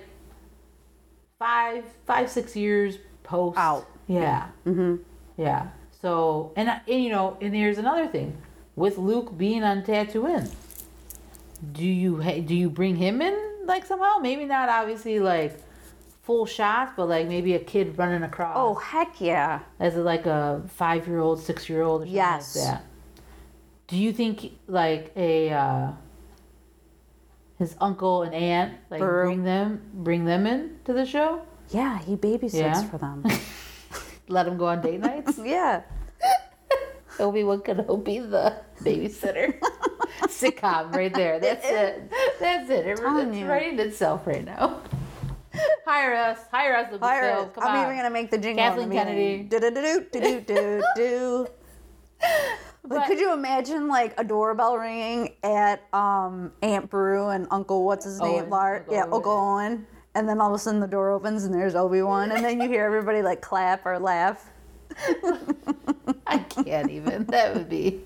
five, 1.38 1.84
five, 2.06 2.30
six 2.30 2.54
years 2.56 2.98
post 3.22 3.58
Out. 3.58 3.86
Yeah. 4.06 4.48
Mm-hmm. 4.66 4.96
Yeah. 5.38 5.68
So 6.02 6.52
and 6.56 6.68
and 6.68 7.02
you 7.02 7.08
know 7.10 7.38
and 7.40 7.54
here's 7.54 7.78
another 7.78 8.06
thing 8.08 8.36
with 8.76 8.98
Luke 8.98 9.36
being 9.38 9.62
on 9.64 9.82
Tatooine. 9.82 10.52
Do 11.72 11.84
you 11.86 12.22
do 12.42 12.54
you 12.54 12.68
bring 12.68 12.96
him 12.96 13.22
in 13.22 13.36
like 13.64 13.86
somehow? 13.86 14.18
Maybe 14.20 14.44
not 14.44 14.68
obviously 14.68 15.18
like 15.20 15.58
full 16.22 16.44
shots, 16.44 16.92
but 16.96 17.08
like 17.08 17.26
maybe 17.26 17.54
a 17.54 17.58
kid 17.58 17.96
running 17.96 18.22
across 18.22 18.54
Oh 18.56 18.74
heck 18.74 19.20
yeah. 19.20 19.60
as 19.80 19.96
a, 19.96 20.02
like 20.02 20.26
a 20.26 20.62
five 20.68 21.06
year 21.08 21.20
old, 21.20 21.40
six 21.40 21.68
year 21.68 21.82
old, 21.82 22.02
or 22.02 22.04
something 22.04 22.14
Yes. 22.14 22.56
like 22.56 22.64
that. 22.66 22.84
Do 23.86 23.96
you 23.96 24.12
think 24.12 24.52
like 24.66 25.10
a 25.16 25.50
uh, 25.50 25.92
his 27.58 27.74
uncle 27.80 28.22
and 28.22 28.34
aunt 28.34 28.74
like 28.90 29.00
Beru. 29.00 29.26
bring 29.26 29.44
them 29.44 29.80
bring 29.94 30.24
them 30.26 30.46
in 30.46 30.78
to 30.84 30.92
the 30.92 31.06
show? 31.06 31.42
Yeah, 31.70 31.98
he 31.98 32.14
babysits 32.16 32.54
Yeah? 32.54 32.82
for 32.84 32.98
them. 32.98 33.24
Let 34.28 34.44
them 34.44 34.56
go 34.58 34.66
on 34.66 34.80
date 34.80 35.00
nights. 35.00 35.38
yeah. 35.44 35.82
Obi 37.20 37.42
Wan 37.44 37.60
Kenobi, 37.60 38.30
the 38.30 38.56
babysitter. 38.82 39.58
Sitcom 40.22 40.94
right 40.94 41.12
there. 41.12 41.40
That's 41.40 41.66
it. 41.66 42.10
That's 42.38 42.70
it. 42.70 42.86
It- 42.86 43.00
It's 43.00 43.00
writing 43.42 43.78
itself 43.80 44.26
right 44.26 44.44
now. 44.44 44.80
hire 45.84 46.14
us. 46.14 46.38
Hire 46.52 46.76
us. 46.76 47.00
Hire 47.00 47.32
us. 47.32 47.48
Come 47.54 47.64
I'm 47.64 47.76
on. 47.76 47.84
even 47.86 47.96
gonna 47.96 48.10
make 48.10 48.30
the 48.30 48.38
jingle. 48.38 48.64
Kathleen 48.64 48.90
Kennedy. 48.90 49.42
Do 49.42 49.58
do 49.58 49.70
do 49.70 50.06
do 50.12 50.40
do 50.40 50.82
do. 50.94 51.46
But 52.84 53.06
could 53.06 53.18
you 53.18 53.32
imagine 53.34 53.88
like 53.88 54.14
a 54.18 54.24
doorbell 54.24 54.76
ringing 54.78 55.34
at 55.42 55.82
um, 55.92 56.52
Aunt 56.62 56.88
Beru 56.88 57.28
and 57.28 57.46
Uncle 57.50 57.84
what's 57.84 58.04
his 58.04 58.20
name? 58.20 58.48
Lart. 58.48 58.82
Uncle 58.82 58.94
yeah, 58.94 59.02
Owen. 59.04 59.12
Uncle 59.12 59.32
Owen. 59.32 59.86
And 60.14 60.28
then 60.28 60.40
all 60.40 60.48
of 60.48 60.54
a 60.54 60.58
sudden 60.58 60.80
the 60.80 60.86
door 60.86 61.10
opens 61.10 61.44
and 61.44 61.54
there's 61.54 61.74
Obi 61.74 62.02
Wan, 62.02 62.32
and 62.32 62.44
then 62.44 62.60
you 62.60 62.68
hear 62.68 62.84
everybody 62.84 63.22
like 63.22 63.40
clap 63.40 63.86
or 63.86 63.98
laugh. 63.98 64.50
I 66.26 66.38
can't 66.38 66.90
even. 66.90 67.24
That 67.26 67.54
would 67.54 67.68
be. 67.68 68.02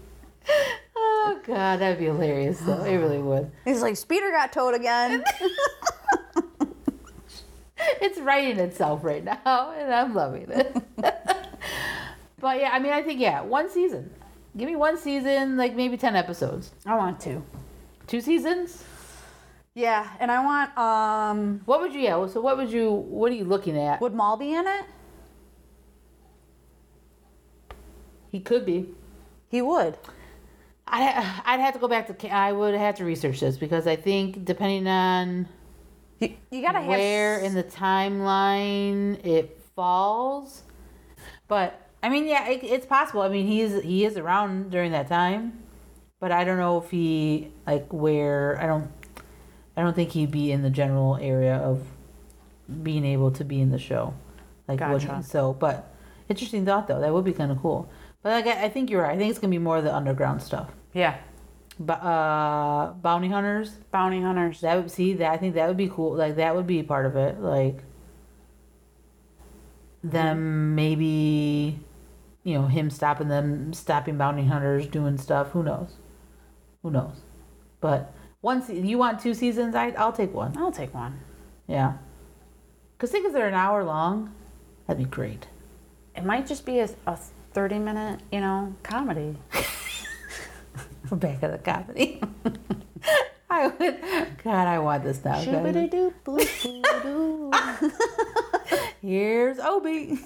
Oh 0.97 1.41
God, 1.45 1.81
that'd 1.81 1.99
be 1.99 2.07
hilarious 2.07 2.61
though. 2.61 2.83
It 2.83 2.97
really 2.97 3.19
would. 3.19 3.51
He's 3.65 3.81
like, 3.81 3.97
Speeder 3.97 4.31
got 4.31 4.53
towed 4.53 4.75
again. 4.75 5.25
It's 8.01 8.19
writing 8.19 8.59
itself 8.59 9.05
right 9.05 9.25
now, 9.25 9.73
and 9.77 9.93
I'm 9.93 10.15
loving 10.15 10.51
it. 10.51 10.77
but 10.97 12.61
yeah, 12.61 12.71
I 12.73 12.79
mean, 12.79 12.93
I 12.93 13.03
think 13.03 13.21
yeah, 13.21 13.43
one 13.43 13.71
season. 13.71 14.11
Give 14.57 14.69
me 14.69 14.77
one 14.77 14.99
season, 14.99 15.57
like 15.57 15.75
maybe 15.75 15.97
ten 15.97 16.17
episodes. 16.17 16.73
I 16.85 16.97
want 16.97 17.21
two. 17.21 17.43
Two 18.07 18.21
seasons. 18.21 18.85
Yeah, 19.75 20.09
and 20.21 20.31
I 20.31 20.45
want. 20.45 20.77
um 20.79 21.61
What 21.65 21.81
would 21.81 21.95
you? 21.95 22.01
Yeah. 22.01 22.27
So 22.27 22.41
what 22.41 22.57
would 22.57 22.71
you? 22.71 22.91
What 22.93 23.33
are 23.33 23.35
you 23.35 23.45
looking 23.45 23.79
at? 23.79 24.01
Would 24.01 24.15
Maul 24.15 24.37
be 24.37 24.53
in 24.55 24.67
it? 24.67 24.85
He 28.31 28.41
could 28.41 28.65
be. 28.67 28.89
He 29.49 29.63
would. 29.63 29.97
I 30.87 31.41
I'd 31.45 31.61
have 31.61 31.75
to 31.75 31.81
go 31.81 31.89
back 31.89 32.07
to. 32.19 32.29
I 32.29 32.53
would 32.53 32.75
have 32.75 32.97
to 32.97 33.05
research 33.05 33.41
this 33.41 33.57
because 33.57 33.87
I 33.87 33.97
think 33.97 34.45
depending 34.45 34.87
on 34.87 35.49
You, 36.21 36.35
you 36.51 36.63
gotta 36.63 36.81
have 36.81 36.89
where 36.89 37.41
s- 37.41 37.47
in 37.47 37.55
the 37.55 37.65
timeline 37.65 39.25
it 39.25 39.59
falls. 39.75 40.63
But 41.49 41.79
I 42.03 42.09
mean, 42.09 42.27
yeah, 42.27 42.49
it, 42.49 42.63
it's 42.63 42.87
possible. 42.87 43.23
I 43.23 43.29
mean, 43.29 43.47
he's 43.47 43.83
he 43.83 44.05
is 44.05 44.17
around 44.19 44.71
during 44.71 44.93
that 44.93 45.09
time, 45.09 45.63
but 46.21 46.31
I 46.33 46.45
don't 46.45 46.59
know 46.59 46.79
if 46.83 46.91
he 46.91 47.53
like 47.67 47.87
where. 47.91 48.59
I 48.61 48.67
don't. 48.67 48.91
I 49.77 49.83
don't 49.83 49.95
think 49.95 50.11
he'd 50.11 50.31
be 50.31 50.53
in 50.53 50.63
the 50.63 50.71
general 50.71 51.17
area 51.17 51.57
of 51.57 51.83
being 52.83 53.05
able 53.05 53.31
to 53.33 53.45
be 53.45 53.61
in 53.61 53.71
the 53.71 53.79
show. 53.79 54.15
Like 54.69 54.81
what- 54.81 55.03
Gotcha. 55.03 55.23
so, 55.23 55.53
but 55.53 55.93
interesting 56.29 56.65
thought 56.65 56.87
though. 56.89 57.01
That 57.01 57.13
would 57.13 57.25
be 57.25 57.33
kind 57.33 57.51
of 57.53 57.61
cool. 57.61 57.89
But 58.23 58.45
like 58.45 58.57
I, 58.57 58.65
I 58.65 58.69
think 58.69 58.91
you're 58.91 59.03
right. 59.03 59.15
I 59.15 59.19
think 59.19 59.31
it's 59.31 59.39
gonna 59.39 59.51
be 59.51 59.59
more 59.59 59.79
of 59.79 59.85
the 59.85 59.95
underground 59.95 60.43
stuff. 60.43 60.71
Yeah. 60.93 61.17
But 61.81 62.03
uh, 62.05 62.93
bounty 63.01 63.29
hunters. 63.29 63.71
Bounty 63.91 64.21
hunters. 64.21 64.61
That 64.61 64.77
would 64.77 64.91
see 64.91 65.15
that 65.15 65.33
I 65.33 65.37
think 65.39 65.55
that 65.55 65.67
would 65.69 65.77
be 65.77 65.89
cool. 65.89 66.15
Like 66.15 66.37
that 66.37 66.55
would 66.55 66.67
be 66.67 66.83
part 66.83 67.07
of 67.07 67.17
it. 67.17 67.41
Like 67.41 67.83
them 70.05 70.75
maybe, 70.75 71.79
you 72.45 72.55
know, 72.55 72.67
him 72.67 72.91
stopping 72.91 73.29
them, 73.29 73.73
stopping 73.73 74.19
bounty 74.19 74.45
hunters 74.45 74.87
doing 74.87 75.17
stuff. 75.19 75.51
Who 75.51 75.63
knows? 75.63 75.95
Who 76.83 76.91
knows? 76.91 77.15
But 77.81 78.13
one, 78.43 78.63
se- 78.63 78.81
you 78.81 78.99
want 78.99 79.21
two 79.21 79.33
seasons? 79.33 79.75
I 79.75 79.91
I'll 79.93 80.13
take 80.13 80.35
one. 80.35 80.55
I'll 80.59 80.73
take 80.73 80.93
one. 80.93 81.19
Yeah. 81.67 81.95
Cause 82.99 83.11
think 83.11 83.25
if 83.27 83.33
they're 83.33 83.49
an 83.49 83.55
hour 83.55 83.83
long, 83.83 84.35
that'd 84.87 85.03
be 85.03 85.09
great. 85.09 85.47
It 86.15 86.25
might 86.25 86.47
just 86.47 86.67
be 86.67 86.81
a, 86.81 86.89
a 87.07 87.17
30 87.55 87.79
minute, 87.79 88.21
you 88.31 88.41
know, 88.41 88.75
comedy. 88.83 89.37
We're 91.11 91.17
back 91.17 91.43
at 91.43 91.53
the 91.53 91.59
comedy. 91.59 92.21
I 93.51 93.67
would. 93.69 94.01
God, 94.45 94.67
I 94.67 94.79
want 94.79 95.05
this 95.05 95.25
now. 95.25 95.41
Here's 99.03 99.59
Obi. 99.59 100.19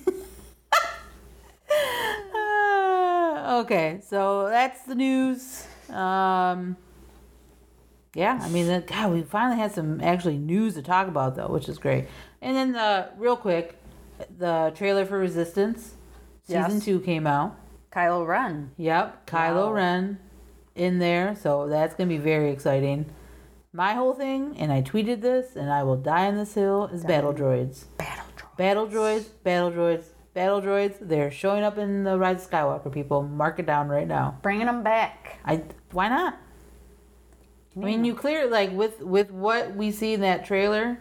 Uh, 2.34 3.60
okay, 3.64 4.00
so 4.06 4.48
that's 4.48 4.82
the 4.82 4.94
news. 4.94 5.66
Um, 5.90 6.76
yeah, 8.16 8.38
I 8.42 8.48
mean, 8.48 8.82
God, 8.86 9.12
we 9.12 9.22
finally 9.22 9.58
had 9.58 9.72
some 9.72 10.00
actually 10.00 10.38
news 10.38 10.74
to 10.74 10.82
talk 10.82 11.06
about 11.06 11.36
though, 11.36 11.48
which 11.48 11.68
is 11.68 11.78
great. 11.78 12.06
And 12.40 12.56
then, 12.56 12.74
uh, 12.74 13.10
real 13.18 13.36
quick, 13.36 13.76
the 14.38 14.72
trailer 14.74 15.04
for 15.04 15.18
Resistance 15.18 15.94
season 16.42 16.72
Yes. 16.72 16.84
two 16.84 17.00
came 17.00 17.26
out. 17.26 17.56
Kylo 17.92 18.26
Ren. 18.26 18.70
Yep, 18.78 19.26
Kylo 19.26 19.66
Wow. 19.66 19.72
Ren 19.72 20.18
in 20.74 20.98
there, 20.98 21.34
so 21.34 21.68
that's 21.68 21.94
gonna 21.94 22.08
be 22.08 22.18
very 22.18 22.50
exciting. 22.50 23.06
My 23.72 23.92
whole 23.92 24.14
thing, 24.14 24.56
and 24.58 24.72
I 24.72 24.80
tweeted 24.80 25.20
this, 25.20 25.54
and 25.54 25.70
I 25.70 25.82
will 25.82 25.96
die 25.96 26.26
on 26.28 26.36
this 26.36 26.54
hill, 26.54 26.86
is 26.86 27.04
battle 27.04 27.34
droids. 27.34 27.84
Battle 27.98 28.24
droid. 28.36 28.56
Battle 28.56 28.86
droids, 28.88 29.26
battle 29.44 29.70
droids, 29.70 30.04
battle 30.32 30.62
droids. 30.62 30.94
They're 31.00 31.30
showing 31.30 31.62
up 31.62 31.76
in 31.76 32.04
the 32.04 32.18
Rise 32.18 32.44
of 32.44 32.50
Skywalker. 32.50 32.90
People, 32.90 33.22
mark 33.22 33.58
it 33.58 33.66
down 33.66 33.88
right 33.88 34.06
now. 34.08 34.38
Bringing 34.40 34.64
them 34.66 34.82
back. 34.82 35.38
I 35.44 35.62
why 35.92 36.08
not? 36.08 36.38
I 37.76 37.80
mean, 37.80 38.04
you 38.04 38.14
clear 38.14 38.46
like 38.48 38.72
with 38.72 39.02
with 39.02 39.30
what 39.30 39.74
we 39.76 39.90
see 39.90 40.14
in 40.14 40.20
that 40.22 40.46
trailer, 40.46 40.98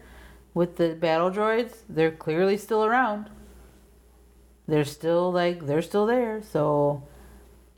with 0.54 0.76
the 0.76 0.96
battle 0.96 1.32
droids, 1.32 1.78
they're 1.88 2.12
clearly 2.12 2.58
still 2.58 2.84
around. 2.84 3.30
They're 4.68 4.86
still 4.86 5.32
like 5.32 5.68
they're 5.68 5.82
still 5.82 6.06
there. 6.06 6.42
So 6.42 7.04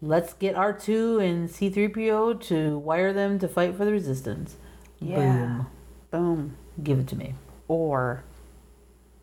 let's 0.01 0.33
get 0.33 0.55
R 0.55 0.73
two 0.73 1.19
and 1.19 1.49
C 1.49 1.69
three 1.69 1.87
PO 1.89 2.35
to 2.35 2.77
wire 2.79 3.13
them 3.13 3.37
to 3.39 3.47
fight 3.47 3.75
for 3.75 3.85
the 3.85 3.91
Resistance. 3.91 4.55
Yeah. 4.99 5.17
Boom, 5.17 5.67
Boom. 6.11 6.57
give 6.83 6.99
it 6.99 7.07
to 7.09 7.15
me. 7.15 7.35
Or 7.67 8.23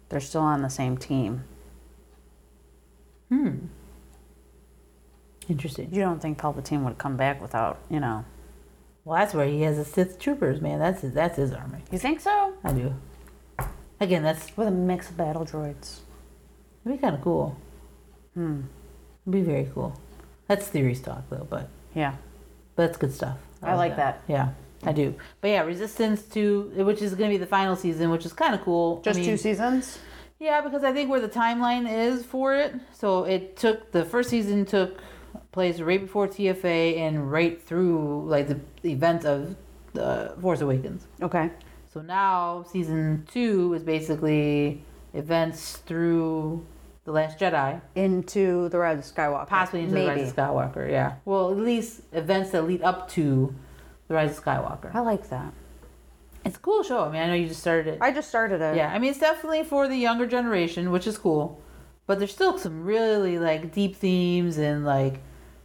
they're 0.08 0.20
still 0.20 0.42
on 0.42 0.62
the 0.62 0.68
same 0.70 0.96
team. 0.96 1.44
Hmm. 3.28 3.66
Interesting. 5.48 5.92
You 5.92 6.00
don't 6.00 6.22
think 6.22 6.38
Palpatine 6.38 6.84
would 6.84 6.98
come 6.98 7.16
back 7.16 7.42
without, 7.42 7.80
you 7.90 8.00
know. 8.00 8.24
Well, 9.04 9.18
that's 9.18 9.34
where 9.34 9.46
he 9.46 9.62
has 9.62 9.76
the 9.76 9.84
Sith 9.84 10.18
troopers, 10.18 10.60
man. 10.60 10.78
That's 10.78 11.02
his, 11.02 11.12
that's 11.12 11.36
his 11.36 11.52
army. 11.52 11.78
You 11.90 11.98
think 11.98 12.20
so? 12.20 12.54
I 12.64 12.72
do. 12.72 12.94
Again, 14.00 14.22
that's 14.22 14.56
With 14.56 14.68
a 14.68 14.70
mix 14.70 15.10
of 15.10 15.16
battle 15.16 15.44
droids. 15.44 16.00
it'd 16.84 16.98
be 16.98 17.00
kind 17.00 17.14
of 17.14 17.20
cool. 17.22 17.56
Hmm. 18.34 18.62
It'd 19.26 19.32
be 19.32 19.42
very 19.42 19.70
cool. 19.74 19.98
That's 20.48 20.66
theories 20.66 21.00
talk 21.00 21.22
though, 21.30 21.46
but 21.48 21.68
Yeah. 21.94 22.14
but 22.76 22.86
that's 22.86 22.98
good 22.98 23.12
stuff. 23.12 23.38
I 23.62 23.74
like 23.74 23.96
that. 23.96 24.20
Yeah, 24.28 24.48
I 24.82 24.92
do. 24.92 25.14
But 25.40 25.48
yeah, 25.48 25.62
Resistance 25.62 26.22
two 26.22 26.70
which 26.76 27.00
is 27.00 27.14
going 27.14 27.30
to 27.30 27.34
be 27.34 27.38
the 27.38 27.46
final 27.46 27.76
season, 27.76 28.10
which 28.10 28.26
is 28.26 28.32
kind 28.34 28.54
of 28.54 28.60
cool. 28.62 28.98
I 29.00 29.04
Just 29.04 29.20
mean, 29.20 29.26
two 29.28 29.36
seasons? 29.38 29.98
Yeah, 30.38 30.60
because 30.60 30.84
I 30.84 30.92
think 30.92 31.08
where 31.10 31.20
the 31.20 31.28
timeline 31.28 31.90
is 31.90 32.24
for 32.26 32.54
it. 32.54 32.74
So 32.92 33.24
it 33.24 33.56
took 33.56 33.92
the 33.92 34.04
first 34.04 34.28
season 34.28 34.66
took 34.66 34.98
place 35.54 35.80
right 35.80 36.00
before 36.00 36.28
TFA 36.28 36.98
and 36.98 37.30
right 37.32 37.62
through 37.62 38.26
like 38.26 38.48
the, 38.48 38.60
the 38.82 38.92
events 38.92 39.24
of 39.24 39.56
the 39.94 40.34
Force 40.40 40.60
Awakens. 40.60 41.06
Okay. 41.22 41.50
So 41.92 42.02
now 42.02 42.64
season 42.70 43.26
two 43.30 43.72
is 43.72 43.82
basically 43.82 44.82
events 45.14 45.78
through 45.78 46.66
the 47.04 47.12
Last 47.12 47.38
Jedi, 47.38 47.80
Into 47.94 48.68
the 48.70 48.78
Rise 48.78 48.98
of 48.98 49.04
Skywalker. 49.04 49.46
possibly 49.46 49.82
into 49.82 49.94
Maybe. 49.94 50.06
the 50.06 50.22
Rise 50.22 50.30
of 50.30 50.36
Skywalker. 50.36 50.90
Yeah, 50.90 51.14
well, 51.24 51.50
at 51.50 51.58
least 51.58 52.00
events 52.12 52.50
that 52.50 52.62
lead 52.66 52.82
up 52.82 53.08
to 53.10 53.54
the 54.08 54.14
Rise 54.14 54.36
of 54.36 54.44
Skywalker. 54.44 54.94
I 54.94 55.00
like 55.00 55.28
that. 55.30 55.52
It's 56.44 56.56
a 56.56 56.60
cool 56.60 56.82
show. 56.82 57.04
I 57.04 57.12
mean, 57.12 57.22
I 57.22 57.26
know 57.28 57.34
you 57.34 57.48
just 57.48 57.60
started 57.60 57.94
it. 57.94 57.98
I 58.02 58.10
just 58.10 58.28
started 58.28 58.60
it. 58.60 58.76
Yeah, 58.76 58.92
I 58.92 58.98
mean, 58.98 59.10
it's 59.10 59.20
definitely 59.20 59.64
for 59.64 59.86
the 59.86 59.96
younger 59.96 60.26
generation, 60.26 60.90
which 60.90 61.06
is 61.06 61.16
cool. 61.16 61.60
But 62.06 62.18
there's 62.18 62.32
still 62.32 62.58
some 62.58 62.84
really 62.84 63.38
like 63.38 63.72
deep 63.72 63.96
themes 63.96 64.58
and 64.58 64.84
like, 64.84 65.20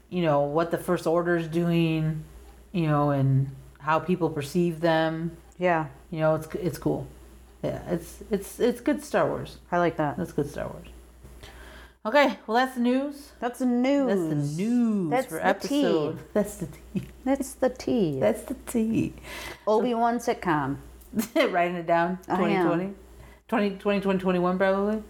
you 0.10 0.22
know, 0.22 0.42
what 0.42 0.72
the 0.72 0.78
First 0.78 1.08
Order 1.08 1.38
is 1.38 1.48
doing, 1.48 2.24
you 2.72 2.88
know, 2.88 3.12
and 3.12 3.50
how 3.80 4.00
people 4.00 4.30
perceive 4.30 4.82
them. 4.82 5.38
Yeah. 5.58 5.88
You 6.12 6.20
know, 6.20 6.36
it's 6.36 6.48
it's 6.56 6.78
cool. 6.78 7.08
Yeah, 7.64 7.82
it's 7.90 8.24
it's 8.32 8.60
it's 8.60 8.82
good 8.82 9.04
Star 9.04 9.28
Wars. 9.28 9.58
I 9.72 9.78
like 9.78 9.98
that. 9.98 10.18
That's 10.18 10.32
good 10.32 10.50
Star 10.50 10.68
Wars. 10.68 10.88
Okay, 12.06 12.38
well 12.48 12.56
that's 12.56 12.76
the 12.76 12.82
news. 12.82 13.34
That's 13.40 13.60
the 13.60 13.66
news. 13.66 14.08
That's 14.08 14.58
the 14.58 14.64
news 14.64 15.10
That's 15.12 15.26
for 15.28 15.36
the 15.36 15.46
episode. 15.46 16.18
tea. 16.18 16.24
That's 16.34 16.56
the 16.56 16.68
tea. 16.68 17.08
That's 17.26 17.54
the 17.54 17.70
T. 17.70 18.20
That's 18.22 18.42
the 18.44 18.54
tea. 18.66 19.14
Obi 19.68 19.94
Wan 19.94 20.18
sitcom. 20.20 20.78
Writing 21.36 21.76
it 21.76 21.86
down. 21.86 22.20
I 22.28 22.34
am. 22.34 22.40
2020. 22.40 22.94
20, 23.50 23.70
20, 23.78 24.00
2021 24.00 24.58
probably. 24.58 25.04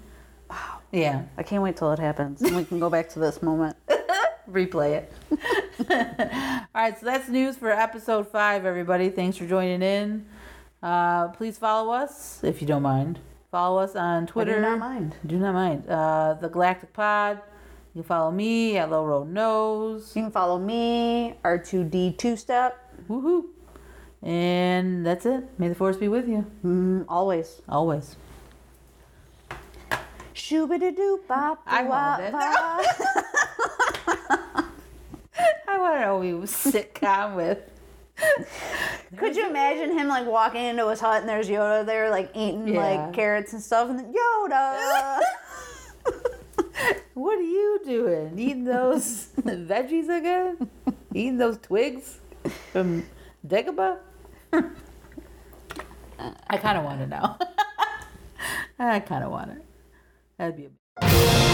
Wow. 0.50 0.80
Yeah. 0.91 1.24
I 1.38 1.43
can't 1.43 1.62
wait 1.62 1.78
till 1.78 1.91
it 1.91 2.00
happens. 2.00 2.41
and 2.41 2.56
we 2.56 2.66
can 2.66 2.80
go 2.80 2.89
back 2.89 3.10
to 3.10 3.20
this 3.20 3.43
moment. 3.43 3.78
replay 4.52 4.97
it. 5.04 5.14
All 6.74 6.82
right, 6.82 7.00
so 7.00 7.06
that's 7.06 7.30
news 7.30 7.56
for 7.58 7.70
episode 7.72 8.28
five, 8.28 8.66
everybody. 8.66 9.10
Thanks 9.10 9.38
for 9.38 9.45
joining 9.45 9.82
in. 9.82 10.26
Uh, 10.82 11.28
please 11.30 11.58
follow 11.58 11.91
us 11.93 12.43
if 12.43 12.62
you 12.62 12.68
don't 12.68 12.82
mind. 12.84 13.20
Follow 13.52 13.80
us 13.82 13.95
on 13.95 14.28
Twitter. 14.28 14.54
I 14.54 14.56
do 14.56 14.62
not 14.62 14.80
mind. 14.80 15.16
Do 15.26 15.38
not 15.39 15.54
mind. 15.54 15.88
Uh, 15.89 16.36
the 16.36 16.50
Galactic 16.50 16.93
Pod. 16.93 17.41
You 17.95 18.04
can 18.04 18.08
follow 18.08 18.30
me 18.32 18.78
at 18.78 18.89
Low 18.91 19.04
Road 19.06 19.30
Nose. 19.30 20.14
You 20.16 20.24
can 20.24 20.32
follow 20.32 20.60
me, 20.60 21.34
R2D 21.43 22.18
two 22.18 22.38
step. 22.38 22.78
Woohoo! 23.10 23.45
And 24.22 25.06
that's 25.06 25.26
it. 25.26 25.50
May 25.58 25.70
the 25.70 25.76
force 25.76 25.97
be 25.97 26.08
with 26.08 26.28
you 26.28 26.45
Mm, 26.64 27.06
always. 27.08 27.62
always. 27.68 28.16
Shoo-ba-da-doo 30.34 31.22
bop 31.28 31.62
I 31.66 31.84
want 31.84 32.22
it. 32.24 32.34
I 35.80 35.82
want 35.82 35.96
to 35.96 36.02
know 36.02 36.18
we 36.20 36.32
sitcom 36.46 37.36
with. 37.36 37.60
Could 39.18 39.36
you 39.38 39.48
imagine 39.50 39.98
him 39.98 40.10
like 40.10 40.28
walking 40.28 40.62
into 40.66 40.90
his 40.90 41.00
hut 41.00 41.22
and 41.22 41.30
there's 41.30 41.48
Yoda 41.48 41.86
there 41.86 42.10
like 42.10 42.32
eating 42.36 42.68
Yeah. 42.68 42.82
like 42.82 43.14
carrots 43.14 43.54
and 43.54 43.62
stuff 43.62 43.90
and 43.90 43.98
then 44.00 44.14
Yoda 44.14 45.20
What 47.14 47.38
are 47.40 47.42
you 47.42 47.80
doing? 47.86 48.38
Eating 48.38 48.66
those 48.66 49.28
veggies 49.42 50.10
again? 50.10 50.70
Eating 51.14 51.38
those 51.38 51.58
twigs 51.60 52.20
from 52.74 53.06
Dagobah? 53.48 54.00
I 56.50 56.58
kind 56.58 56.78
of 56.78 56.84
want 56.84 57.00
to 57.00 57.08
know. 57.08 57.38
I 58.78 59.00
kind 59.00 59.24
of 59.24 59.32
want 59.32 59.52
it. 59.52 59.64
That'd 60.38 60.58
be 60.58 60.66
a. 61.02 61.49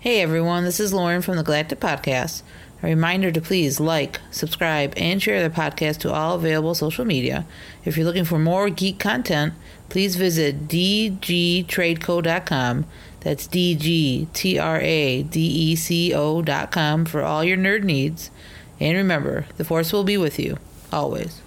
Hey 0.00 0.20
everyone, 0.22 0.64
this 0.64 0.80
is 0.80 0.92
Lauren 0.94 1.20
from 1.20 1.36
the 1.36 1.42
Galactic 1.42 1.78
Podcast. 1.78 2.42
A 2.82 2.86
reminder 2.86 3.30
to 3.30 3.40
please 3.42 3.78
like, 3.78 4.18
subscribe, 4.30 4.94
and 4.96 5.22
share 5.22 5.46
the 5.46 5.54
podcast 5.54 5.98
to 5.98 6.10
all 6.10 6.36
available 6.36 6.74
social 6.74 7.04
media. 7.04 7.44
If 7.84 7.98
you're 7.98 8.06
looking 8.06 8.24
for 8.24 8.38
more 8.38 8.70
geek 8.70 8.98
content, 8.98 9.52
please 9.90 10.16
visit 10.16 10.68
dgtradeco.com. 10.68 12.86
That's 13.20 13.46
D 13.46 13.74
G 13.74 14.26
T 14.32 14.58
R 14.58 14.80
A 14.80 15.22
D 15.22 15.38
E 15.38 15.76
C 15.76 16.14
O.com 16.14 17.04
for 17.04 17.20
all 17.20 17.44
your 17.44 17.58
nerd 17.58 17.84
needs. 17.84 18.30
And 18.80 18.96
remember, 18.96 19.44
the 19.58 19.66
Force 19.66 19.92
will 19.92 20.04
be 20.04 20.16
with 20.16 20.38
you, 20.38 20.56
always. 20.90 21.42